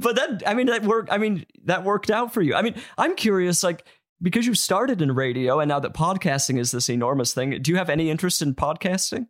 but 0.00 0.16
that 0.16 0.42
I 0.46 0.54
mean 0.54 0.66
that 0.66 0.82
worked. 0.82 1.10
I 1.10 1.18
mean 1.18 1.46
that 1.64 1.84
worked 1.84 2.10
out 2.10 2.32
for 2.34 2.42
you. 2.42 2.54
I 2.54 2.62
mean, 2.62 2.74
I'm 2.98 3.14
curious, 3.16 3.62
like 3.62 3.86
because 4.20 4.46
you 4.46 4.54
started 4.54 5.02
in 5.02 5.12
radio 5.12 5.60
and 5.60 5.68
now 5.68 5.80
that 5.80 5.94
podcasting 5.94 6.58
is 6.58 6.70
this 6.70 6.88
enormous 6.88 7.32
thing. 7.34 7.60
Do 7.62 7.70
you 7.70 7.76
have 7.78 7.90
any 7.90 8.10
interest 8.10 8.42
in 8.42 8.54
podcasting? 8.54 9.26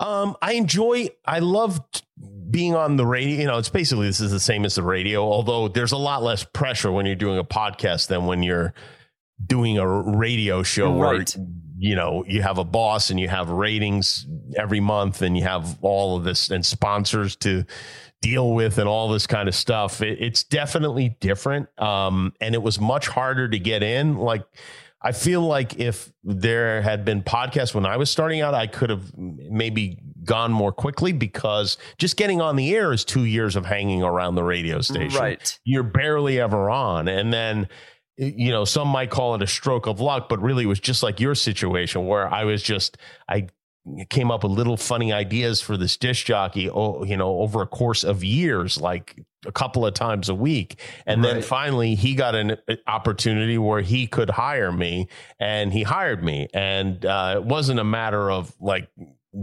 Um, 0.00 0.36
I 0.40 0.52
enjoy. 0.52 1.08
I 1.24 1.40
love 1.40 1.80
being 2.50 2.76
on 2.76 2.96
the 2.96 3.06
radio. 3.06 3.40
You 3.40 3.46
know, 3.46 3.58
it's 3.58 3.68
basically 3.68 4.06
this 4.06 4.20
is 4.20 4.30
the 4.30 4.38
same 4.40 4.64
as 4.64 4.76
the 4.76 4.82
radio, 4.82 5.22
although 5.22 5.66
there's 5.68 5.92
a 5.92 5.96
lot 5.96 6.22
less 6.22 6.44
pressure 6.44 6.92
when 6.92 7.06
you're 7.06 7.16
doing 7.16 7.38
a 7.38 7.44
podcast 7.44 8.06
than 8.08 8.26
when 8.26 8.42
you're 8.42 8.74
doing 9.44 9.78
a 9.78 9.86
radio 9.86 10.62
show 10.62 10.96
Right. 11.00 11.34
where 11.36 11.46
you 11.78 11.94
know 11.94 12.24
you 12.26 12.42
have 12.42 12.58
a 12.58 12.64
boss 12.64 13.10
and 13.10 13.20
you 13.20 13.28
have 13.28 13.50
ratings 13.50 14.26
every 14.56 14.80
month 14.80 15.22
and 15.22 15.36
you 15.36 15.44
have 15.44 15.78
all 15.80 16.16
of 16.16 16.24
this 16.24 16.50
and 16.50 16.66
sponsors 16.66 17.36
to 17.36 17.64
deal 18.20 18.52
with 18.52 18.78
and 18.78 18.88
all 18.88 19.08
this 19.08 19.26
kind 19.26 19.48
of 19.48 19.54
stuff. 19.54 20.02
It, 20.02 20.18
it's 20.20 20.42
definitely 20.42 21.16
different. 21.20 21.68
Um, 21.80 22.32
and 22.40 22.54
it 22.54 22.62
was 22.62 22.80
much 22.80 23.08
harder 23.08 23.48
to 23.48 23.58
get 23.58 23.82
in. 23.82 24.16
Like, 24.16 24.44
I 25.00 25.12
feel 25.12 25.42
like 25.42 25.78
if 25.78 26.12
there 26.24 26.82
had 26.82 27.04
been 27.04 27.22
podcasts 27.22 27.74
when 27.74 27.86
I 27.86 27.96
was 27.96 28.10
starting 28.10 28.40
out, 28.40 28.54
I 28.54 28.66
could 28.66 28.90
have 28.90 29.16
maybe 29.16 30.00
gone 30.24 30.52
more 30.52 30.72
quickly 30.72 31.12
because 31.12 31.78
just 31.98 32.16
getting 32.16 32.40
on 32.40 32.56
the 32.56 32.74
air 32.74 32.92
is 32.92 33.04
two 33.04 33.24
years 33.24 33.54
of 33.54 33.64
hanging 33.64 34.02
around 34.02 34.34
the 34.34 34.42
radio 34.42 34.80
station. 34.80 35.20
Right. 35.20 35.58
You're 35.64 35.84
barely 35.84 36.40
ever 36.40 36.68
on. 36.68 37.06
And 37.06 37.32
then, 37.32 37.68
you 38.18 38.50
know, 38.50 38.64
some 38.64 38.88
might 38.88 39.10
call 39.10 39.36
it 39.36 39.42
a 39.42 39.46
stroke 39.46 39.86
of 39.86 40.00
luck, 40.00 40.28
but 40.28 40.42
really 40.42 40.64
it 40.64 40.66
was 40.66 40.80
just 40.80 41.02
like 41.02 41.20
your 41.20 41.36
situation 41.36 42.06
where 42.06 42.32
I 42.32 42.44
was 42.44 42.62
just, 42.62 42.98
I 43.28 43.46
came 44.10 44.30
up 44.30 44.42
with 44.42 44.52
little 44.52 44.76
funny 44.76 45.12
ideas 45.12 45.60
for 45.60 45.76
this 45.76 45.96
disc 45.96 46.26
jockey, 46.26 46.68
oh, 46.68 47.04
you 47.04 47.16
know, 47.16 47.38
over 47.38 47.62
a 47.62 47.66
course 47.66 48.02
of 48.02 48.24
years, 48.24 48.80
like 48.80 49.24
a 49.46 49.52
couple 49.52 49.86
of 49.86 49.94
times 49.94 50.28
a 50.28 50.34
week. 50.34 50.80
And 51.06 51.24
then 51.24 51.42
finally 51.42 51.94
he 51.94 52.16
got 52.16 52.34
an 52.34 52.56
uh, 52.68 52.74
opportunity 52.88 53.56
where 53.56 53.80
he 53.80 54.08
could 54.08 54.30
hire 54.30 54.72
me 54.72 55.08
and 55.38 55.72
he 55.72 55.84
hired 55.84 56.22
me. 56.24 56.48
And 56.52 57.06
uh, 57.06 57.34
it 57.36 57.44
wasn't 57.44 57.78
a 57.78 57.84
matter 57.84 58.30
of 58.30 58.52
like, 58.60 58.88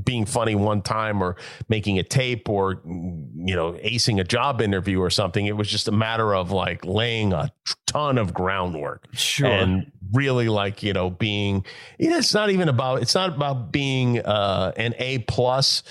being 0.04 0.26
funny 0.26 0.56
one 0.56 0.82
time 0.82 1.22
or 1.22 1.36
making 1.70 2.00
a 2.00 2.04
tape 2.04 2.50
or 2.50 2.82
you 2.86 3.56
know 3.56 3.74
acing 3.84 4.20
a 4.20 4.24
job 4.24 4.62
interview 4.62 5.00
or 5.00 5.10
something. 5.10 5.46
It 5.46 5.56
was 5.58 5.70
just 5.70 5.88
a 5.88 5.92
matter 5.92 6.34
of 6.36 6.52
like 6.52 6.86
laying 6.86 7.34
a 7.34 7.52
ton 7.88 8.18
of 8.18 8.34
groundwork. 8.34 9.08
Sure. 9.14 9.48
and 9.48 9.92
really 10.14 10.50
like 10.50 10.84
you 10.84 10.94
know 10.94 11.10
being 11.10 11.66
you 11.98 12.10
know, 12.10 12.18
it's 12.18 12.34
not 12.34 12.50
even 12.50 12.70
about 12.70 13.02
it's 13.02 13.16
not 13.16 13.36
about 13.36 13.72
being 13.72 14.20
uh 14.20 14.72
an 14.78 14.94
a 14.98 15.20
plus 15.20 15.84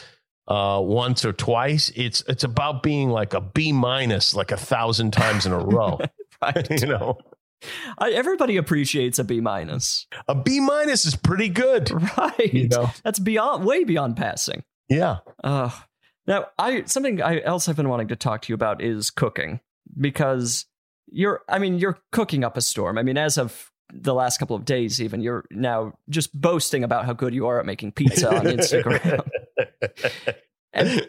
uh 0.49 0.81
once 0.83 1.25
or 1.25 1.33
twice. 1.33 1.91
It's 1.95 2.23
it's 2.29 2.45
about 2.45 2.83
being 2.83 3.11
like 3.11 3.35
a 3.35 3.41
b 3.41 3.73
minus 3.73 4.35
like 4.35 4.53
a 4.53 4.57
thousand 4.57 5.13
times 5.13 5.47
in 5.47 5.53
a 5.53 5.59
row. 5.59 5.99
Right. 6.43 6.69
you 6.83 6.89
know 6.89 7.17
I, 7.99 8.11
everybody 8.11 8.57
appreciates 8.57 9.19
a 9.19 9.25
B 9.25 9.41
minus. 9.41 10.07
a 10.29 10.35
b 10.35 10.61
minus 10.61 11.05
is 11.05 11.17
pretty 11.17 11.49
good 11.49 11.91
Right. 12.19 12.53
you 12.53 12.69
know 12.69 12.91
That's 13.03 13.19
beyond 13.19 13.65
way 13.65 13.85
beyond 13.85 14.17
passing. 14.17 14.65
yeah 14.89 15.19
Uh, 15.43 15.71
now, 16.27 16.47
I 16.59 16.85
something 16.85 17.21
I 17.23 17.41
else 17.43 17.69
I've 17.69 17.77
been 17.77 17.89
wanting 17.91 18.09
to 18.09 18.17
talk 18.17 18.43
to 18.43 18.49
you 18.51 18.55
about 18.55 18.83
is 18.83 19.11
cooking 19.11 19.61
because 20.01 20.65
you're 21.11 21.43
I 21.49 21.59
mean 21.59 21.79
you're 21.79 21.99
cooking 22.13 22.45
up 22.45 22.57
a 22.57 22.61
storm. 22.63 22.97
I 22.99 23.03
mean 23.03 23.19
as 23.19 23.37
of 23.39 23.71
the 23.93 24.15
last 24.15 24.39
couple 24.39 24.57
of 24.57 24.65
days 24.65 25.01
even 25.03 25.21
you're 25.21 25.45
now 25.51 25.93
just 26.09 26.39
boasting 26.41 26.83
about 26.83 27.05
how 27.05 27.13
good 27.13 27.35
you 27.35 27.47
are 27.47 27.61
at 27.61 27.67
making 27.67 27.93
pizza 27.93 28.35
on 28.35 28.45
Instagram. 28.47 29.21
and 30.73 31.07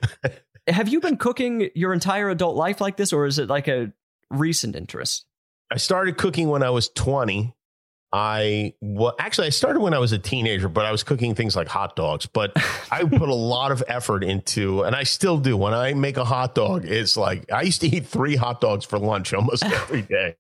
have 0.68 0.90
you 0.90 1.00
been 1.00 1.18
cooking 1.18 1.70
your 1.76 1.94
entire 1.94 2.30
adult 2.30 2.56
life 2.56 2.82
like 2.82 2.98
this 2.98 3.14
or 3.14 3.26
is 3.26 3.40
it 3.40 3.48
like 3.50 3.68
a 3.68 3.92
recent 4.30 4.76
interest? 4.76 5.26
I 5.72 5.78
started 5.78 6.18
cooking 6.18 6.50
when 6.50 6.64
I 6.64 6.70
was 6.70 6.90
20. 6.90 7.56
I 8.14 8.74
well, 8.80 9.14
actually, 9.20 9.48
I 9.48 9.50
started 9.50 9.82
when 9.82 9.94
I 9.94 10.00
was 10.00 10.14
a 10.14 10.18
teenager, 10.18 10.70
but 10.70 10.86
I 10.86 10.92
was 10.92 11.04
cooking 11.04 11.36
things 11.36 11.54
like 11.54 11.68
hot 11.68 11.98
dogs. 11.98 12.26
But 12.26 12.54
I 12.90 13.04
put 13.10 13.28
a 13.28 13.36
lot 13.36 13.74
of 13.74 13.84
effort 13.90 14.24
into, 14.24 14.84
and 14.84 14.96
I 14.96 15.04
still 15.04 15.38
do. 15.38 15.58
When 15.58 15.74
I 15.74 15.94
make 15.94 16.16
a 16.16 16.24
hot 16.24 16.56
dog, 16.56 16.86
it's 16.86 17.18
like 17.18 17.52
I 17.52 17.64
used 17.64 17.82
to 17.82 17.88
eat 17.88 18.06
three 18.06 18.38
hot 18.38 18.62
dogs 18.62 18.86
for 18.86 18.98
lunch 19.00 19.34
almost 19.34 19.66
every 19.66 20.04
day, 20.04 20.38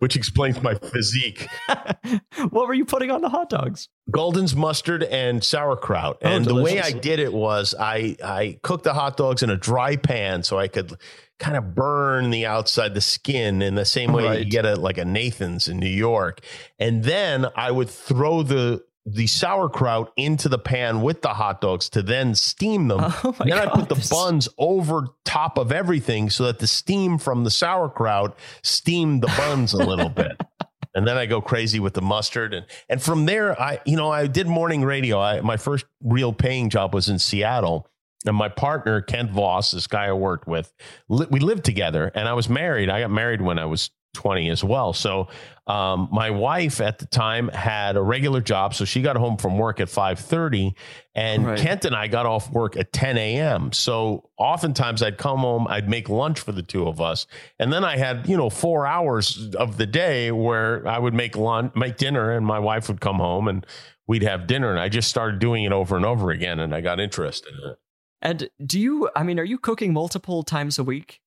which 0.00 0.16
explains 0.16 0.62
my 0.62 0.74
physique. 0.74 1.48
what 2.50 2.66
were 2.68 2.74
you 2.74 2.84
putting 2.84 3.10
on 3.10 3.22
the 3.22 3.30
hot 3.30 3.48
dogs? 3.48 3.88
Gulden's 4.10 4.54
mustard 4.54 5.02
and 5.04 5.42
sauerkraut. 5.42 6.18
Oh, 6.22 6.28
and 6.28 6.44
the 6.44 6.56
way. 6.56 6.78
I 6.78 6.90
did 6.90 7.20
it 7.20 7.32
was 7.32 7.74
I 7.78 8.16
I 8.22 8.58
cooked 8.62 8.84
the 8.84 8.92
hot 8.92 9.16
dogs 9.16 9.42
in 9.42 9.48
a 9.48 9.56
dry 9.56 9.96
pan 9.96 10.42
so 10.42 10.58
I 10.58 10.68
could 10.68 10.94
kind 11.38 11.56
of 11.56 11.74
burn 11.74 12.30
the 12.30 12.46
outside 12.46 12.94
the 12.94 13.00
skin 13.00 13.62
in 13.62 13.74
the 13.76 13.84
same 13.84 14.12
way 14.12 14.24
Right. 14.24 14.38
you 14.40 14.44
get 14.44 14.66
it 14.66 14.78
like 14.78 14.98
a 14.98 15.04
Nathan's 15.04 15.68
in 15.68 15.78
New 15.78 15.86
York. 15.88 16.40
And 16.78 17.04
then 17.04 17.46
I 17.56 17.70
would 17.70 17.88
throw 17.90 18.42
the 18.42 18.84
the 19.10 19.26
sauerkraut 19.26 20.12
into 20.18 20.50
the 20.50 20.58
pan 20.58 21.00
with 21.00 21.22
the 21.22 21.30
hot 21.30 21.62
dogs 21.62 21.88
to 21.88 22.02
then 22.02 22.34
steam 22.34 22.88
them. 22.88 23.00
Oh 23.24 23.34
then 23.38 23.54
I 23.54 23.64
put 23.66 23.88
the 23.88 24.06
buns 24.10 24.50
over 24.58 25.06
top 25.24 25.56
of 25.56 25.72
everything 25.72 26.28
so 26.28 26.44
that 26.44 26.58
the 26.58 26.66
steam 26.66 27.16
from 27.16 27.44
the 27.44 27.50
sauerkraut 27.50 28.36
steamed 28.62 29.22
the 29.22 29.28
buns 29.28 29.72
a 29.72 29.78
little 29.78 30.10
bit. 30.10 30.40
And 30.94 31.06
then 31.06 31.16
I 31.16 31.26
go 31.26 31.40
crazy 31.40 31.78
with 31.78 31.94
the 31.94 32.00
mustard, 32.02 32.52
and 32.54 32.66
and 32.88 33.00
from 33.00 33.26
there, 33.26 33.60
I 33.60 33.78
you 33.84 33.94
know 33.96 34.10
I 34.10 34.26
did 34.26 34.48
morning 34.48 34.82
radio. 34.84 35.20
I 35.20 35.40
my 35.42 35.56
first 35.56 35.84
real 36.02 36.32
paying 36.32 36.70
job 36.70 36.92
was 36.92 37.08
in 37.08 37.20
Seattle, 37.20 37.86
and 38.26 38.36
my 38.36 38.48
partner 38.48 39.00
Kent 39.00 39.30
Voss, 39.30 39.70
this 39.70 39.86
guy 39.86 40.06
I 40.06 40.12
worked 40.12 40.46
with, 40.48 40.72
li- 41.08 41.26
we 41.30 41.40
lived 41.40 41.64
together, 41.64 42.10
and 42.14 42.28
I 42.28 42.32
was 42.34 42.48
married. 42.48 42.88
I 42.90 43.00
got 43.00 43.10
married 43.10 43.40
when 43.42 43.58
I 43.58 43.64
was 43.66 43.90
twenty 44.14 44.48
as 44.50 44.64
well. 44.64 44.92
So 44.92 45.28
um, 45.68 46.08
my 46.10 46.30
wife 46.30 46.80
at 46.80 46.98
the 46.98 47.06
time 47.06 47.48
had 47.48 47.96
a 47.96 48.02
regular 48.02 48.40
job, 48.40 48.74
so 48.74 48.84
she 48.84 49.02
got 49.02 49.16
home 49.16 49.36
from 49.36 49.58
work 49.58 49.78
at 49.80 49.88
five 49.88 50.18
thirty, 50.18 50.74
and 51.14 51.46
Right. 51.46 51.58
Kent 51.58 51.84
and 51.84 51.94
I 51.94 52.08
got 52.08 52.26
off 52.26 52.50
work 52.50 52.76
at 52.76 52.92
ten 52.92 53.16
a.m. 53.18 53.70
So 53.72 54.30
oftentimes 54.38 55.02
I'd 55.02 55.18
come 55.18 55.40
home, 55.40 55.68
I'd 55.68 55.88
make 55.88 56.08
lunch 56.08 56.40
for 56.40 56.52
the 56.52 56.62
two 56.62 56.88
of 56.88 57.00
us, 57.00 57.26
and 57.60 57.72
then 57.72 57.84
I 57.84 57.96
had 57.98 58.28
you 58.28 58.36
know 58.36 58.50
four 58.50 58.86
hours 58.86 59.54
of 59.56 59.76
the 59.76 59.86
day 59.86 60.32
where 60.32 60.84
I 60.88 60.98
would 60.98 61.14
make 61.14 61.36
lunch, 61.36 61.74
make 61.76 61.98
dinner, 61.98 62.32
and 62.32 62.44
my 62.44 62.58
wife 62.58 62.88
would 62.88 63.00
come 63.00 63.16
home 63.18 63.46
and 63.46 63.64
we'd 64.08 64.22
have 64.22 64.46
dinner. 64.48 64.70
And 64.70 64.80
I 64.80 64.88
just 64.88 65.08
started 65.08 65.38
doing 65.38 65.64
it 65.64 65.72
over 65.72 65.96
and 65.96 66.06
over 66.06 66.30
again, 66.30 66.58
and 66.58 66.74
I 66.74 66.80
got 66.80 66.98
interested 66.98 67.52
in 67.62 67.70
it. 67.72 67.78
And 68.22 68.48
do 68.64 68.80
you 68.80 69.08
I 69.14 69.22
mean 69.22 69.38
are 69.38 69.44
you 69.44 69.58
cooking 69.58 69.92
multiple 69.92 70.42
times 70.42 70.78
a 70.78 70.84
week? 70.84 71.20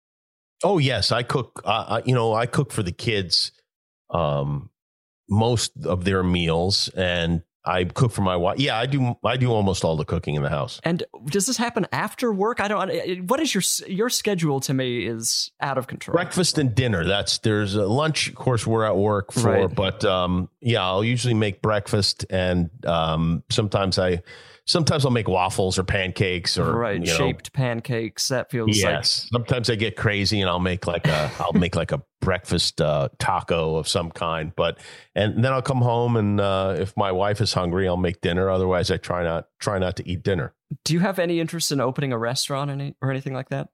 Oh 0.64 0.78
yes, 0.78 1.12
I 1.12 1.24
cook. 1.24 1.62
Uh, 1.66 1.86
I- 2.00 2.04
you 2.06 2.14
know, 2.14 2.34
I 2.34 2.46
cook 2.46 2.72
for 2.72 2.84
the 2.84 2.92
kids 2.92 3.52
um, 4.10 4.70
most 5.30 5.72
of 5.86 6.04
their 6.04 6.22
meals, 6.24 6.90
and 6.90 7.42
I 7.64 7.86
cook 7.86 8.12
for 8.12 8.22
my 8.22 8.36
wife. 8.36 8.60
Yeah, 8.60 8.78
I 8.78 8.86
do. 8.88 9.16
I 9.24 9.38
do 9.38 9.52
almost 9.52 9.84
all 9.86 9.96
the 9.96 10.04
cooking 10.06 10.36
in 10.36 10.44
the 10.44 10.50
house. 10.50 10.80
And 10.84 11.04
does 11.28 11.46
this 11.46 11.58
happen 11.58 11.88
after 11.92 12.32
work? 12.34 12.60
I 12.60 12.68
don't. 12.68 13.30
What 13.30 13.40
is 13.40 13.54
your 13.56 13.64
your 13.88 14.10
schedule? 14.10 14.60
To 14.62 14.74
me, 14.74 15.06
is 15.08 15.52
out 15.62 15.78
of 15.78 15.88
control. 15.88 16.14
Breakfast 16.14 16.58
and 16.58 16.76
dinner. 16.76 17.06
That's 17.06 17.38
there's 17.40 17.76
a 17.76 17.86
lunch. 17.88 18.28
Of 18.30 18.36
course, 18.36 18.68
we're 18.68 18.86
at 18.86 18.98
work 18.98 19.32
for, 19.32 19.50
Right. 19.52 19.74
but 19.76 20.04
um, 20.06 20.50
yeah, 20.60 20.84
I'll 20.84 21.04
usually 21.04 21.34
make 21.36 21.62
breakfast, 21.62 22.26
and 22.30 22.70
um, 22.86 23.44
sometimes 23.50 23.98
I, 23.98 24.22
sometimes 24.66 25.06
I'll 25.06 25.12
make 25.12 25.28
waffles 25.28 25.78
or 25.78 25.84
pancakes 25.84 26.58
or 26.58 26.76
right, 26.76 27.00
you 27.00 27.08
know, 27.08 27.18
shaped 27.18 27.54
pancakes. 27.54 28.28
That 28.30 28.52
feels 28.52 28.78
Yes. 28.78 29.28
Sometimes 29.32 29.70
I 29.70 29.76
get 29.76 29.96
crazy 29.96 30.42
and 30.42 30.50
I'll 30.50 30.60
make 30.60 30.88
like 30.88 31.08
a 31.08 31.32
I'll 31.40 31.54
make 31.54 31.76
like 31.76 31.92
a 31.92 32.02
breakfast 32.22 32.82
uh, 32.82 33.10
taco 33.20 33.76
of 33.76 33.88
some 33.88 34.12
kind. 34.12 34.54
But 34.56 34.80
and 35.16 35.44
then 35.44 35.52
I'll 35.52 35.62
come 35.62 35.82
home 35.82 36.16
and 36.16 36.40
uh, 36.40 36.76
if 36.78 36.96
my 36.96 37.12
wife 37.12 37.42
is 37.42 37.54
hungry, 37.54 37.88
I'll 37.88 37.98
make 37.98 38.22
dinner. 38.22 38.50
Otherwise, 38.50 38.92
I 38.92 38.98
try 38.98 39.24
not 39.24 39.48
try 39.60 39.80
not 39.80 39.96
to 39.98 40.08
eat 40.08 40.24
dinner. 40.24 40.54
Do 40.86 40.94
you 40.94 41.00
have 41.00 41.20
any 41.20 41.40
interest 41.40 41.72
in 41.72 41.82
opening 41.82 42.14
a 42.14 42.18
restaurant 42.18 42.70
or, 42.70 42.74
any, 42.74 42.96
or 43.02 43.12
anything 43.12 43.34
like 43.34 43.50
that? 43.50 43.70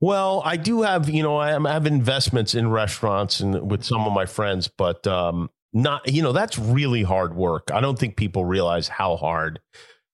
Well, 0.00 0.42
I 0.44 0.56
do 0.56 0.82
have 0.82 1.08
you 1.08 1.22
know 1.22 1.36
I 1.36 1.56
I 1.56 1.72
have 1.72 1.86
investments 1.86 2.54
in 2.54 2.70
restaurants 2.70 3.40
and 3.40 3.68
with 3.68 3.84
some 3.84 4.02
of 4.02 4.12
my 4.12 4.26
friends, 4.26 4.68
but 4.68 5.06
um, 5.06 5.50
not 5.76 6.10
you 6.10 6.22
know 6.22 6.32
that's 6.32 6.58
really 6.58 7.02
hard 7.02 7.34
work. 7.34 7.70
I 7.72 7.80
don't 7.80 7.98
think 7.98 8.16
people 8.16 8.44
realize 8.44 8.88
how 8.88 9.16
hard 9.16 9.60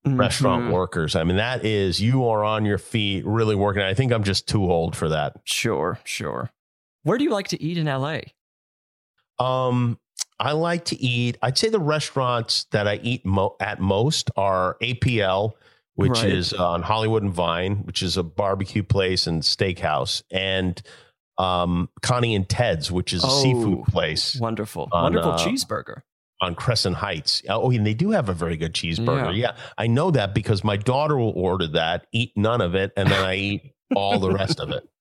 restaurant 0.06 0.64
Mhm. 0.66 0.72
workers. 0.72 1.16
I 1.16 1.24
mean, 1.24 1.36
that 1.36 1.64
is 1.64 2.00
you 2.00 2.26
are 2.28 2.44
on 2.44 2.64
your 2.64 2.78
feet, 2.78 3.26
really 3.26 3.54
working. 3.56 3.82
I 3.82 3.92
think 3.94 4.12
I'm 4.12 4.22
just 4.24 4.46
too 4.48 4.70
old 4.70 4.94
for 4.96 5.08
that. 5.08 5.34
Sure, 5.44 5.98
sure. 6.04 6.50
Where 7.02 7.18
do 7.18 7.24
you 7.24 7.30
like 7.30 7.48
to 7.48 7.62
eat 7.62 7.76
in 7.76 7.86
LA? 7.88 8.20
Um, 9.38 9.98
I 10.38 10.52
like 10.52 10.84
to 10.86 11.00
eat. 11.00 11.36
I'd 11.42 11.58
say 11.58 11.68
the 11.68 11.80
restaurants 11.80 12.64
that 12.70 12.86
I 12.86 13.00
eat 13.02 13.24
mo- 13.26 13.56
at 13.60 13.80
most 13.80 14.30
are 14.36 14.76
APL, 14.80 15.54
which 15.94 16.10
Right. 16.22 16.30
is 16.30 16.52
on 16.52 16.82
Hollywood 16.82 17.22
and 17.22 17.32
Vine, 17.32 17.78
which 17.84 18.02
is 18.02 18.16
a 18.16 18.22
barbecue 18.22 18.82
place 18.82 19.26
and 19.26 19.42
steakhouse, 19.42 20.22
and 20.30 20.80
um, 21.38 21.88
Connie 22.02 22.34
and 22.34 22.48
Ted's, 22.48 22.90
which 22.90 23.12
is 23.12 23.22
a 23.22 23.28
Oh, 23.28 23.42
seafood 23.42 23.84
place 23.84 24.36
Wonderful, 24.40 24.88
On, 24.92 25.02
wonderful 25.04 25.32
uh, 25.32 25.38
cheeseburger. 25.38 26.02
on 26.40 26.54
Crescent 26.54 26.96
Heights. 26.96 27.42
Oh, 27.48 27.70
and 27.70 27.86
they 27.86 27.94
do 27.94 28.10
have 28.10 28.28
a 28.28 28.32
very 28.32 28.56
good 28.56 28.74
cheeseburger. 28.74 29.36
Yeah. 29.36 29.56
I 29.76 29.86
know 29.86 30.10
that 30.10 30.34
because 30.34 30.64
my 30.64 30.76
daughter 30.76 31.16
will 31.16 31.32
order 31.36 31.68
that, 31.68 32.06
eat 32.12 32.32
none 32.36 32.60
of 32.60 32.74
it, 32.74 32.92
and 32.96 33.08
then 33.08 33.24
I 33.24 33.34
eat 33.36 33.72
all 33.94 34.18
the 34.18 34.30
rest 34.32 34.60
of 34.60 34.70
it. 34.70 34.82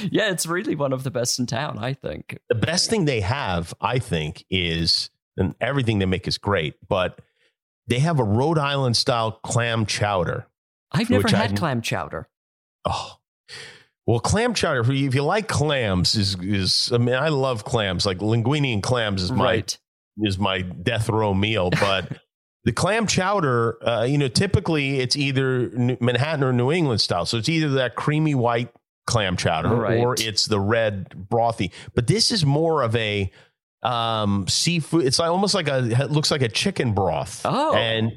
Yeah, 0.10 0.30
it's 0.30 0.46
really 0.46 0.74
one 0.74 0.94
of 0.94 1.02
the 1.02 1.10
best 1.10 1.38
in 1.38 1.44
town. 1.44 1.78
I 1.78 1.92
think. 1.92 2.38
the 2.48 2.54
best 2.54 2.88
thing 2.88 3.04
they 3.04 3.20
have, 3.20 3.74
I 3.82 3.98
think, 3.98 4.42
is 4.48 5.10
and 5.36 5.54
everything 5.60 5.98
they 5.98 6.06
make 6.06 6.26
is 6.26 6.38
great, 6.38 6.76
but 6.88 7.20
they 7.86 7.98
have 7.98 8.18
a 8.18 8.24
Rhode 8.24 8.56
Island 8.56 8.96
style 8.96 9.32
clam 9.44 9.84
chowder. 9.84 10.46
I've 10.90 11.10
never 11.10 11.28
had 11.28 11.58
clam 11.58 11.82
chowder. 11.82 12.28
Oh, 12.86 13.16
well, 14.06 14.20
clam 14.20 14.54
chowder. 14.54 14.80
If 14.92 15.14
you, 15.14 15.22
like 15.22 15.48
clams, 15.48 16.14
is 16.14 16.36
is 16.40 16.90
I 16.92 16.98
mean, 16.98 17.14
I 17.14 17.28
love 17.28 17.64
clams. 17.64 18.04
Like 18.06 18.18
linguine 18.18 18.72
and 18.72 18.82
clams 18.82 19.22
is 19.22 19.32
my 19.32 19.44
Right. 19.44 19.78
is 20.18 20.38
my 20.38 20.60
death 20.62 21.08
row 21.08 21.34
meal, 21.34 21.70
but. 21.70 22.18
The 22.66 22.72
clam 22.72 23.06
chowder, 23.06 23.76
uh, 23.86 24.04
you 24.04 24.16
know, 24.16 24.28
typically 24.28 24.98
it's 25.00 25.16
either 25.16 25.68
Manhattan 26.00 26.42
or 26.42 26.50
New 26.50 26.72
England 26.72 27.02
style. 27.02 27.26
So 27.26 27.36
it's 27.36 27.50
either 27.50 27.68
that 27.74 27.94
creamy 27.94 28.34
white 28.34 28.72
clam 29.06 29.36
chowder 29.36 29.68
Right. 29.68 29.98
or 30.00 30.14
it's 30.18 30.46
the 30.46 30.58
red 30.58 31.10
brothy. 31.10 31.72
But 31.94 32.06
this 32.06 32.30
is 32.30 32.46
more 32.46 32.80
of 32.80 32.96
a 32.96 33.30
um, 33.82 34.46
seafood. 34.48 35.04
It's 35.04 35.18
like 35.18 35.28
almost 35.28 35.54
like 35.54 35.68
a 35.68 35.84
it 36.04 36.10
looks 36.10 36.30
like 36.30 36.40
a 36.40 36.48
chicken 36.48 36.94
broth. 36.94 37.42
Oh. 37.44 37.74
and 37.74 38.12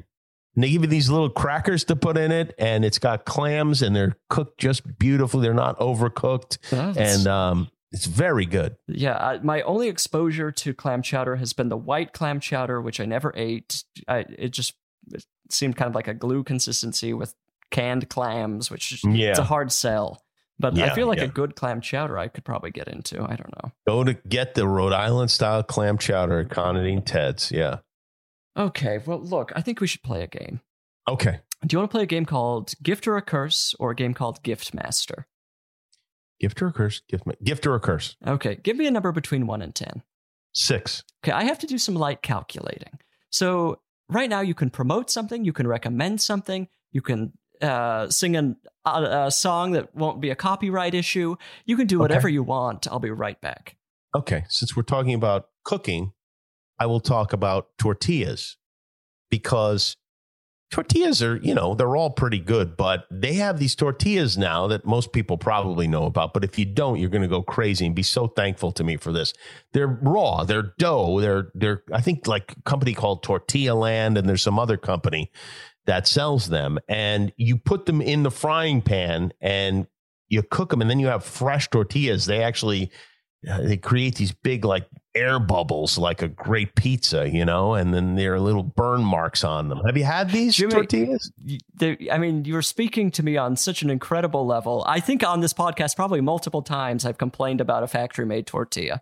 they 0.64 0.72
give 0.72 0.82
you 0.82 0.88
these 0.88 1.10
little 1.10 1.30
crackers 1.30 1.84
to 1.86 1.95
put 1.95 2.18
in 2.18 2.32
it, 2.32 2.53
and 2.58 2.84
it's 2.84 2.99
got 2.99 3.26
clams, 3.26 3.82
and 3.82 3.95
they're 3.95 4.18
cooked 4.30 4.60
just 4.60 4.97
beautifully. 4.99 5.43
They're 5.43 5.53
not 5.53 5.80
overcooked, 5.80 6.58
that's- 6.70 6.97
and 7.20 7.28
um, 7.28 7.70
it's 7.91 8.05
very 8.05 8.45
good. 8.45 8.76
Yeah, 8.88 9.18
I, 9.18 9.38
my 9.39 9.62
only 9.62 9.88
exposure 9.88 10.51
to 10.51 10.74
clam 10.74 11.01
chowder 11.01 11.36
has 11.38 11.53
been 11.53 11.70
the 11.70 11.78
white 11.78 12.12
clam 12.14 12.39
chowder, 12.39 12.82
which 12.82 12.99
I 12.99 13.05
never 13.05 13.32
ate. 13.36 13.84
I, 14.08 14.26
it 14.38 14.49
just 14.49 14.74
it 15.12 15.26
seemed 15.49 15.76
kind 15.78 15.88
of 15.89 15.95
like 15.95 16.08
a 16.08 16.14
glue 16.14 16.43
consistency 16.43 17.14
with 17.14 17.34
canned 17.72 18.10
clams, 18.10 18.70
which 18.70 19.03
Yeah. 19.05 19.30
it's 19.30 19.39
a 19.39 19.43
hard 19.43 19.72
sell. 19.72 20.24
But 20.60 20.78
I 20.80 20.95
feel 20.95 21.05
like 21.08 21.20
yeah. 21.20 21.26
a 21.26 21.30
good 21.30 21.55
clam 21.55 21.82
chowder 21.82 22.18
I 22.18 22.30
could 22.30 22.43
probably 22.43 22.72
get 22.72 22.88
into. 22.88 23.22
I 23.22 23.36
don't 23.36 23.53
know. 23.64 23.72
Go 23.88 24.03
to 24.03 24.16
get 24.16 24.55
the 24.55 24.68
Rhode 24.68 24.91
Island 24.93 25.30
style 25.30 25.62
clam 25.62 25.99
chowder 25.99 26.39
at 26.39 26.58
and 26.58 27.05
Ted's. 27.05 27.51
Yeah. 27.51 27.78
Okay, 28.58 28.99
well, 29.05 29.20
look, 29.20 29.51
I 29.55 29.62
think 29.62 29.80
we 29.80 29.88
should 29.88 30.03
play 30.03 30.24
a 30.24 30.28
game. 30.28 30.62
Okay. 31.08 31.39
Do 31.66 31.74
you 31.74 31.80
want 31.80 31.89
to 31.89 31.95
play 31.95 32.03
a 32.03 32.08
game 32.08 32.26
called 32.26 32.74
Gift 32.84 33.08
or 33.08 33.18
a 33.18 33.22
Curse 33.22 33.76
or 33.80 33.91
a 33.91 33.95
game 33.95 34.14
called 34.14 34.43
Gift 34.43 34.74
Master? 34.74 35.28
Gift 36.39 36.62
or 36.62 36.68
a 36.68 36.74
curse? 36.74 37.01
Gift, 37.10 37.24
gift 37.43 37.66
or 37.66 37.76
a 37.76 37.80
curse? 37.80 38.16
Okay, 38.26 38.55
give 38.55 38.78
me 38.78 38.86
a 38.86 38.91
number 38.91 39.12
between 39.12 39.47
1 39.47 39.62
and 39.62 39.74
10. 39.74 40.03
Six. 40.53 41.03
Okay, 41.24 41.32
I 41.32 41.43
have 41.43 41.60
to 41.60 41.68
do 41.68 41.78
some 41.78 41.95
light 41.95 42.22
calculating. 42.22 42.99
So 43.32 43.82
right 44.10 44.30
now, 44.30 44.41
you 44.41 44.53
can 44.53 44.70
promote 44.70 45.10
something, 45.10 45.43
you 45.45 45.53
can 45.53 45.68
recommend 45.68 46.22
something, 46.22 46.68
you 46.91 47.01
can 47.01 47.34
uh, 47.62 48.10
sing 48.10 48.36
an, 48.36 48.58
a, 48.86 49.26
a 49.26 49.32
song 49.32 49.72
that 49.72 49.95
won't 49.95 50.22
be 50.22 50.30
a 50.30 50.36
copyright 50.36 50.93
issue. 50.93 51.36
You 51.66 51.76
can 51.76 51.88
do 51.88 51.99
whatever 51.99 52.30
you 52.30 52.43
want. 52.43 52.88
I'll 52.88 52.99
be 52.99 53.10
right 53.10 53.39
back. 53.41 53.76
Okay. 54.16 54.45
Since 54.47 54.76
we're 54.76 54.84
talking 54.84 55.14
about 55.14 55.49
cooking, 55.64 56.14
I 56.80 56.86
will 56.86 57.00
talk 57.00 57.34
about 57.34 57.70
tortillas 57.78 58.58
because 59.30 59.98
tortillas 60.70 61.24
are, 61.24 61.38
you 61.38 61.54
know, 61.54 61.74
they're 61.74 61.96
all 61.96 62.10
pretty 62.10 62.40
good, 62.40 62.76
but 62.76 63.06
they 63.10 63.34
have 63.36 63.60
these 63.60 63.76
tortillas 63.76 64.38
now 64.38 64.68
that 64.68 64.86
most 64.86 65.14
people 65.14 65.38
probably 65.38 65.88
know 65.88 66.06
about. 66.06 66.34
But 66.34 66.44
if 66.44 66.60
you 66.60 66.66
don't, 66.66 67.00
you're 67.00 67.10
going 67.10 67.22
to 67.22 67.28
go 67.28 67.42
crazy 67.42 67.86
and 67.86 67.96
be 67.96 68.04
so 68.04 68.28
thankful 68.28 68.72
to 68.74 68.84
me 68.84 68.98
for 68.98 69.12
this. 69.12 69.34
They're 69.74 69.88
raw, 69.88 70.44
they're 70.44 70.74
dough, 70.78 71.20
they're 71.22 71.50
they're 71.54 71.84
I 71.94 72.02
think 72.02 72.28
like 72.28 72.54
a 72.58 72.62
company 72.64 72.94
called 72.94 73.24
Tortilla 73.24 73.76
Land, 73.76 74.18
and 74.18 74.28
there's 74.28 74.44
some 74.44 74.60
other 74.60 74.78
company 74.78 75.32
that 75.86 76.08
sells 76.08 76.50
them, 76.50 76.80
and 76.90 77.32
you 77.38 77.58
put 77.58 77.86
them 77.86 78.02
in 78.02 78.24
the 78.24 78.32
frying 78.32 78.82
pan 78.82 79.32
and 79.40 79.88
you 80.28 80.44
cook 80.44 80.70
them, 80.70 80.82
and 80.82 80.90
then 80.90 81.00
you 81.00 81.08
have 81.08 81.24
fresh 81.24 81.70
tortillas. 81.70 82.26
They 82.26 82.44
actually 82.44 82.92
they 83.44 83.78
create 83.78 84.16
these 84.16 84.34
big 84.34 84.66
like 84.66 84.88
air 85.18 85.39
bubbles 85.39 85.97
like 85.97 86.22
a 86.22 86.28
great 86.28 86.76
pizza, 86.76 87.30
you 87.30 87.43
know, 87.45 87.74
and 87.74 87.93
then 87.93 88.15
there 88.15 88.34
are 88.36 88.39
little 88.39 88.63
burn 88.63 89.03
marks 89.03 89.43
on 89.43 89.70
them. 89.70 89.80
Have 89.86 89.97
you 89.97 90.03
had 90.03 90.30
these 90.32 90.55
Jimmy, 90.55 90.72
tortillas? 90.74 91.32
I 92.11 92.18
mean, 92.18 92.45
you're 92.45 92.61
speaking 92.61 93.11
to 93.11 93.24
me 93.24 93.38
on 93.38 93.55
such 93.55 93.82
an 93.82 93.89
incredible 93.89 94.45
level. 94.45 94.84
I 94.88 94.99
think 94.99 95.28
on 95.28 95.41
this 95.41 95.53
podcast, 95.53 95.95
probably 95.95 96.22
multiple 96.22 96.61
times, 96.61 97.05
I've 97.05 97.18
complained 97.18 97.61
about 97.61 97.84
a 97.84 97.88
factory 97.88 98.26
made 98.26 98.47
tortilla 98.47 99.01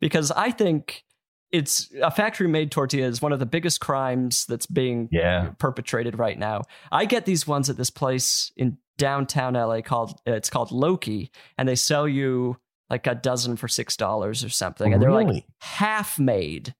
because 0.00 0.30
I 0.30 0.50
think 0.50 1.04
it's 1.52 1.90
a 2.00 2.10
factory 2.10 2.46
made 2.46 2.70
tortilla 2.70 3.06
is 3.08 3.20
one 3.20 3.32
of 3.32 3.38
the 3.40 3.46
biggest 3.46 3.80
crimes 3.80 4.46
that's 4.46 4.66
being 4.66 5.08
Yeah. 5.10 5.50
perpetrated 5.58 6.18
right 6.18 6.38
now. 6.38 6.62
I 6.92 7.04
get 7.06 7.26
these 7.26 7.46
ones 7.46 7.68
at 7.68 7.76
this 7.76 7.90
place 7.90 8.52
in 8.56 8.78
downtown 8.98 9.54
LA 9.56 9.80
called 9.82 10.20
it's 10.26 10.48
called 10.50 10.70
Loqui, 10.70 11.30
and 11.58 11.68
they 11.68 11.74
sell 11.74 12.06
you 12.06 12.56
like 12.90 13.06
a 13.06 13.14
dozen 13.14 13.56
for 13.56 13.68
six 13.68 13.96
dollars 13.96 14.44
or 14.44 14.48
something, 14.48 14.92
and 14.92 15.00
they're 15.02 15.12
like 15.12 15.44
half 15.60 16.18
made, 16.18 16.74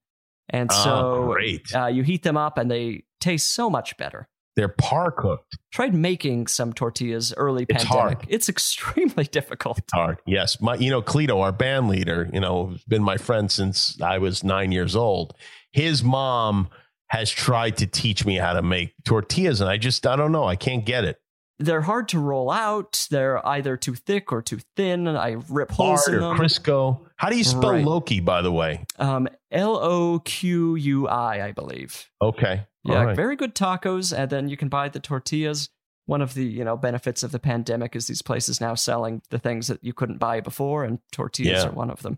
and 0.49 0.69
Oh, 0.71 0.83
so 0.83 1.25
great. 1.31 1.73
uh, 1.75 1.87
you 1.87 2.03
heat 2.03 2.23
them 2.23 2.37
up 2.37 2.57
and 2.57 2.69
they 2.69 3.03
taste 3.19 3.53
so 3.53 3.69
much 3.69 3.95
better. 3.97 4.27
They're 4.57 4.67
par 4.67 5.11
cooked. 5.11 5.57
Tried 5.71 5.93
making 5.93 6.47
some 6.47 6.73
tortillas 6.73 7.33
early 7.37 7.65
It's 7.69 7.85
pandemic. 7.85 8.17
hard. 8.17 8.25
It's 8.27 8.49
extremely 8.49 9.23
difficult. 9.31 9.77
It's 9.77 9.93
Hard. 9.93 10.17
Yes. 10.25 10.59
My, 10.59 10.75
you 10.75 10.89
know, 10.91 11.01
Cleto, 11.01 11.39
our 11.41 11.53
band 11.53 11.87
leader, 11.87 12.29
you 12.33 12.41
know, 12.41 12.75
been 12.89 13.01
my 13.01 13.15
friend 13.15 13.49
since 13.49 13.99
I 14.01 14.17
was 14.17 14.43
nine 14.43 14.73
years 14.73 14.93
old. 14.93 15.33
His 15.71 16.03
mom 16.03 16.67
has 17.07 17.31
tried 17.31 17.77
to 17.77 17.87
teach 17.87 18.25
me 18.25 18.35
how 18.35 18.51
to 18.51 18.61
make 18.61 18.93
tortillas, 19.05 19.61
and 19.61 19.69
I 19.69 19.77
just, 19.77 20.05
I 20.05 20.17
don't 20.17 20.33
know. 20.33 20.43
I 20.43 20.57
can't 20.57 20.85
get 20.85 21.05
it. 21.05 21.20
They're 21.61 21.81
hard 21.81 22.09
to 22.09 22.19
roll 22.19 22.49
out. 22.51 23.07
They're 23.11 23.45
either 23.47 23.77
too 23.77 23.95
thick 23.95 24.31
or 24.31 24.41
too 24.41 24.59
thin. 24.75 25.07
I 25.07 25.37
rip 25.49 25.71
holes 25.71 26.05
Hard 26.05 26.17
in 26.17 26.23
or 26.23 26.29
them. 26.29 26.37
Crisco. 26.37 26.99
How 27.17 27.29
do 27.29 27.37
you 27.37 27.43
spell 27.43 27.71
Right. 27.71 27.85
Loqui, 27.85 28.23
by 28.23 28.41
the 28.41 28.51
way? 28.51 28.83
Um, 28.97 29.27
L 29.51 29.77
O 29.77 30.19
Q 30.19 30.75
U 30.75 31.07
I, 31.07 31.47
I 31.47 31.51
believe. 31.51 32.09
Okay. 32.21 32.65
Yeah, 32.83 33.03
right. 33.03 33.15
very 33.15 33.35
good 33.35 33.53
tacos, 33.53 34.11
and 34.17 34.29
then 34.31 34.49
you 34.49 34.57
can 34.57 34.67
buy 34.69 34.89
the 34.89 34.99
tortillas. 34.99 35.69
One 36.07 36.21
of 36.23 36.33
the 36.33 36.43
you 36.43 36.63
know 36.65 36.75
benefits 36.75 37.21
of 37.21 37.31
the 37.31 37.37
pandemic 37.39 37.95
is 37.95 38.07
these 38.07 38.23
places 38.23 38.59
now 38.59 38.73
selling 38.73 39.21
the 39.29 39.37
things 39.37 39.67
that 39.67 39.83
you 39.83 39.93
couldn't 39.93 40.17
buy 40.17 40.41
before, 40.41 40.83
and 40.83 40.97
tortillas 41.11 41.63
Yeah. 41.63 41.69
are 41.69 41.73
one 41.73 41.91
of 41.91 42.01
them. 42.01 42.17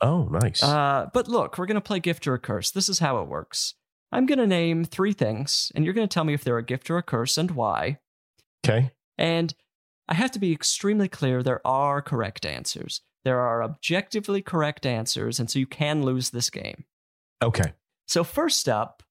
Oh, 0.00 0.24
nice. 0.30 0.62
Uh, 0.62 1.10
but 1.12 1.28
look, 1.28 1.58
we're 1.58 1.66
gonna 1.66 1.80
play 1.82 2.00
gift 2.00 2.26
or 2.26 2.34
a 2.34 2.38
curse. 2.38 2.70
This 2.70 2.88
is 2.88 3.00
how 3.00 3.18
it 3.20 3.28
works. 3.28 3.74
I'm 4.10 4.24
gonna 4.24 4.46
name 4.46 4.84
three 4.84 5.12
things, 5.12 5.70
and 5.74 5.84
you're 5.84 5.92
gonna 5.92 6.06
tell 6.06 6.24
me 6.24 6.32
if 6.32 6.42
they're 6.42 6.56
a 6.56 6.64
gift 6.64 6.88
or 6.90 6.96
a 6.96 7.02
curse 7.02 7.36
and 7.36 7.50
why. 7.50 7.98
Okay. 8.68 8.90
And 9.16 9.54
I 10.08 10.14
have 10.14 10.30
to 10.32 10.38
be 10.38 10.52
extremely 10.52 11.08
clear: 11.08 11.42
there 11.42 11.66
are 11.66 12.02
correct 12.02 12.46
answers. 12.46 13.00
There 13.24 13.40
are 13.40 13.62
objectively 13.62 14.42
correct 14.42 14.86
answers, 14.86 15.38
and 15.38 15.50
so 15.50 15.58
you 15.58 15.66
can 15.66 16.02
lose 16.02 16.30
this 16.30 16.50
game. 16.50 16.84
Okay. 17.42 17.72
So 18.06 18.24
first 18.24 18.68
up, 18.68 19.02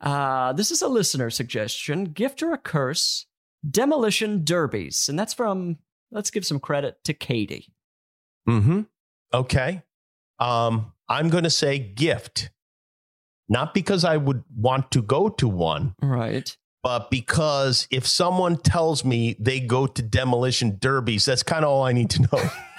uh, 0.00 0.52
this 0.52 0.70
is 0.70 0.82
a 0.82 0.88
listener 0.88 1.30
suggestion: 1.30 2.04
gift 2.04 2.42
or 2.42 2.52
a 2.52 2.58
curse, 2.58 3.26
demolition 3.68 4.44
derbies, 4.44 5.08
and 5.08 5.18
that's 5.18 5.34
from. 5.34 5.78
Let's 6.12 6.30
give 6.30 6.46
some 6.46 6.60
credit 6.60 7.02
to 7.04 7.14
Katie. 7.14 7.74
Mm-hmm. 8.48 8.82
Okay. 9.34 9.82
Um, 10.38 10.92
I'm 11.08 11.30
going 11.30 11.44
to 11.44 11.50
say 11.50 11.78
gift, 11.78 12.50
not 13.48 13.74
because 13.74 14.04
I 14.04 14.16
would 14.16 14.44
want 14.54 14.90
to 14.92 15.02
go 15.02 15.28
to 15.28 15.48
one, 15.48 15.94
Right. 16.00 16.56
But 16.86 17.10
because 17.10 17.88
if 17.90 18.06
someone 18.06 18.56
tells 18.56 19.04
me 19.04 19.34
they 19.40 19.58
go 19.58 19.88
to 19.88 20.00
demolition 20.00 20.78
derbies, 20.78 21.24
that's 21.24 21.42
kind 21.42 21.64
of 21.64 21.70
all 21.72 21.82
I 21.82 21.90
need 21.90 22.10
to 22.10 22.22
know. 22.22 22.50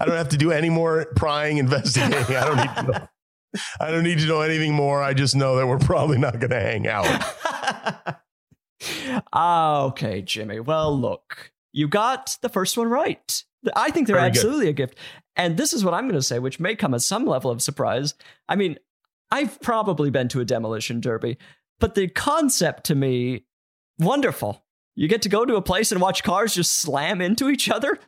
I 0.00 0.04
don't 0.04 0.16
have 0.16 0.30
to 0.30 0.36
do 0.36 0.50
any 0.50 0.70
more 0.70 1.06
prying, 1.14 1.58
investigating. 1.58 2.34
I 2.34 2.44
don't 2.44 2.56
need 2.56 2.74
to 2.74 2.82
know. 2.82 3.08
I 3.78 3.90
don't 3.92 4.02
need 4.02 4.18
to 4.18 4.26
know 4.26 4.40
anything 4.40 4.74
more. 4.74 5.00
I 5.00 5.14
just 5.14 5.36
know 5.36 5.54
that 5.54 5.68
we're 5.68 5.78
probably 5.78 6.18
not 6.18 6.40
going 6.40 6.50
to 6.50 6.58
hang 6.60 6.88
out. 6.88 8.16
Ah, 9.32 9.82
okay, 9.84 10.20
Jimmy. 10.20 10.58
Well, 10.60 10.98
look, 10.98 11.52
you 11.72 11.86
got 11.88 12.36
the 12.42 12.48
first 12.50 12.76
one 12.76 12.88
right. 12.88 13.42
I 13.74 13.90
think 13.90 14.08
they're 14.08 14.16
Very 14.16 14.30
good. 14.30 14.38
absolutely 14.38 14.68
a 14.68 14.72
gift. 14.72 14.98
And 15.36 15.56
this 15.56 15.72
is 15.72 15.84
what 15.84 15.94
I'm 15.94 16.04
going 16.04 16.20
to 16.20 16.22
say, 16.22 16.38
which 16.40 16.60
may 16.60 16.74
come 16.74 16.92
as 16.92 17.06
some 17.06 17.24
level 17.24 17.50
of 17.52 17.62
surprise. 17.62 18.14
I 18.48 18.56
mean, 18.56 18.78
I've 19.30 19.60
probably 19.62 20.10
been 20.10 20.28
to 20.28 20.40
a 20.40 20.44
demolition 20.44 21.00
derby, 21.00 21.38
but 21.84 21.94
the 21.94 22.08
concept 22.08 22.84
to 22.84 22.94
me, 22.94 23.44
wonderful. 23.98 24.64
You 24.94 25.06
get 25.06 25.20
to 25.20 25.28
go 25.28 25.44
to 25.44 25.56
a 25.56 25.60
place 25.60 25.92
and 25.92 26.00
watch 26.00 26.22
cars 26.22 26.54
just 26.54 26.76
slam 26.76 27.20
into 27.20 27.50
each 27.50 27.68
other. 27.68 27.98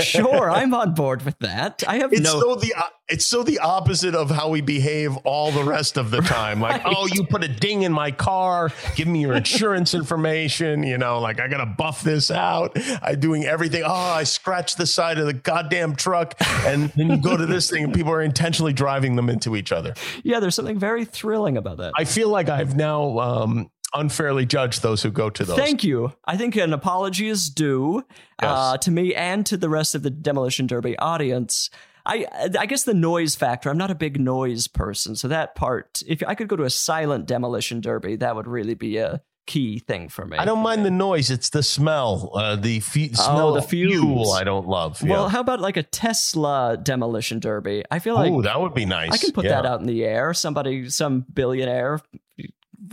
Sure, 0.00 0.50
I'm 0.50 0.74
on 0.74 0.94
board 0.94 1.24
with 1.24 1.38
that. 1.40 1.82
I 1.86 1.98
have 1.98 2.12
It's 2.12 2.22
no. 2.22 2.40
so 2.40 2.54
the 2.56 2.72
it's 3.08 3.26
so 3.26 3.42
the 3.42 3.58
opposite 3.58 4.14
of 4.14 4.30
how 4.30 4.48
we 4.48 4.62
behave 4.62 5.14
all 5.24 5.50
the 5.52 5.62
rest 5.62 5.98
of 5.98 6.10
the 6.10 6.20
time. 6.22 6.60
Like, 6.60 6.82
Right. 6.84 6.94
oh, 6.96 7.06
you 7.12 7.26
put 7.26 7.44
a 7.44 7.48
ding 7.48 7.82
in 7.82 7.92
my 7.92 8.10
car, 8.10 8.70
give 8.96 9.06
me 9.08 9.20
your 9.20 9.34
insurance 9.34 9.92
information. 9.94 10.82
You 10.84 10.96
know, 10.98 11.20
like 11.20 11.38
I 11.40 11.48
gotta 11.48 11.66
buff 11.66 12.02
this 12.02 12.30
out. 12.30 12.76
I'm 13.02 13.20
doing 13.20 13.44
everything. 13.44 13.82
Oh, 13.84 13.90
I 13.92 14.24
scratched 14.24 14.78
the 14.78 14.86
side 14.86 15.18
of 15.18 15.26
the 15.26 15.34
goddamn 15.34 15.96
truck, 15.96 16.34
and 16.66 16.90
then 16.96 17.10
you 17.10 17.16
go 17.18 17.36
to 17.36 17.44
this 17.46 17.68
thing, 17.70 17.84
and 17.84 17.92
people 17.94 18.12
are 18.12 18.22
intentionally 18.22 18.72
driving 18.72 19.16
them 19.16 19.28
into 19.28 19.54
each 19.56 19.70
other. 19.72 19.94
yeah, 20.22 20.40
there's 20.40 20.54
something 20.54 20.78
very 20.78 21.04
thrilling 21.04 21.56
about 21.56 21.76
that. 21.78 21.92
I 21.98 22.04
feel 22.04 22.28
like 22.30 22.48
I've 22.48 22.74
now 22.76 23.18
um, 23.18 23.70
unfairly 23.94 24.46
judge 24.46 24.80
those 24.80 25.02
who 25.02 25.10
go 25.10 25.30
to 25.30 25.44
those. 25.44 25.56
Thank 25.56 25.84
you. 25.84 26.12
I 26.24 26.36
think 26.36 26.56
an 26.56 26.72
apology 26.72 27.28
is 27.28 27.48
due 27.48 28.02
uh, 28.40 28.76
to 28.78 28.90
me 28.90 29.14
and 29.14 29.44
to 29.46 29.56
the 29.56 29.68
rest 29.68 29.94
of 29.94 30.02
the 30.02 30.10
Demolition 30.10 30.66
Derby 30.66 30.98
audience. 30.98 31.70
I 32.06 32.26
I 32.58 32.66
guess 32.66 32.84
the 32.84 32.92
noise 32.94 33.34
factor. 33.34 33.70
I'm 33.70 33.78
not 33.78 33.90
a 33.90 33.94
big 33.94 34.20
noise 34.20 34.68
person, 34.68 35.16
so 35.16 35.28
that 35.28 35.54
part. 35.54 36.02
If 36.06 36.22
I 36.26 36.34
could 36.34 36.48
go 36.48 36.56
to 36.56 36.64
a 36.64 36.70
silent 36.70 37.26
Demolition 37.26 37.80
Derby, 37.80 38.16
that 38.16 38.36
would 38.36 38.46
really 38.46 38.74
be 38.74 38.98
a 38.98 39.22
key 39.46 39.78
thing 39.78 40.08
for 40.08 40.24
me. 40.26 40.36
I 40.38 40.44
don't 40.46 40.62
mind 40.62 40.84
the 40.86 40.90
noise. 40.90 41.30
It's 41.30 41.50
the 41.50 41.62
smell, 41.62 42.30
uh, 42.34 42.56
the 42.56 42.80
fu- 42.80 43.12
smell 43.14 43.48
Oh, 43.48 43.52
the 43.52 43.58
of 43.58 43.68
fuel. 43.68 44.32
I 44.32 44.42
don't 44.44 44.66
love. 44.66 45.02
Well, 45.02 45.24
yeah. 45.24 45.28
how 45.30 45.40
about 45.40 45.60
like 45.60 45.76
a 45.76 45.82
Tesla 45.82 46.78
Demolition 46.82 47.40
Derby? 47.40 47.84
I 47.90 47.98
feel 47.98 48.14
like 48.14 48.32
oh, 48.32 48.42
that 48.42 48.60
would 48.60 48.74
be 48.74 48.86
nice. 48.86 49.12
I 49.12 49.18
can 49.18 49.32
put 49.32 49.44
Yeah. 49.44 49.52
that 49.62 49.66
out 49.66 49.80
in 49.80 49.86
the 49.86 50.04
air. 50.04 50.32
Somebody, 50.34 50.88
some 50.90 51.26
billionaire, 51.32 52.00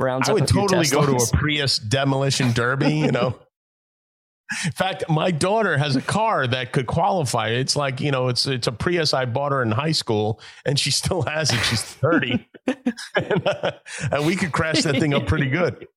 rounds 0.02 0.28
I 0.30 0.34
would 0.34 0.48
totally 0.48 0.88
go 0.88 1.06
to 1.06 1.16
a 1.16 1.38
Prius 1.38 1.78
demolition 1.78 2.52
derby, 2.54 2.94
you 2.94 3.12
know. 3.12 3.40
In 4.66 4.72
fact, 4.74 5.06
my 5.10 5.32
daughter 5.32 5.78
has 5.78 5.96
a 5.96 6.02
car 6.02 6.46
that 6.46 6.74
could 6.74 6.86
qualify. 6.86 7.50
It's 7.50 7.78
like, 7.78 8.02
you 8.02 8.12
know, 8.12 8.28
it's 8.28 8.46
it's 8.46 8.68
a 8.68 8.72
Prius 8.74 9.14
I 9.14 9.24
bought 9.26 9.54
her 9.54 9.62
in 9.62 9.72
high 9.72 9.94
school 9.94 10.42
and 10.66 10.78
she 10.78 10.92
still 11.02 11.22
has 11.22 11.52
it. 11.54 11.60
She's 11.60 11.82
30. 11.82 12.50
and, 12.68 13.48
uh, 13.48 13.72
and 14.12 14.26
we 14.26 14.36
could 14.36 14.52
crash 14.52 14.82
that 14.84 14.98
thing 15.00 15.14
up 15.14 15.26
pretty 15.26 15.50
good. 15.50 15.88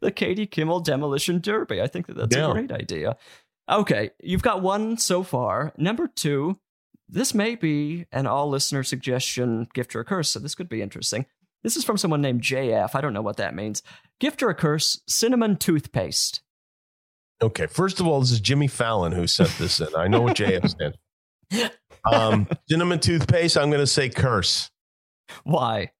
the 0.00 0.12
Katie 0.12 0.46
Kimmel 0.46 0.80
Demolition 0.80 1.40
Derby. 1.40 1.82
I 1.82 1.88
think 1.88 2.06
that 2.06 2.16
that's 2.16 2.36
Yeah. 2.36 2.50
a 2.50 2.52
great 2.52 2.70
idea. 2.70 3.16
Okay, 3.68 4.10
you've 4.22 4.42
got 4.42 4.62
one 4.62 4.96
so 4.98 5.22
far. 5.24 5.72
Number 5.76 6.06
two, 6.06 6.60
this 7.08 7.34
may 7.34 7.54
be 7.56 8.06
an 8.12 8.26
all 8.26 8.48
listener 8.48 8.82
suggestion, 8.82 9.66
gift 9.74 9.96
or 9.96 10.00
a 10.00 10.04
curse, 10.04 10.28
so 10.30 10.38
this 10.38 10.54
could 10.54 10.68
be 10.68 10.80
interesting. 10.82 11.26
This 11.64 11.76
is 11.76 11.84
from 11.84 11.96
someone 11.96 12.20
named 12.20 12.42
JF. 12.42 12.90
I 12.94 13.00
don't 13.00 13.14
know 13.14 13.22
what 13.22 13.38
that 13.38 13.54
means. 13.54 13.82
Gift 14.20 14.42
or 14.42 14.50
a 14.50 14.54
curse, 14.54 15.00
cinnamon 15.08 15.56
toothpaste. 15.56 16.42
Okay. 17.42 17.66
First 17.66 17.98
of 17.98 18.06
all, 18.06 18.20
this 18.20 18.30
is 18.30 18.40
Jimmy 18.40 18.68
Fallon 18.68 19.12
who 19.12 19.26
sent 19.26 19.50
this 19.58 19.80
in. 19.80 19.88
I 19.96 20.06
know 20.06 20.20
what 20.20 20.36
JF 20.36 20.68
stands. 20.68 20.96
for. 21.50 21.70
Um, 22.14 22.46
cinnamon 22.68 23.00
toothpaste, 23.00 23.56
I'm 23.56 23.70
going 23.70 23.80
to 23.80 23.86
say 23.86 24.10
curse. 24.10 24.70
Why? 25.42 25.90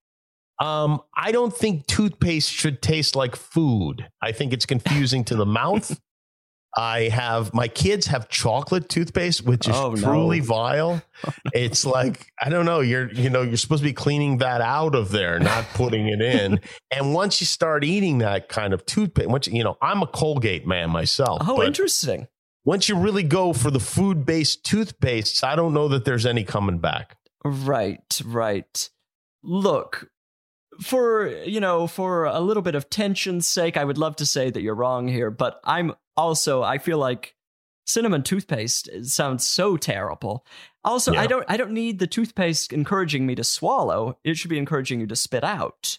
Um, 0.61 1.01
I 1.17 1.33
don't 1.33 1.55
think 1.55 1.87
toothpaste 1.87 2.51
should 2.51 2.81
taste 2.81 3.17
like 3.17 3.35
food. 3.35 4.07
I 4.23 4.33
think 4.33 4.53
it's 4.53 4.67
confusing 4.67 5.25
to 5.25 5.35
the 5.35 5.47
mouth. 5.47 5.99
I 6.77 7.03
have 7.09 7.55
my 7.55 7.69
kids 7.69 8.07
have 8.09 8.29
chocolate 8.29 8.89
toothpaste, 8.89 9.43
which 9.45 9.69
is 9.69 9.77
Oh, 9.77 9.93
no. 9.93 10.03
truly 10.03 10.41
vile. 10.41 11.01
It's 11.53 11.87
like 11.87 12.27
I 12.43 12.49
don't 12.49 12.65
know. 12.67 12.81
You're 12.81 13.13
you 13.13 13.31
know 13.31 13.43
you're 13.43 13.57
supposed 13.57 13.83
to 13.83 13.89
be 13.89 13.93
cleaning 13.93 14.39
that 14.39 14.61
out 14.61 14.95
of 14.95 15.11
there, 15.11 15.39
not 15.39 15.65
putting 15.75 16.09
it 16.09 16.21
in. 16.21 16.61
and 16.91 17.15
once 17.15 17.41
you 17.41 17.47
start 17.47 17.85
eating 17.85 18.19
that 18.19 18.49
kind 18.49 18.75
of 18.75 18.85
toothpaste, 18.87 19.29
once 19.29 19.47
you 19.47 19.63
know, 19.65 19.77
I'm 19.81 20.03
a 20.03 20.07
Colgate 20.07 20.67
man 20.67 20.91
myself. 20.91 21.43
Oh, 21.47 21.63
interesting. 21.63 22.27
once 22.65 22.89
you 22.89 22.97
really 22.97 23.23
go 23.23 23.53
for 23.53 23.71
the 23.71 23.81
food 23.81 24.27
based 24.27 24.65
toothpastes, 24.65 25.45
I 25.45 25.55
don't 25.57 25.75
know 25.75 25.89
that 25.89 26.05
there's 26.05 26.27
any 26.27 26.43
coming 26.45 26.79
back. 26.79 27.17
Right, 27.45 28.21
right. 28.25 28.91
Look, 29.43 30.09
for 30.81 31.29
you 31.45 31.61
know 31.61 31.87
for 31.87 32.25
a 32.25 32.41
little 32.41 32.63
bit 32.63 32.75
of 32.75 32.91
tension's 32.91 33.47
sake 33.47 33.77
i 33.77 33.85
would 33.85 33.97
love 33.97 34.17
to 34.17 34.27
say 34.27 34.51
that 34.51 34.61
you're 34.61 34.75
wrong 34.75 35.07
here 35.07 35.31
but 35.31 35.61
i'm 35.63 35.93
also 36.17 36.63
i 36.63 36.79
feel 36.79 36.99
like 36.99 37.35
cinnamon 37.87 38.23
toothpaste 38.23 38.89
sounds 39.05 39.47
so 39.47 39.77
terrible 39.77 40.45
also 40.85 41.13
Yeah. 41.13 41.21
i 41.23 41.27
don't 41.27 41.45
i 41.49 41.57
don't 41.57 41.73
need 41.73 41.99
the 41.99 42.07
toothpaste 42.07 42.73
encouraging 42.73 43.27
me 43.27 43.35
to 43.35 43.45
swallow 43.45 44.19
it 44.25 44.37
should 44.37 44.51
be 44.51 44.59
encouraging 44.59 45.01
you 45.01 45.07
to 45.07 45.17
spit 45.17 45.45
out 45.45 45.99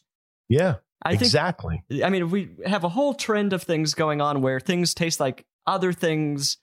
Yeah, 0.50 0.76
i 1.04 1.12
think 1.12 1.22
exactly. 1.24 1.84
I 2.04 2.10
mean, 2.10 2.24
if 2.24 2.32
we 2.32 2.50
have 2.66 2.84
a 2.84 2.90
whole 2.90 3.14
trend 3.14 3.54
of 3.54 3.64
things 3.64 3.94
going 3.94 4.22
on 4.22 4.42
where 4.42 4.60
things 4.60 4.94
taste 4.94 5.20
like 5.20 5.46
other 5.68 5.92
things, 5.94 6.58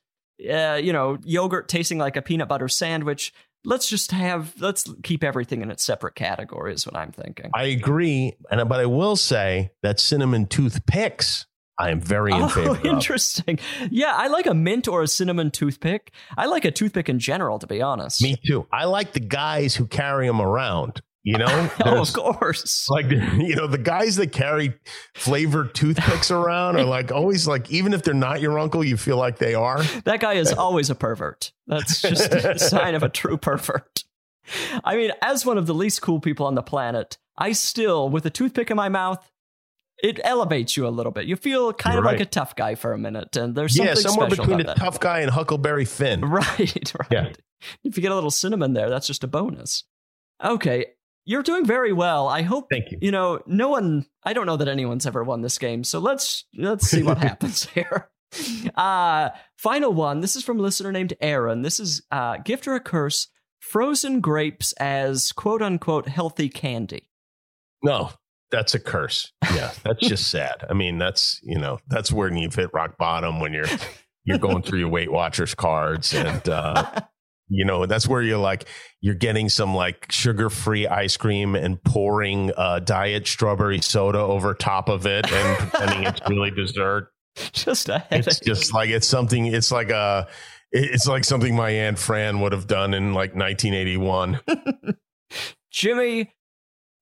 uh, 0.49 0.79
you 0.83 0.93
know, 0.93 1.19
yogurt 1.25 1.69
tasting 1.69 1.99
like 1.99 2.17
a 2.17 2.23
peanut 2.23 2.49
butter 2.49 2.69
sandwich. 2.69 3.33
Let's 3.65 3.89
just 3.89 4.11
have, 4.11 4.55
let's 4.61 4.93
keep 5.05 5.23
everything 5.23 5.63
in 5.63 5.71
its 5.71 5.85
separate 5.85 6.15
category, 6.17 6.75
is 6.75 6.85
what 6.87 6.97
I'm 6.97 7.13
thinking. 7.13 7.51
I 7.55 7.65
agree, 7.65 8.35
and 8.51 8.69
but 8.69 8.81
I 8.81 8.87
will 8.87 9.15
say 9.17 9.71
that 9.83 10.01
cinnamon 10.01 10.47
toothpicks, 10.47 11.47
I 11.79 11.91
am 11.91 12.01
very 12.01 12.33
in 12.33 12.43
oh, 12.43 12.49
favor 12.49 12.71
Oh, 12.71 12.75
of. 12.75 12.85
interesting. 12.85 13.59
Yeah, 13.91 14.15
I 14.17 14.29
like 14.29 14.47
a 14.47 14.55
mint 14.55 14.87
or 14.89 15.03
a 15.03 15.09
cinnamon 15.09 15.51
toothpick. 15.51 16.13
I 16.37 16.47
like 16.47 16.65
a 16.65 16.71
toothpick 16.71 17.09
in 17.09 17.19
general, 17.19 17.59
to 17.59 17.67
be 17.67 17.81
honest. 17.83 18.23
Me 18.23 18.37
too. 18.47 18.67
I 18.73 18.85
like 18.85 19.13
the 19.13 19.21
guys 19.21 19.75
who 19.75 19.87
carry 19.87 20.27
them 20.27 20.41
around. 20.41 21.01
You 21.25 21.39
know, 21.39 21.71
oh, 21.85 22.01
of 22.03 22.13
course. 22.13 22.89
like 22.91 23.09
you 23.11 23.55
know 23.55 23.69
the 23.69 23.79
guys 23.79 24.17
that 24.17 24.33
carry 24.33 24.75
flavored 25.15 25.73
toothpicks 25.73 26.33
around 26.33 26.77
are 26.79 26.85
like 26.85 27.13
always 27.13 27.47
like 27.47 27.71
even 27.71 27.95
if 27.95 28.03
they're 28.03 28.13
not 28.13 28.41
your 28.41 28.59
uncle 28.59 28.83
you 28.83 28.97
feel 28.97 29.17
like 29.19 29.39
they 29.39 29.55
are 29.55 29.85
That 30.05 30.19
guy 30.19 30.33
is 30.33 30.53
always 30.53 30.91
a 30.91 30.97
pervert. 30.97 31.53
That's 31.69 32.03
just 32.03 32.33
a 32.35 32.59
sign 32.59 32.97
of 32.97 33.05
a 33.05 33.09
true 33.09 33.37
pervert. 33.37 34.03
I 34.83 34.97
mean, 34.97 35.13
as 35.23 35.47
one 35.47 35.59
of 35.59 35.67
the 35.67 35.75
least 35.75 36.03
cool 36.03 36.19
people 36.19 36.47
on 36.47 36.57
the 36.57 36.63
planet, 36.63 37.19
I 37.39 37.53
still, 37.53 38.09
with 38.09 38.27
a 38.27 38.31
toothpick 38.31 38.71
in 38.73 38.77
my 38.77 38.89
mouth, 38.89 39.25
it 40.03 40.21
elevates 40.25 40.77
you 40.77 40.87
a 40.87 40.91
little 40.91 41.13
bit. 41.13 41.27
You 41.27 41.37
feel 41.37 41.73
kind 41.73 41.95
You're 41.95 42.05
of 42.05 42.07
like 42.13 42.21
a 42.21 42.27
tough 42.27 42.57
guy 42.57 42.75
for 42.75 42.93
a 42.93 42.99
minute, 42.99 43.37
and 43.37 43.55
there's 43.55 43.77
something 43.77 43.95
yeah 43.97 44.01
somewhere 44.01 44.29
between 44.29 44.61
a 44.61 44.65
that. 44.65 44.77
tough 44.77 45.01
guy 45.01 45.21
and 45.21 45.31
huckleberry 45.31 45.85
finn 45.85 46.21
Right, 46.25 46.49
right. 46.59 47.09
Yeah. 47.11 47.33
If 47.85 47.97
you 47.97 48.03
get 48.03 48.11
a 48.13 48.15
little 48.15 48.31
cinnamon 48.31 48.73
there, 48.73 48.91
that's 48.91 49.07
just 49.07 49.23
a 49.23 49.29
bonus. 49.29 49.85
Okay, 50.45 50.87
you're 51.25 51.45
doing 51.45 51.65
very 51.65 51.93
well. 51.93 52.29
I 52.29 52.43
hope 52.43 52.67
thank 52.71 52.91
you 52.91 52.99
you 53.01 53.11
know 53.13 53.41
no 53.47 53.69
one 53.69 54.07
i 54.25 54.33
don't 54.33 54.47
know 54.47 54.57
that 54.57 54.69
anyone's 54.69 55.07
ever 55.07 55.23
won 55.23 55.41
this 55.43 55.59
game 55.59 55.85
so 55.85 55.99
let's 55.99 56.45
let's 56.57 56.87
see 56.89 57.03
what 57.03 57.19
happens 57.29 57.65
here 57.67 58.09
uh 58.77 59.29
final 59.57 59.93
one 59.93 60.21
this 60.21 60.37
is 60.37 60.43
from 60.43 60.59
a 60.59 60.63
listener 60.63 60.91
named 60.91 61.15
aaron 61.21 61.63
this 61.63 61.79
is 61.79 62.03
uh 62.11 62.39
gift 62.39 62.67
or 62.67 62.75
a 62.75 62.81
curse 62.81 63.29
frozen 63.61 64.21
grapes 64.21 64.73
as 64.75 65.33
quote 65.33 65.63
unquote 65.63 66.09
healthy 66.09 66.49
candy 66.49 67.09
no 67.83 68.11
that's 68.53 68.75
a 68.75 68.79
curse. 68.79 69.33
Yeah. 69.55 69.73
That's 69.83 70.07
just 70.07 70.31
sad. 70.31 70.65
I 70.71 70.75
mean 70.75 70.99
that's 70.99 71.41
you 71.43 71.59
know 71.59 71.79
that's 71.89 72.13
when 72.13 72.37
you've 72.37 72.55
hit 72.55 72.71
rock 72.73 72.97
bottom 72.99 73.41
when 73.41 73.53
you're 73.53 73.67
you're 74.25 74.39
going 74.39 74.63
through 74.63 74.79
your 74.79 74.89
weight 74.89 75.11
watchers 75.11 75.55
cards 75.55 76.15
and 76.15 76.49
uh 76.49 77.01
you 77.49 77.65
know 77.65 77.87
that's 77.87 78.07
where 78.07 78.23
you're 78.23 78.39
like 78.39 78.67
you're 79.01 79.17
getting 79.17 79.49
some 79.49 79.75
like 79.75 80.07
sugar-free 80.11 80.87
ice 80.87 81.17
cream 81.17 81.57
and 81.57 81.83
pouring 81.83 82.53
uh 82.57 82.79
diet 82.79 83.27
strawberry 83.27 83.81
soda 83.81 84.21
over 84.21 84.55
top 84.55 84.89
of 84.89 85.07
it 85.07 85.31
and 85.33 85.59
pretending 85.71 86.05
it's 86.05 86.21
really 86.29 86.51
dessert. 86.51 87.09
Just 87.53 87.89
a 87.89 88.05
it's 88.11 88.39
just 88.41 88.75
like 88.75 88.91
it's 88.91 89.09
something 89.09 89.47
it's 89.47 89.73
like 89.73 89.91
a 89.91 90.29
it's 90.71 91.07
like 91.07 91.25
something 91.25 91.57
my 91.57 91.71
aunt 91.71 91.99
fran 91.99 92.41
would 92.41 92.53
have 92.53 92.67
done 92.67 92.95
in 92.95 93.15
like 93.15 93.35
1981 93.35 94.41
jimmy 95.71 96.31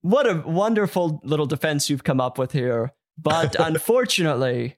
what 0.03 0.29
a 0.29 0.43
wonderful 0.47 1.21
little 1.25 1.47
defense 1.47 1.91
you've 1.91 2.05
come 2.05 2.21
up 2.21 2.39
with 2.39 2.53
here 2.53 2.93
but 3.19 3.55
unfortunately 3.59 4.77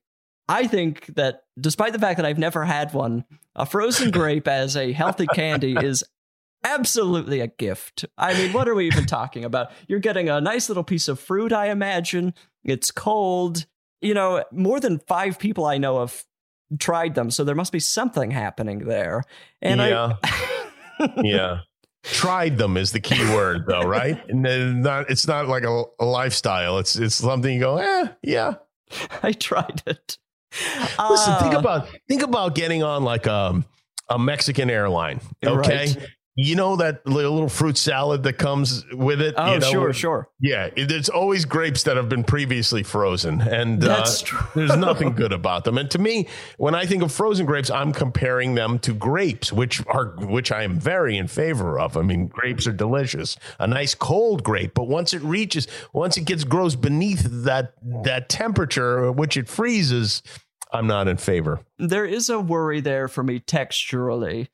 i 0.49 0.67
think 0.67 1.07
that 1.15 1.45
despite 1.61 1.93
the 1.93 1.99
fact 1.99 2.17
that 2.17 2.27
i've 2.27 2.39
never 2.39 2.65
had 2.65 2.93
one 2.93 3.25
a 3.55 3.67
frozen 3.67 4.11
grape 4.11 4.49
as 4.49 4.77
a 4.77 4.93
healthy 4.93 5.27
candy 5.27 5.77
is 5.83 6.05
absolutely 6.65 7.41
a 7.41 7.47
gift. 7.47 8.05
I 8.17 8.35
mean, 8.35 8.53
what 8.53 8.69
are 8.69 8.75
we 8.75 8.87
even 8.87 9.07
talking 9.07 9.45
about? 9.45 9.73
You're 9.89 9.99
getting 9.99 10.29
a 10.29 10.41
nice 10.41 10.69
little 10.69 10.85
piece 10.85 11.09
of 11.09 11.19
fruit, 11.21 11.53
I 11.53 11.71
imagine. 11.71 12.35
It's 12.65 12.91
cold. 12.91 13.67
You 14.01 14.15
know, 14.15 14.45
more 14.53 14.81
than 14.81 14.99
five 15.01 15.39
people 15.39 15.65
I 15.65 15.79
know 15.79 16.01
have 16.01 16.25
tried 16.79 17.15
them, 17.15 17.31
so 17.31 17.45
there 17.45 17.55
must 17.55 17.73
be 17.73 17.81
something 17.81 18.31
happening 18.31 18.81
there. 18.81 19.25
And 19.61 19.81
yeah 19.81 20.15
I. 20.23 21.09
yeah 21.23 21.59
tried 22.03 22.59
them 22.59 22.77
is 22.77 22.93
the 22.93 23.01
key 23.01 23.23
word 23.35 23.65
though 23.67 23.83
right 23.83 24.19
and 24.29 24.83
not 24.83 25.09
it's 25.11 25.27
not 25.27 25.47
like 25.49 25.63
a, 25.65 25.85
a 26.01 26.05
lifestyle 26.05 26.79
it's 26.79 26.97
it's 26.97 27.15
something 27.15 27.55
you 27.55 27.61
go 27.61 27.77
eh 27.79 28.09
yeah 28.23 28.55
I 29.23 29.33
tried 29.33 29.83
it. 29.87 30.19
listen 31.11 31.35
think 31.41 31.55
Uh, 31.55 31.59
about 31.61 31.89
think 32.09 32.23
about 32.23 32.55
getting 32.55 32.83
on 32.83 33.05
like 33.05 33.27
a, 33.27 33.63
a 34.09 34.19
mexican 34.19 34.69
airline 34.69 35.21
okay 35.45 35.87
Right. 35.87 35.97
You 36.35 36.57
know 36.57 36.77
that 36.77 37.07
little, 37.07 37.49
fruit 37.49 37.77
salad 37.77 38.23
that 38.23 38.35
comes 38.35 38.85
with 38.93 39.21
it 39.21 39.35
Oh, 39.37 39.55
you 39.55 39.61
know, 39.61 39.71
sure, 39.71 39.93
sure. 39.93 40.29
Yeah, 40.41 40.71
it, 40.77 40.91
it's 40.91 41.09
always 41.09 41.45
grapes 41.45 41.83
that 41.83 41.97
have 41.97 42.09
been 42.09 42.25
previously 42.25 42.83
frozen, 42.83 43.41
and 43.41 43.85
uh, 43.85 44.07
there's 44.55 44.77
nothing 44.77 45.13
good 45.13 45.33
about 45.33 45.65
them. 45.65 45.77
And 45.77 45.91
to 45.91 45.99
me, 45.99 46.29
when 46.57 46.75
I 46.75 46.87
think 46.87 47.03
of 47.03 47.13
frozen 47.13 47.45
grapes, 47.45 47.71
I'm 47.71 47.93
comparing 47.93 48.55
them 48.55 48.79
to 48.81 48.95
grapes, 48.95 49.53
which 49.53 49.85
are 49.89 50.15
which 50.19 50.51
I 50.51 50.63
am 50.63 50.79
very 50.79 51.19
in 51.19 51.29
favor 51.29 51.79
of. 51.79 51.97
I 51.97 52.03
mean, 52.03 52.29
grapes 52.29 52.67
are 52.67 52.73
delicious. 52.73 53.37
A 53.59 53.67
nice 53.67 53.95
cold 53.95 54.43
grape, 54.43 54.73
but 54.75 54.89
once 54.89 55.13
it 55.13 55.23
reaches, 55.23 55.69
once 55.93 56.17
it 56.17 56.25
gets 56.25 56.45
grows 56.45 56.77
beneath 56.77 57.27
that 57.45 57.75
that 58.05 58.29
temperature 58.29 59.09
at 59.09 59.17
which 59.17 59.37
it 59.37 59.49
freezes, 59.49 60.23
I'm 60.73 60.87
not 60.87 61.09
in 61.09 61.19
favor. 61.19 61.61
There 61.79 62.07
is 62.07 62.31
a 62.31 62.41
worry 62.41 62.81
there 62.81 63.09
for 63.09 63.23
me 63.23 63.41
texturally. 63.41 64.49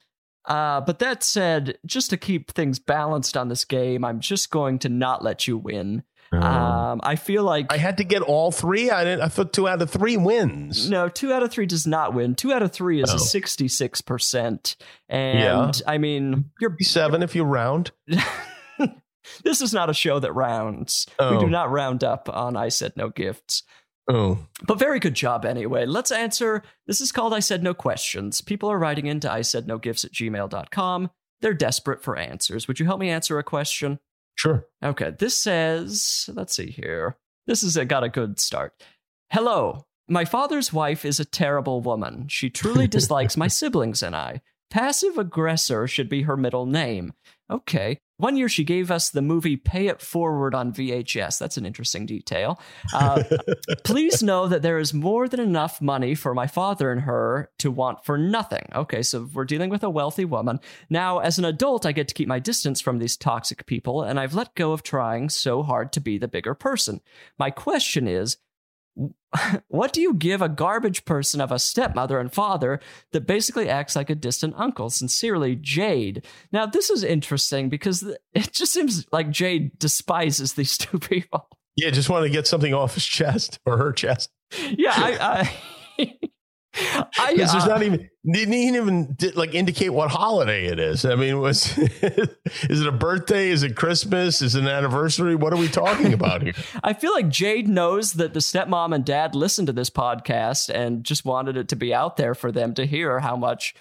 Uh, 0.48 0.80
but 0.80 0.98
that 0.98 1.22
said, 1.22 1.78
just 1.86 2.10
to 2.10 2.16
keep 2.16 2.50
things 2.52 2.78
balanced 2.78 3.36
on 3.36 3.48
this 3.48 3.64
game, 3.64 4.04
I'm 4.04 4.18
just 4.20 4.50
going 4.50 4.78
to 4.80 4.88
not 4.88 5.22
let 5.22 5.46
you 5.46 5.56
win. 5.58 6.02
Um, 6.30 7.00
I 7.02 7.16
feel 7.16 7.42
like 7.42 7.72
I 7.72 7.78
had 7.78 7.96
to 7.98 8.04
get 8.04 8.20
all 8.20 8.50
three. 8.50 8.90
I 8.90 9.02
didn't. 9.04 9.22
I 9.22 9.28
thought 9.28 9.52
two 9.54 9.66
out 9.66 9.80
of 9.80 9.90
three 9.90 10.16
wins. 10.18 10.88
no, 10.90 11.08
two 11.08 11.32
out 11.32 11.42
of 11.42 11.50
three 11.50 11.64
does 11.64 11.86
not 11.86 12.12
win. 12.12 12.34
Two 12.34 12.52
out 12.52 12.62
of 12.62 12.70
three 12.72 13.00
is 13.02 13.10
Oh. 13.10 13.16
a 13.16 13.18
66%. 13.18 14.76
And 15.08 15.38
Yeah. 15.38 15.70
I 15.86 15.96
mean, 15.98 16.50
you're 16.60 16.76
Seven 16.82 17.22
if 17.22 17.34
you 17.34 17.44
round. 17.44 17.92
this 19.44 19.60
is 19.60 19.72
not 19.72 19.90
a 19.90 19.94
show 19.94 20.18
that 20.18 20.32
rounds. 20.34 21.06
We 21.18 21.24
Oh. 21.26 21.40
do 21.40 21.46
not 21.48 21.70
round 21.70 22.04
up 22.04 22.28
on 22.32 22.56
I 22.56 22.68
Said 22.68 22.92
No 22.96 23.08
Gifts. 23.08 23.62
Oh, 24.08 24.38
But 24.66 24.78
very 24.78 25.00
good 25.00 25.14
job 25.14 25.44
anyway. 25.44 25.84
Let's 25.84 26.10
answer. 26.10 26.62
This 26.86 27.00
is 27.00 27.12
called 27.12 27.34
I 27.34 27.40
Said 27.40 27.62
No 27.62 27.74
Questions. 27.74 28.40
People 28.40 28.70
are 28.70 28.78
writing 28.78 29.06
into 29.06 29.30
I 29.30 29.42
Said 29.42 29.66
No 29.66 29.76
Gifts 29.76 30.04
at 30.04 30.12
gmail.com. 30.12 31.10
They're 31.40 31.54
desperate 31.54 32.02
for 32.02 32.16
answers. 32.16 32.66
Would 32.66 32.80
you 32.80 32.86
help 32.86 33.00
me 33.00 33.10
answer 33.10 33.38
a 33.38 33.44
question? 33.44 33.98
sure. 34.34 34.66
Okay, 34.84 35.10
this 35.18 35.34
says, 35.34 36.30
let's 36.32 36.54
see 36.54 36.70
here. 36.70 37.16
This 37.46 37.62
has 37.62 37.76
it 37.76 37.88
got 37.88 38.04
a 38.04 38.08
good 38.08 38.38
start. 38.38 38.72
Hello. 39.30 39.84
My 40.08 40.24
father's 40.24 40.72
wife 40.72 41.04
is 41.04 41.18
a 41.20 41.24
terrible 41.24 41.80
woman. 41.82 42.28
She 42.28 42.48
truly 42.48 42.86
dislikes 42.88 43.36
my 43.36 43.48
siblings 43.48 44.02
and 44.02 44.14
I. 44.16 44.40
Passive 44.70 45.16
aggressor 45.16 45.86
should 45.86 46.08
be 46.08 46.22
her 46.22 46.36
middle 46.36 46.66
name. 46.66 47.12
Okay. 47.50 47.98
One 48.18 48.36
year 48.36 48.48
she 48.48 48.64
gave 48.64 48.90
us 48.90 49.10
the 49.10 49.22
movie 49.22 49.56
Pay 49.56 49.86
It 49.86 50.02
Forward 50.02 50.54
on 50.54 50.72
VHS. 50.72 51.38
That's 51.38 51.56
an 51.56 51.64
interesting 51.64 52.04
detail. 52.04 52.60
Uh, 52.92 53.22
please 53.84 54.22
know 54.22 54.48
that 54.48 54.60
there 54.60 54.78
is 54.78 54.92
more 54.92 55.28
than 55.28 55.40
enough 55.40 55.80
money 55.80 56.14
for 56.14 56.34
my 56.34 56.46
father 56.48 56.90
and 56.90 57.02
her 57.02 57.48
to 57.60 57.70
want 57.70 58.04
for 58.04 58.18
nothing. 58.18 58.68
Okay, 58.74 59.02
so 59.02 59.28
we're 59.32 59.44
dealing 59.44 59.70
with 59.70 59.84
a 59.84 59.88
wealthy 59.88 60.24
woman. 60.24 60.58
Now, 60.90 61.20
as 61.20 61.38
an 61.38 61.44
adult, 61.44 61.86
I 61.86 61.92
get 61.92 62.08
to 62.08 62.14
keep 62.14 62.28
my 62.28 62.40
distance 62.40 62.80
from 62.80 62.98
these 62.98 63.16
toxic 63.16 63.66
people, 63.66 64.02
and 64.02 64.18
I've 64.18 64.34
let 64.34 64.54
go 64.56 64.72
of 64.72 64.82
trying 64.82 65.28
so 65.28 65.62
hard 65.62 65.92
to 65.92 66.00
be 66.00 66.18
the 66.18 66.28
bigger 66.28 66.54
person. 66.54 67.00
My 67.38 67.50
question 67.50 68.08
is, 68.08 68.36
what 69.68 69.92
do 69.92 70.00
you 70.00 70.14
give 70.14 70.42
a 70.42 70.48
garbage 70.48 71.04
person 71.04 71.40
of 71.40 71.52
a 71.52 71.58
stepmother 71.58 72.18
and 72.18 72.32
father 72.32 72.80
that 73.12 73.26
basically 73.26 73.68
acts 73.68 73.96
like 73.96 74.10
a 74.10 74.14
distant 74.14 74.54
uncle? 74.56 74.90
Sincerely, 74.90 75.56
Jade. 75.56 76.24
Now, 76.52 76.66
this 76.66 76.90
is 76.90 77.02
interesting 77.02 77.68
because 77.68 78.02
it 78.34 78.52
just 78.52 78.72
seems 78.72 79.06
like 79.12 79.30
Jade 79.30 79.78
despises 79.78 80.54
these 80.54 80.76
two 80.78 80.98
people. 80.98 81.48
Yeah, 81.76 81.90
just 81.90 82.10
want 82.10 82.24
to 82.24 82.30
get 82.30 82.46
something 82.46 82.74
off 82.74 82.94
his 82.94 83.06
chest 83.06 83.60
or 83.64 83.76
her 83.76 83.92
chest. 83.92 84.30
Yeah, 84.70 84.92
I. 84.94 85.50
I 85.98 86.18
I, 86.74 87.32
Because 87.32 87.52
there's 87.52 87.64
uh, 87.64 87.68
not 87.68 87.82
even 87.82 88.08
didn't 88.30 88.54
even 88.54 89.16
like 89.34 89.54
indicate 89.54 89.90
what 89.90 90.10
holiday 90.10 90.66
it 90.66 90.78
is. 90.78 91.04
I 91.04 91.14
mean, 91.14 91.40
was 91.40 91.76
is 91.78 92.80
it 92.80 92.86
a 92.86 92.92
birthday? 92.92 93.48
Is 93.48 93.62
it 93.62 93.74
Christmas? 93.74 94.42
Is 94.42 94.54
it 94.54 94.62
an 94.62 94.68
anniversary? 94.68 95.34
What 95.34 95.52
are 95.52 95.56
we 95.56 95.68
talking 95.68 96.12
about 96.12 96.42
here? 96.42 96.52
I 96.84 96.92
feel 96.92 97.12
like 97.12 97.28
Jade 97.28 97.68
knows 97.68 98.14
that 98.14 98.34
the 98.34 98.40
stepmom 98.40 98.94
and 98.94 99.04
dad 99.04 99.34
listened 99.34 99.66
to 99.66 99.72
this 99.72 99.90
podcast 99.90 100.68
and 100.68 101.04
just 101.04 101.24
wanted 101.24 101.56
it 101.56 101.68
to 101.68 101.76
be 101.76 101.94
out 101.94 102.16
there 102.16 102.34
for 102.34 102.52
them 102.52 102.74
to 102.74 102.86
hear 102.86 103.20
how 103.20 103.36
much 103.36 103.74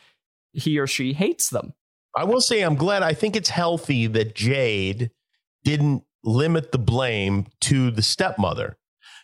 he 0.54 0.80
or 0.80 0.88
she 0.88 1.14
hates 1.14 1.50
them. 1.50 1.74
I 2.16 2.24
will 2.24 2.42
say 2.42 2.62
I'm 2.62 2.76
glad. 2.76 3.04
I 3.04 3.14
think 3.14 3.36
it's 3.36 3.50
healthy 3.50 4.08
that 4.08 4.34
Jade 4.34 5.12
didn't 5.64 6.04
limit 6.24 6.72
the 6.72 6.80
blame 6.80 7.48
to 7.62 7.92
the 7.92 8.02
stepmother. 8.02 8.78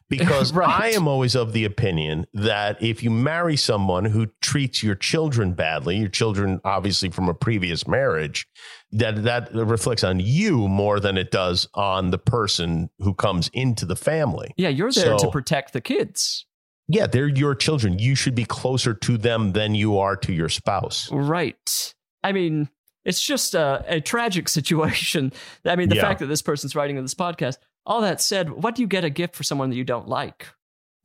Because 0.09 0.53
Right. 0.53 0.69
I 0.69 0.87
am 0.89 1.07
always 1.07 1.35
of 1.35 1.53
the 1.53 1.65
opinion 1.65 2.27
that 2.33 2.81
if 2.83 3.01
you 3.01 3.09
marry 3.09 3.55
someone 3.57 4.05
who 4.05 4.27
treats 4.41 4.83
your 4.83 4.95
children 4.95 5.53
badly, 5.53 5.97
your 5.97 6.09
children 6.09 6.59
obviously 6.63 7.09
from 7.09 7.27
a 7.29 7.33
previous 7.33 7.87
marriage, 7.87 8.47
that 8.91 9.23
that 9.23 9.53
reflects 9.55 10.03
on 10.03 10.19
you 10.19 10.67
more 10.67 10.99
than 10.99 11.17
it 11.17 11.31
does 11.31 11.67
on 11.73 12.11
the 12.11 12.19
person 12.19 12.89
who 12.99 13.13
comes 13.15 13.49
into 13.53 13.85
the 13.85 13.95
family. 13.95 14.53
Yeah, 14.55 14.69
you're 14.69 14.91
there 14.91 15.17
to 15.17 15.31
protect 15.31 15.73
the 15.73 15.81
kids. 15.81 16.45
Yeah, 16.87 17.07
they're 17.07 17.27
your 17.27 17.55
children. 17.55 17.97
You 17.97 18.13
should 18.13 18.35
be 18.35 18.45
closer 18.45 18.93
to 18.93 19.17
them 19.17 19.53
than 19.53 19.73
you 19.73 19.97
are 19.97 20.15
to 20.17 20.33
your 20.33 20.49
spouse. 20.49 21.09
Right. 21.11 21.93
I 22.23 22.33
mean, 22.33 22.69
it's 23.05 23.21
just 23.21 23.55
a, 23.55 23.83
a 23.87 24.01
tragic 24.01 24.47
situation. 24.57 25.31
I 25.65 25.75
mean, 25.75 25.89
the 25.89 25.95
Yeah. 25.95 26.01
fact 26.03 26.19
that 26.19 26.27
this 26.27 26.41
person's 26.41 26.75
writing 26.75 26.97
in 26.97 27.03
this 27.03 27.15
podcast. 27.15 27.57
All 27.85 28.01
that 28.01 28.21
said, 28.21 28.51
what 28.51 28.75
do 28.75 28.81
you 28.81 28.87
get 28.87 29.03
a 29.03 29.09
gift 29.09 29.35
for 29.35 29.43
someone 29.43 29.69
that 29.69 29.75
you 29.75 29.83
don't 29.83 30.07
like? 30.07 30.47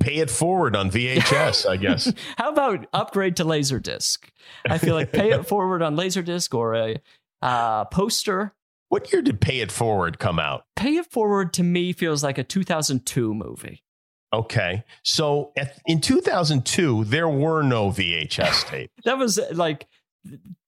Pay 0.00 0.16
it 0.16 0.30
forward 0.30 0.76
on 0.76 0.90
VHS, 0.90 1.68
I 1.68 1.76
guess. 1.76 2.12
How 2.36 2.50
about 2.50 2.86
upgrade 2.92 3.36
to 3.36 3.44
Laserdisc? 3.44 4.18
I 4.68 4.78
feel 4.78 4.94
like 4.94 5.12
pay 5.12 5.32
it 5.32 5.46
forward 5.48 5.82
on 5.82 5.96
Laserdisc 5.96 6.54
or 6.54 6.74
a 6.74 6.96
uh, 7.42 7.84
poster. 7.86 8.54
What 8.88 9.12
year 9.12 9.22
did 9.22 9.40
Pay 9.40 9.60
It 9.60 9.70
Forward 9.70 10.18
come 10.18 10.38
out? 10.38 10.64
Pay 10.76 10.96
it 10.96 11.10
forward 11.10 11.52
to 11.54 11.62
me 11.62 11.92
feels 11.92 12.22
like 12.22 12.38
a 12.38 12.44
2002 12.44 13.34
movie. 13.34 13.82
Okay. 14.32 14.84
So 15.02 15.52
at, 15.56 15.78
in 15.86 16.00
2002, 16.00 17.04
there 17.04 17.28
were 17.28 17.62
no 17.62 17.90
VHS 17.90 18.64
tape. 18.68 18.90
That 19.04 19.18
was 19.18 19.38
like 19.52 19.86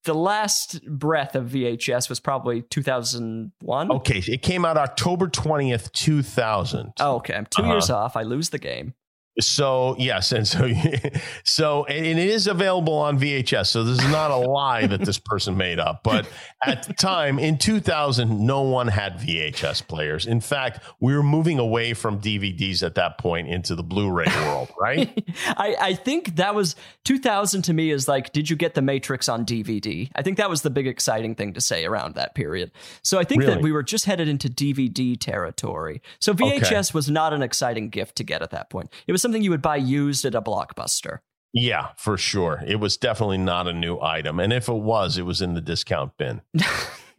the 0.03 0.13
last 0.15 0.83
breath 0.87 1.35
of 1.35 1.49
VHS 1.49 2.09
was 2.09 2.19
probably 2.19 2.61
2001. 2.63 3.91
Okay. 3.91 4.23
It 4.27 4.41
came 4.41 4.65
out 4.65 4.77
October 4.77 5.27
20th, 5.27 5.91
2000. 5.91 6.93
Oh, 6.99 7.15
okay. 7.17 7.35
I'm 7.35 7.45
2 7.45 7.61
Uh-huh. 7.61 7.71
years 7.71 7.89
off. 7.89 8.15
I 8.15 8.23
lose 8.23 8.49
the 8.49 8.59
game. 8.59 8.93
So 9.39 9.95
yes, 9.97 10.33
and 10.33 10.45
so 10.45 10.69
so 11.45 11.85
and 11.85 12.19
it 12.19 12.27
is 12.27 12.47
available 12.47 12.95
on 12.95 13.17
VHS. 13.17 13.67
So 13.67 13.83
this 13.83 14.03
is 14.03 14.11
not 14.11 14.29
a 14.29 14.35
lie 14.35 14.87
that 14.87 15.01
this 15.01 15.17
person 15.17 15.55
made 15.55 15.79
up. 15.79 16.01
But 16.03 16.27
at 16.65 16.83
the 16.83 16.93
time 16.93 17.39
in 17.39 17.57
2000, 17.57 18.45
no 18.45 18.61
one 18.61 18.89
had 18.89 19.19
VHS 19.19 19.87
players. 19.87 20.25
In 20.25 20.41
fact, 20.41 20.83
we 20.99 21.15
were 21.15 21.23
moving 21.23 21.59
away 21.59 21.93
from 21.93 22.19
DVDs 22.19 22.83
at 22.83 22.95
that 22.95 23.17
point 23.17 23.47
into 23.47 23.73
the 23.73 23.83
Blu-ray 23.83 24.25
world, 24.43 24.69
right? 24.79 25.23
I, 25.47 25.75
I 25.79 25.93
think 25.93 26.35
that 26.35 26.53
was 26.53 26.75
2000 27.05 27.61
to 27.63 27.73
me 27.73 27.91
is 27.91 28.09
like, 28.09 28.33
did 28.33 28.49
you 28.49 28.57
get 28.57 28.73
The 28.73 28.81
Matrix 28.81 29.29
on 29.29 29.45
DVD? 29.45 30.09
I 30.13 30.23
think 30.23 30.37
that 30.37 30.49
was 30.49 30.61
the 30.61 30.69
big 30.69 30.87
exciting 30.87 31.35
thing 31.35 31.53
to 31.53 31.61
say 31.61 31.85
around 31.85 32.15
that 32.15 32.35
period. 32.35 32.71
So 33.01 33.17
I 33.17 33.23
think 33.23 33.45
that 33.45 33.61
we 33.61 33.71
were 33.71 33.83
just 33.83 34.05
headed 34.05 34.27
into 34.27 34.49
DVD 34.49 35.17
territory. 35.17 36.01
So 36.19 36.33
VHS 36.33 36.93
was 36.93 37.09
not 37.09 37.33
an 37.33 37.41
exciting 37.41 37.89
gift 37.89 38.17
to 38.17 38.23
get 38.23 38.41
at 38.41 38.51
that 38.51 38.69
point. 38.69 38.91
It 39.07 39.13
was 39.13 39.20
something 39.21 39.43
you 39.43 39.51
would 39.51 39.61
buy 39.61 39.77
used 39.77 40.25
at 40.25 40.35
a 40.35 40.41
blockbuster. 40.41 41.19
Yeah, 41.53 41.89
for 41.97 42.17
sure. 42.17 42.63
It 42.65 42.77
was 42.77 42.97
definitely 42.97 43.37
not 43.37 43.67
a 43.67 43.73
new 43.73 43.99
item. 43.99 44.39
And 44.39 44.53
if 44.53 44.69
it 44.69 44.73
was, 44.73 45.17
it 45.17 45.23
was 45.23 45.41
in 45.41 45.53
the 45.53 45.61
discount 45.61 46.13
bin. 46.17 46.41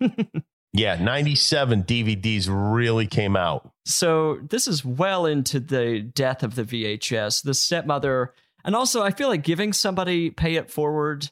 yeah, 0.72 0.96
97 0.96 1.84
DVDs 1.84 2.48
really 2.48 3.06
came 3.06 3.36
out. 3.36 3.70
So 3.84 4.38
this 4.48 4.66
is 4.66 4.84
well 4.84 5.26
into 5.26 5.60
the 5.60 6.00
death 6.00 6.42
of 6.42 6.54
the 6.54 6.64
VHS. 6.64 7.42
The 7.42 7.54
stepmother, 7.54 8.32
and 8.64 8.74
also 8.74 9.02
I 9.02 9.10
feel 9.10 9.28
like 9.28 9.42
giving 9.42 9.72
somebody 9.72 10.30
pay 10.30 10.54
it 10.54 10.70
forward 10.70 11.30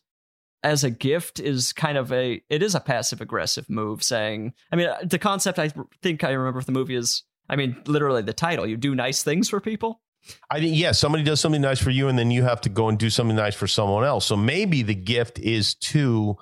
as 0.62 0.84
a 0.84 0.90
gift 0.90 1.40
is 1.40 1.72
kind 1.72 1.96
of 1.96 2.12
a 2.12 2.42
it 2.50 2.62
is 2.62 2.74
a 2.74 2.80
passive 2.80 3.22
aggressive 3.22 3.70
move. 3.70 4.02
Saying, 4.02 4.52
I 4.70 4.76
mean, 4.76 4.88
uh, 4.88 4.98
the 5.02 5.18
concept 5.18 5.58
I 5.58 5.72
think 6.02 6.22
I 6.22 6.32
remember 6.32 6.58
of 6.58 6.66
the 6.66 6.72
movie 6.72 6.96
is, 6.96 7.22
I 7.48 7.56
mean, 7.56 7.76
literally 7.86 8.22
the 8.22 8.34
title. 8.34 8.66
You 8.66 8.76
do 8.76 8.94
nice 8.94 9.22
things 9.22 9.48
for 9.48 9.60
people. 9.60 10.02
I 10.50 10.60
think, 10.60 10.76
yeah, 10.76 10.92
somebody 10.92 11.24
does 11.24 11.40
something 11.40 11.60
nice 11.60 11.80
for 11.80 11.90
you, 11.90 12.08
and 12.08 12.18
then 12.18 12.30
you 12.30 12.42
have 12.42 12.60
to 12.62 12.68
go 12.68 12.88
and 12.88 12.98
do 12.98 13.10
something 13.10 13.36
nice 13.36 13.54
for 13.54 13.66
someone 13.66 14.04
else. 14.04 14.26
So 14.26 14.36
maybe 14.36 14.82
the 14.82 14.94
gift 14.94 15.38
is 15.38 15.74
to 15.76 16.36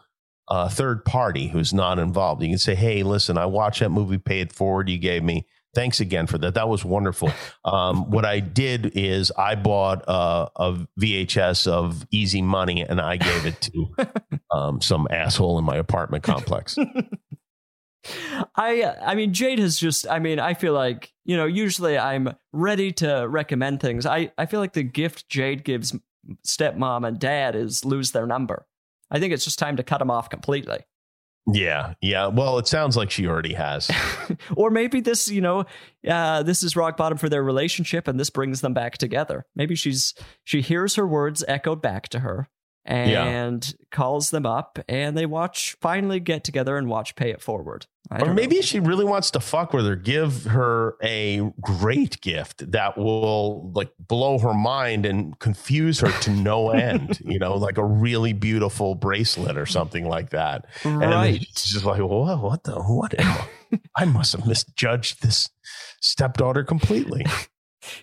a 0.49 0.69
third 0.71 1.05
party 1.05 1.49
who's 1.49 1.73
not 1.73 1.99
involved. 1.99 2.43
You 2.43 2.49
can 2.49 2.59
say, 2.59 2.75
hey, 2.75 3.03
listen, 3.03 3.37
I 3.39 3.47
watched 3.47 3.81
that 3.81 3.91
movie, 3.91 4.19
pay 4.19 4.41
it 4.41 4.53
forward, 4.53 4.89
you 4.89 4.99
gave 4.99 5.23
me. 5.23 5.47
Thanks 5.75 6.01
again 6.01 6.27
for 6.27 6.39
that. 6.39 6.55
That 6.55 6.69
was 6.69 6.85
wonderful. 6.85 7.31
Um, 7.65 8.11
what 8.11 8.25
I 8.25 8.41
did 8.41 8.93
is 8.97 9.31
I 9.37 9.55
bought 9.55 10.09
uh, 10.09 10.49
a 10.57 10.87
VHS 10.99 11.69
of 11.69 12.07
Easy 12.11 12.41
Money 12.41 12.83
and 12.83 13.01
I 13.01 13.19
gave 13.19 13.47
it 13.47 13.61
to 13.61 13.95
um, 14.51 14.81
some 14.81 15.07
asshole 15.11 15.59
in 15.59 15.65
my 15.65 15.77
apartment 15.77 16.25
complex. 16.25 16.77
I 18.57 18.95
I 19.03 19.15
mean 19.15 19.33
Jade 19.33 19.59
has 19.59 19.79
just 19.79 20.09
I 20.09 20.19
mean 20.19 20.39
I 20.39 20.55
feel 20.55 20.73
like 20.73 21.13
you 21.25 21.37
know 21.37 21.47
usually 21.47 21.99
I'm 21.99 22.35
ready 22.53 22.93
to 22.93 23.27
recommend 23.29 23.81
things. 23.81 24.07
I 24.07 24.33
I 24.39 24.47
feel 24.47 24.61
like 24.61 24.73
the 24.73 24.83
gift 24.83 25.29
Jade 25.29 25.65
gives 25.65 25.95
stepmom 26.47 27.07
and 27.07 27.19
dad 27.19 27.55
is 27.55 27.85
lose 27.85 28.13
their 28.13 28.27
number. 28.27 28.67
I 29.11 29.19
think 29.19 29.33
it's 29.33 29.45
just 29.45 29.59
time 29.59 29.77
to 29.77 29.83
cut 29.83 29.99
them 29.99 30.11
off 30.11 30.29
completely. 30.29 30.81
Yeah, 31.51 31.95
yeah. 32.03 32.27
Well, 32.27 32.59
it 32.59 32.69
sounds 32.69 32.95
like 32.95 33.11
she 33.11 33.27
already 33.27 33.55
has. 33.55 33.91
or 34.57 34.71
maybe 34.71 35.01
this, 35.01 35.29
you 35.29 35.41
know, 35.41 35.65
uh, 36.07 36.43
this 36.43 36.63
is 36.63 36.77
rock 36.77 36.99
bottom 36.99 37.17
for 37.17 37.31
their 37.31 37.43
relationship, 37.43 38.07
and 38.07 38.21
this 38.21 38.29
brings 38.29 38.61
them 38.61 38.75
back 38.75 38.99
together. 38.99 39.47
Maybe 39.57 39.75
she's 39.75 40.13
she 40.45 40.61
hears 40.61 40.97
her 40.97 41.07
words 41.07 41.43
echoed 41.49 41.81
back 41.81 42.11
to 42.11 42.19
her 42.19 42.49
and 42.89 43.75
calls 43.91 44.31
them 44.31 44.47
up, 44.47 44.79
and 44.89 45.17
they 45.17 45.27
watch 45.27 45.77
finally 45.81 46.21
get 46.21 46.43
together 46.43 46.77
and 46.77 46.89
watch 46.89 47.15
Pay 47.15 47.31
It 47.31 47.43
Forward. 47.43 47.87
I 48.11 48.21
Or 48.23 48.29
know. 48.29 48.33
maybe 48.33 48.63
she 48.63 48.81
really 48.81 49.05
wants 49.05 49.31
to 49.33 49.41
fuck 49.41 49.75
with 49.75 49.85
her. 49.87 49.95
Give 49.95 50.45
her 50.45 50.97
a 51.03 51.53
great 51.61 52.21
gift 52.23 52.73
that 52.73 52.97
will 52.97 53.71
like 53.73 53.91
blow 53.99 54.39
her 54.39 54.55
mind 54.55 55.05
and 55.05 55.39
confuse 55.39 56.01
her 56.01 56.11
to 56.23 56.31
no 56.31 56.71
end. 56.89 57.21
you 57.23 57.39
know, 57.39 57.57
like 57.57 57.77
a 57.77 57.85
really 57.85 58.33
beautiful 58.33 58.95
bracelet 58.95 59.59
or 59.59 59.67
something 59.67 60.09
like 60.09 60.31
that. 60.31 60.65
And 60.85 61.01
right. 61.01 61.41
she's 61.41 61.73
just 61.75 61.85
like, 61.85 62.01
what? 62.01 62.41
What 62.43 62.65
the? 62.65 62.77
What? 62.81 63.15
I 63.95 64.07
must 64.07 64.33
have 64.33 64.47
misjudged 64.47 65.23
this 65.23 65.51
stepdaughter 66.01 66.65
completely. 66.65 67.27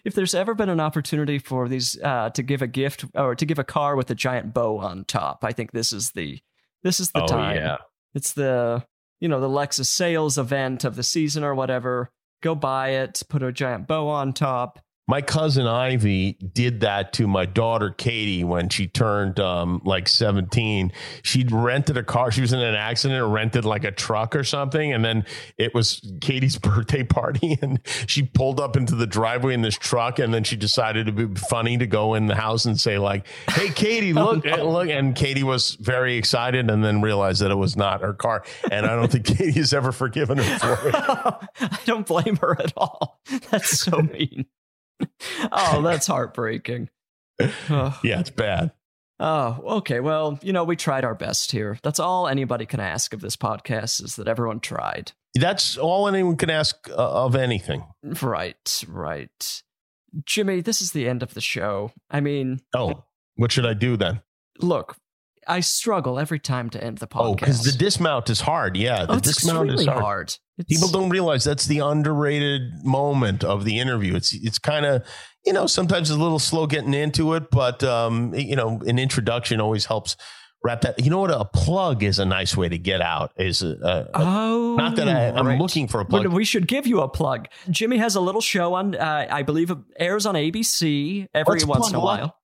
if 0.03 0.13
there's 0.15 0.35
ever 0.35 0.53
been 0.53 0.69
an 0.69 0.79
opportunity 0.79 1.39
for 1.39 1.67
these 1.67 1.99
uh, 2.01 2.29
to 2.31 2.43
give 2.43 2.61
a 2.61 2.67
gift 2.67 3.05
or 3.13 3.35
to 3.35 3.45
give 3.45 3.59
a 3.59 3.63
car 3.63 3.95
with 3.95 4.09
a 4.09 4.15
giant 4.15 4.53
bow 4.53 4.77
on 4.79 5.05
top, 5.05 5.43
I 5.43 5.51
think 5.51 5.71
this 5.71 5.91
is 5.91 6.11
the 6.11 6.39
this 6.83 6.99
is 6.99 7.11
the 7.11 7.23
oh 7.23 7.27
time. 7.27 7.55
yeah. 7.57 7.77
It's 8.13 8.33
the 8.33 8.85
you 9.19 9.27
know 9.27 9.39
the 9.39 9.49
Lexus 9.49 9.87
sales 9.87 10.37
event 10.37 10.83
of 10.83 10.95
the 10.95 11.03
season 11.03 11.43
or 11.43 11.55
whatever. 11.55 12.11
Go 12.41 12.55
buy 12.55 12.89
it, 12.89 13.23
put 13.29 13.43
a 13.43 13.51
giant 13.51 13.87
bow 13.87 14.07
on 14.07 14.33
top. 14.33 14.79
My 15.07 15.21
cousin 15.21 15.67
Ivy 15.67 16.33
did 16.33 16.79
that 16.79 17.13
to 17.13 17.27
my 17.27 17.45
daughter 17.45 17.91
Katie 17.91 18.43
when 18.43 18.69
she 18.69 18.87
turned 18.87 19.39
um, 19.39 19.81
like 19.85 20.07
17. 20.07 20.91
She 21.21 21.43
rented 21.43 21.95
a 21.97 22.03
car. 22.03 22.31
She 22.31 22.41
was 22.41 22.53
in 22.53 22.59
an 22.59 22.73
accident, 22.73 23.23
rented 23.31 23.65
like 23.65 23.83
a 23.83 23.91
truck 23.91 24.35
or 24.35 24.43
something. 24.43 24.91
And 24.93 25.05
then 25.05 25.25
it 25.59 25.75
was 25.75 26.01
Katie's 26.21 26.57
birthday 26.59 27.03
party. 27.03 27.59
And 27.61 27.79
she 28.07 28.23
pulled 28.23 28.59
up 28.59 28.75
into 28.75 28.95
the 28.95 29.05
driveway 29.05 29.53
in 29.53 29.61
this 29.61 29.75
truck. 29.77 30.17
And 30.17 30.33
then 30.33 30.43
she 30.43 30.55
decided 30.55 31.05
to 31.05 31.11
be 31.11 31.39
funny 31.39 31.77
to 31.77 31.85
go 31.85 32.15
in 32.15 32.25
the 32.25 32.35
house 32.35 32.65
and 32.65 32.79
say, 32.79 32.97
like, 32.97 33.27
hey, 33.51 33.69
Katie, 33.69 34.13
look, 34.13 34.43
Oh, 34.47 34.55
no. 34.57 34.71
look. 34.71 34.89
And 34.89 35.15
Katie 35.15 35.43
was 35.43 35.75
very 35.75 36.15
excited 36.17 36.67
and 36.71 36.83
then 36.83 37.03
realized 37.03 37.41
that 37.43 37.51
it 37.51 37.55
was 37.57 37.77
not 37.77 38.01
her 38.01 38.13
car. 38.15 38.43
And 38.71 38.87
I 38.87 38.95
don't 38.95 39.11
think 39.11 39.25
Katie 39.37 39.51
has 39.59 39.71
ever 39.71 39.91
forgiven 39.91 40.39
her 40.39 40.57
for 40.77 40.89
it. 40.89 40.95
I 40.95 41.79
don't 41.85 42.07
blame 42.07 42.37
her 42.37 42.59
at 42.59 42.73
all. 42.75 43.21
That's 43.51 43.79
so 43.79 43.99
mean. 44.01 44.47
Oh, 45.51 45.81
that's 45.81 46.07
heartbreaking. 46.07 46.89
Oh. 47.69 47.99
Yeah, 48.03 48.19
it's 48.19 48.29
bad. 48.29 48.71
Oh, 49.19 49.77
okay. 49.77 49.99
Well, 50.01 50.39
you 50.41 50.51
know, 50.53 50.63
we 50.65 50.75
tried 50.75 51.05
our 51.05 51.15
best 51.15 51.51
here. 51.51 51.77
That's 51.83 51.99
all 51.99 52.27
anybody 52.27 52.65
can 52.65 52.79
ask 52.81 53.13
of 53.13 53.21
this 53.21 53.35
podcast 53.37 54.03
is 54.03 54.15
that 54.17 54.27
everyone 54.27 54.59
tried. 54.59 55.13
That's 55.35 55.77
all 55.77 56.07
anyone 56.07 56.35
can 56.37 56.49
ask 56.49 56.89
uh, 56.89 56.93
of 56.95 57.35
anything. 57.35 57.85
Right, 58.21 58.83
right. 58.87 59.61
Jimmy, 60.25 60.61
this 60.61 60.81
is 60.81 60.91
the 60.91 61.07
end 61.07 61.23
of 61.23 61.33
the 61.33 61.41
show. 61.41 61.91
I 62.09 62.19
mean, 62.21 62.61
Oh, 62.75 63.03
what 63.35 63.51
should 63.51 63.65
I 63.65 63.73
do 63.73 63.95
then? 63.97 64.21
look, 64.61 64.97
I 65.47 65.59
struggle 65.59 66.17
every 66.19 66.39
time 66.39 66.69
to 66.71 66.83
end 66.83 66.97
the 66.99 67.07
podcast. 67.07 67.21
Oh, 67.25 67.35
because 67.35 67.63
the 67.63 67.71
dismount 67.77 68.29
is 68.29 68.41
hard. 68.41 68.75
Yeah, 68.77 69.05
the 69.05 69.13
Oh, 69.13 69.19
dismount 69.19 69.71
is 69.71 69.85
hard. 69.85 70.01
hard. 70.01 70.35
People 70.69 70.87
don't 70.89 71.09
realize 71.09 71.43
that's 71.43 71.65
the 71.65 71.79
underrated 71.79 72.83
moment 72.83 73.43
of 73.43 73.65
the 73.65 73.79
interview. 73.79 74.15
It's 74.15 74.33
it's 74.33 74.57
kind 74.59 74.85
of 74.85 75.03
you 75.45 75.53
know 75.53 75.67
sometimes 75.67 76.09
a 76.09 76.17
little 76.17 76.39
slow 76.39 76.65
getting 76.67 76.93
into 76.93 77.33
it, 77.33 77.51
but 77.51 77.83
um, 77.83 78.33
you 78.33 78.55
know 78.55 78.79
an 78.85 78.97
introduction 78.99 79.59
always 79.61 79.85
helps 79.85 80.15
wrap 80.63 80.81
that. 80.81 81.03
You 81.03 81.11
know 81.11 81.19
what? 81.19 81.29
A 81.31 81.45
plug 81.45 82.01
is 82.03 82.17
a 82.19 82.25
nice 82.25 82.55
way 82.57 82.67
to 82.69 82.77
get 82.77 82.99
out. 83.01 83.31
Is 83.37 83.61
uh, 83.61 84.05
Oh, 84.15 84.75
not 84.77 84.95
that 84.95 85.07
I, 85.07 85.27
I'm 85.29 85.45
right. 85.45 85.59
looking 85.59 85.87
for 85.87 85.99
a 85.99 86.05
But 86.05 86.23
plug. 86.23 86.33
we 86.33 86.43
should 86.45 86.67
give 86.67 86.87
you 86.87 87.01
a 87.01 87.07
plug. 87.09 87.47
Jimmy 87.69 87.97
has 87.97 88.15
a 88.15 88.21
little 88.21 88.41
show 88.41 88.73
on, 88.73 88.95
uh, 88.95 89.27
I 89.29 89.43
believe, 89.43 89.69
it 89.69 89.77
airs 89.99 90.25
on 90.25 90.33
ABC 90.35 91.27
every 91.35 91.53
Let's 91.59 91.65
once 91.65 91.89
in 91.89 91.95
a 91.95 91.99
while. 91.99 92.35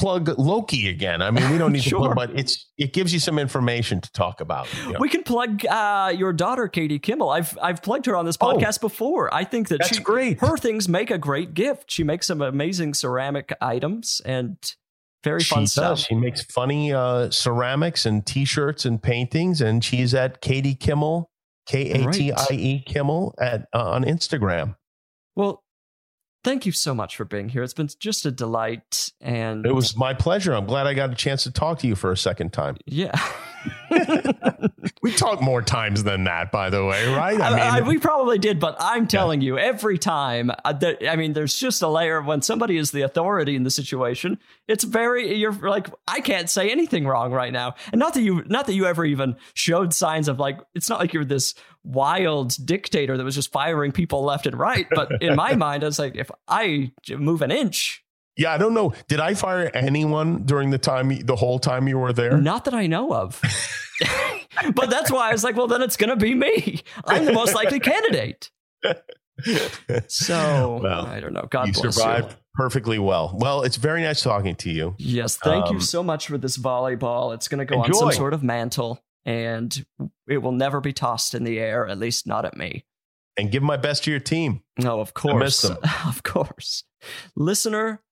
Plug 0.00 0.26
Loqui 0.36 0.88
again. 0.90 1.22
I 1.22 1.30
mean, 1.30 1.48
we 1.50 1.58
don't 1.58 1.72
need 1.74 1.82
Sure. 1.82 2.00
to 2.08 2.14
plug, 2.14 2.16
but 2.16 2.38
it's 2.38 2.66
it 2.78 2.92
gives 2.92 3.12
you 3.12 3.20
some 3.20 3.38
information 3.38 4.00
to 4.00 4.10
talk 4.12 4.40
about. 4.40 4.66
you 4.86 4.92
know. 4.92 4.98
We 4.98 5.08
can 5.08 5.22
plug 5.22 5.64
uh, 5.66 6.12
your 6.16 6.32
daughter, 6.32 6.66
Katie 6.68 6.98
Kimmel. 6.98 7.28
I've 7.30 7.56
I've 7.62 7.82
plugged 7.82 8.06
her 8.06 8.16
on 8.16 8.24
this 8.24 8.36
Oh. 8.40 8.52
podcast 8.54 8.80
before. 8.80 9.32
I 9.34 9.44
think 9.44 9.68
that 9.68 9.78
That's 9.80 9.96
she, 9.96 10.02
great. 10.02 10.40
her 10.40 10.56
things 10.56 10.88
make 10.88 11.10
a 11.10 11.18
great 11.18 11.54
gift. 11.54 11.90
She 11.90 12.02
makes 12.02 12.26
some 12.26 12.40
amazing 12.40 12.94
ceramic 12.94 13.54
items 13.60 14.20
and 14.24 14.56
very 15.22 15.42
she 15.42 15.54
fun 15.54 15.64
does. 15.64 15.72
stuff. 15.72 15.98
She 15.98 16.14
makes 16.14 16.42
funny 16.44 16.92
uh, 16.94 17.30
ceramics 17.30 18.06
and 18.06 18.24
T-shirts 18.24 18.86
and 18.86 19.02
paintings, 19.02 19.60
and 19.60 19.84
she's 19.84 20.14
at 20.14 20.40
Katie 20.40 20.74
Kimmel, 20.74 21.30
K 21.66 21.90
A 21.90 22.10
T 22.10 22.32
I 22.32 22.46
E 22.52 22.82
Kimmel 22.86 23.34
at 23.38 23.68
uh, 23.74 23.90
on 23.90 24.04
Instagram. 24.04 24.76
Well, 25.36 25.62
thank 26.44 26.66
you 26.66 26.72
so 26.72 26.94
much 26.94 27.16
for 27.16 27.24
being 27.24 27.48
here. 27.48 27.62
It's 27.62 27.74
been 27.74 27.88
just 27.98 28.26
a 28.26 28.30
delight, 28.30 29.10
and 29.20 29.64
It 29.66 29.74
was 29.74 29.96
my 29.96 30.14
pleasure. 30.14 30.52
I'm 30.54 30.66
glad 30.66 30.86
I 30.86 30.94
got 30.94 31.10
a 31.10 31.14
chance 31.14 31.42
to 31.44 31.50
talk 31.50 31.78
to 31.80 31.86
you 31.86 31.94
for 31.96 32.12
a 32.12 32.16
second 32.16 32.52
time. 32.52 32.76
yeah. 32.86 33.12
We 35.02 35.12
talked 35.12 35.42
more 35.42 35.62
times 35.62 36.04
than 36.04 36.24
that, 36.24 36.52
by 36.52 36.68
the 36.68 36.84
way, 36.84 37.06
right? 37.14 37.40
I 37.40 37.78
I- 37.78 37.80
we 37.80 37.96
probably 37.98 38.38
did, 38.38 38.60
but 38.60 38.76
I'm 38.80 39.06
telling 39.06 39.40
you, 39.40 39.58
every 39.58 39.96
time, 39.98 40.50
uh, 40.64 40.74
that, 40.74 41.08
I 41.08 41.16
mean, 41.16 41.32
there's 41.32 41.56
just 41.58 41.80
a 41.80 41.88
layer 41.88 42.18
of 42.18 42.26
when 42.26 42.42
somebody 42.42 42.76
is 42.76 42.90
the 42.90 43.02
authority 43.02 43.56
in 43.56 43.62
the 43.62 43.70
situation. 43.70 44.38
It's 44.68 44.84
very, 44.84 45.34
you're 45.36 45.52
like, 45.52 45.88
I 46.06 46.20
can't 46.20 46.50
say 46.50 46.70
anything 46.70 47.06
wrong 47.06 47.32
right 47.32 47.52
now, 47.52 47.76
and 47.92 47.98
not 47.98 48.12
that 48.14 48.22
you, 48.22 48.42
not 48.46 48.66
that 48.66 48.74
you 48.74 48.84
ever 48.86 49.04
even 49.06 49.36
showed 49.54 49.94
signs 49.94 50.28
of 50.28 50.38
like, 50.38 50.58
it's 50.74 50.90
not 50.90 50.98
like 51.00 51.14
you're 51.14 51.24
this 51.24 51.54
wild 51.84 52.54
dictator 52.66 53.16
that 53.16 53.24
was 53.24 53.34
just 53.34 53.50
firing 53.52 53.92
people 53.92 54.22
left 54.22 54.46
and 54.46 54.58
right. 54.58 54.86
But 54.90 55.22
in 55.22 55.34
my 55.36 55.54
mind, 55.66 55.82
I 55.82 55.86
was 55.86 55.98
like, 55.98 56.16
if 56.16 56.30
I 56.48 56.92
move 57.16 57.42
an 57.42 57.50
inch, 57.50 58.04
yeah, 58.36 58.52
I 58.54 58.58
don't 58.58 58.72
know. 58.74 58.94
Did 59.08 59.20
I 59.20 59.34
fire 59.34 59.70
anyone 59.74 60.44
during 60.44 60.70
the 60.70 60.78
time, 60.78 61.08
the 61.26 61.36
whole 61.36 61.58
time 61.58 61.88
you 61.88 61.98
were 61.98 62.12
there? 62.12 62.38
not 62.38 62.64
that 62.64 62.72
I 62.74 62.86
know 62.86 63.12
of. 63.12 63.40
but 64.74 64.88
that's 64.88 65.10
why 65.10 65.28
I 65.28 65.32
was 65.32 65.44
like, 65.44 65.56
well, 65.56 65.66
then 65.66 65.82
it's 65.82 65.96
going 65.96 66.08
to 66.10 66.16
be 66.16 66.34
me. 66.34 66.80
I'm 67.04 67.24
the 67.26 67.32
most 67.32 67.54
likely 67.54 67.80
candidate. 67.80 68.50
So 70.08 70.80
Well, 70.82 71.06
I 71.06 71.20
don't 71.20 71.32
know. 71.32 71.46
God 71.50 71.64
bless 71.64 71.76
you 71.76 71.82
bless 71.82 71.94
survived 71.96 72.30
you. 72.32 72.36
perfectly 72.54 72.98
well. 72.98 73.34
Well, 73.38 73.62
it's 73.62 73.76
very 73.76 74.02
nice 74.02 74.22
talking 74.22 74.54
to 74.56 74.70
you. 74.70 74.94
Yes, 74.98 75.36
thank 75.36 75.66
you 75.70 75.76
Um, 75.76 75.80
so 75.80 76.02
much 76.02 76.26
for 76.28 76.36
this 76.38 76.58
volleyball. 76.58 77.34
It's 77.34 77.48
going 77.48 77.58
to 77.58 77.64
go 77.64 77.80
on 77.80 77.92
some 77.94 78.12
sort 78.12 78.34
of 78.34 78.42
mantle, 78.42 79.02
and 79.24 79.84
it 80.28 80.38
will 80.38 80.52
never 80.52 80.80
be 80.80 80.92
tossed 80.92 81.34
in 81.34 81.44
the 81.44 81.58
air. 81.58 81.86
At 81.86 81.98
least 81.98 82.26
not 82.26 82.44
at 82.44 82.56
me. 82.56 82.84
And 83.36 83.50
give 83.50 83.62
my 83.62 83.76
best 83.76 84.04
to 84.04 84.10
your 84.10 84.20
team. 84.20 84.62
No, 84.78 85.00
of 85.00 85.12
I 85.16 85.34
miss 85.34 85.60
course, 85.60 85.62
them. 85.62 85.78
of 86.06 86.22
course, 86.22 86.84
listener. 87.36 88.02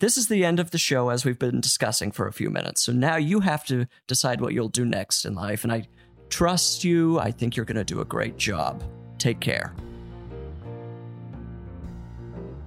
This 0.00 0.16
is 0.16 0.26
the 0.26 0.44
end 0.44 0.58
of 0.58 0.72
the 0.72 0.78
show 0.78 1.10
as 1.10 1.24
we've 1.24 1.38
been 1.38 1.60
discussing 1.60 2.10
for 2.10 2.26
a 2.26 2.32
few 2.32 2.50
minutes. 2.50 2.82
So 2.82 2.92
now 2.92 3.14
you 3.16 3.38
have 3.38 3.64
to 3.66 3.86
decide 4.08 4.40
what 4.40 4.52
you'll 4.52 4.68
do 4.68 4.84
next 4.84 5.24
in 5.24 5.34
life. 5.36 5.62
And 5.62 5.72
I 5.72 5.86
trust 6.28 6.82
you. 6.82 7.20
I 7.20 7.30
think 7.30 7.56
you're 7.56 7.66
going 7.66 7.76
to 7.76 7.84
do 7.84 8.00
a 8.00 8.04
great 8.04 8.36
job. 8.36 8.82
Take 9.18 9.38
care. 9.38 9.76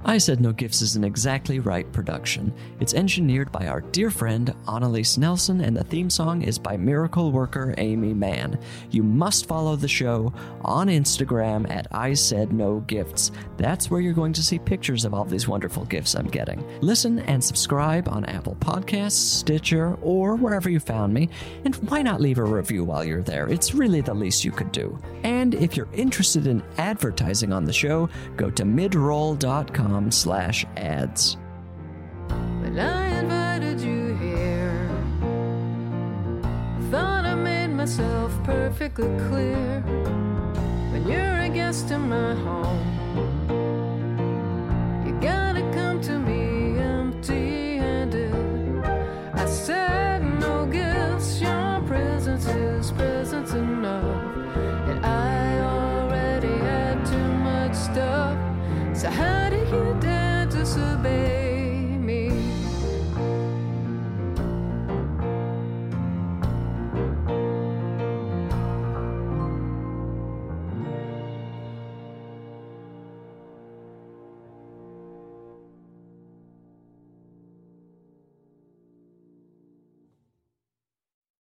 I 0.08 0.20
Said 0.20 0.40
No 0.40 0.52
Gifts 0.52 0.84
is 0.84 0.96
an 0.96 1.04
exactly 1.04 1.60
right 1.60 1.92
production. 1.92 2.54
It's 2.80 2.94
engineered 2.94 3.52
by 3.52 3.66
our 3.66 3.82
dear 3.82 4.12
friend 4.12 4.54
Annalise 4.72 5.18
Nelson, 5.18 5.62
and 5.62 5.76
the 5.76 5.84
theme 5.84 6.12
song 6.12 6.44
is 6.44 6.60
by 6.60 6.78
miracle 6.78 7.32
worker 7.32 7.74
Aimee 7.80 8.14
Mann. 8.14 8.60
You 8.92 9.02
must 9.02 9.48
follow 9.48 9.76
the 9.76 9.88
show 9.88 10.32
on 10.62 10.90
Instagram 10.90 11.68
at 11.72 11.88
I 11.90 12.14
Said 12.14 12.54
No 12.54 12.82
Gifts. 12.82 13.32
That's 13.58 13.90
where 13.90 14.00
you're 14.00 14.14
going 14.14 14.34
to 14.34 14.44
see 14.44 14.60
pictures 14.60 15.06
of 15.06 15.16
all 15.16 15.26
these 15.26 15.48
wonderful 15.48 15.86
gifts 15.86 16.14
I'm 16.14 16.28
getting. 16.28 16.64
Listen 16.82 17.18
and 17.22 17.44
subscribe 17.44 18.08
on 18.08 18.26
Apple 18.26 18.58
Podcasts, 18.60 19.14
Stitcher, 19.14 19.96
or 20.04 20.36
wherever 20.36 20.70
you 20.70 20.80
found 20.80 21.16
me. 21.16 21.30
And 21.64 21.74
why 21.90 22.04
not 22.04 22.22
leave 22.22 22.38
a 22.38 22.44
review 22.44 22.84
while 22.84 23.04
you're 23.04 23.24
there? 23.24 23.48
It's 23.48 23.74
really 23.74 24.02
the 24.02 24.14
least 24.14 24.46
you 24.46 24.52
could 24.52 24.72
do. 24.72 25.00
And 25.24 25.56
if 25.56 25.76
you're 25.76 25.90
interested 25.94 26.46
in 26.46 26.62
advertising 26.78 27.52
on 27.52 27.66
the 27.66 27.74
show, 27.74 28.08
go 28.38 28.52
to 28.52 28.64
midroll.com 28.64 29.95
slash 30.12 30.66
ads. 30.78 31.38
I 32.78 33.08
invited 33.20 33.80
you 33.80 34.16
here, 34.16 34.90
thought 36.92 37.26
I 37.26 37.36
made 37.36 37.68
myself 37.68 38.32
perfectly 38.44 39.08
clear. 39.30 39.82
When 40.92 41.08
you're 41.08 41.40
a 41.40 41.50
guest 41.50 41.92
in 41.92 42.10
my 42.10 42.34
home, 42.36 43.35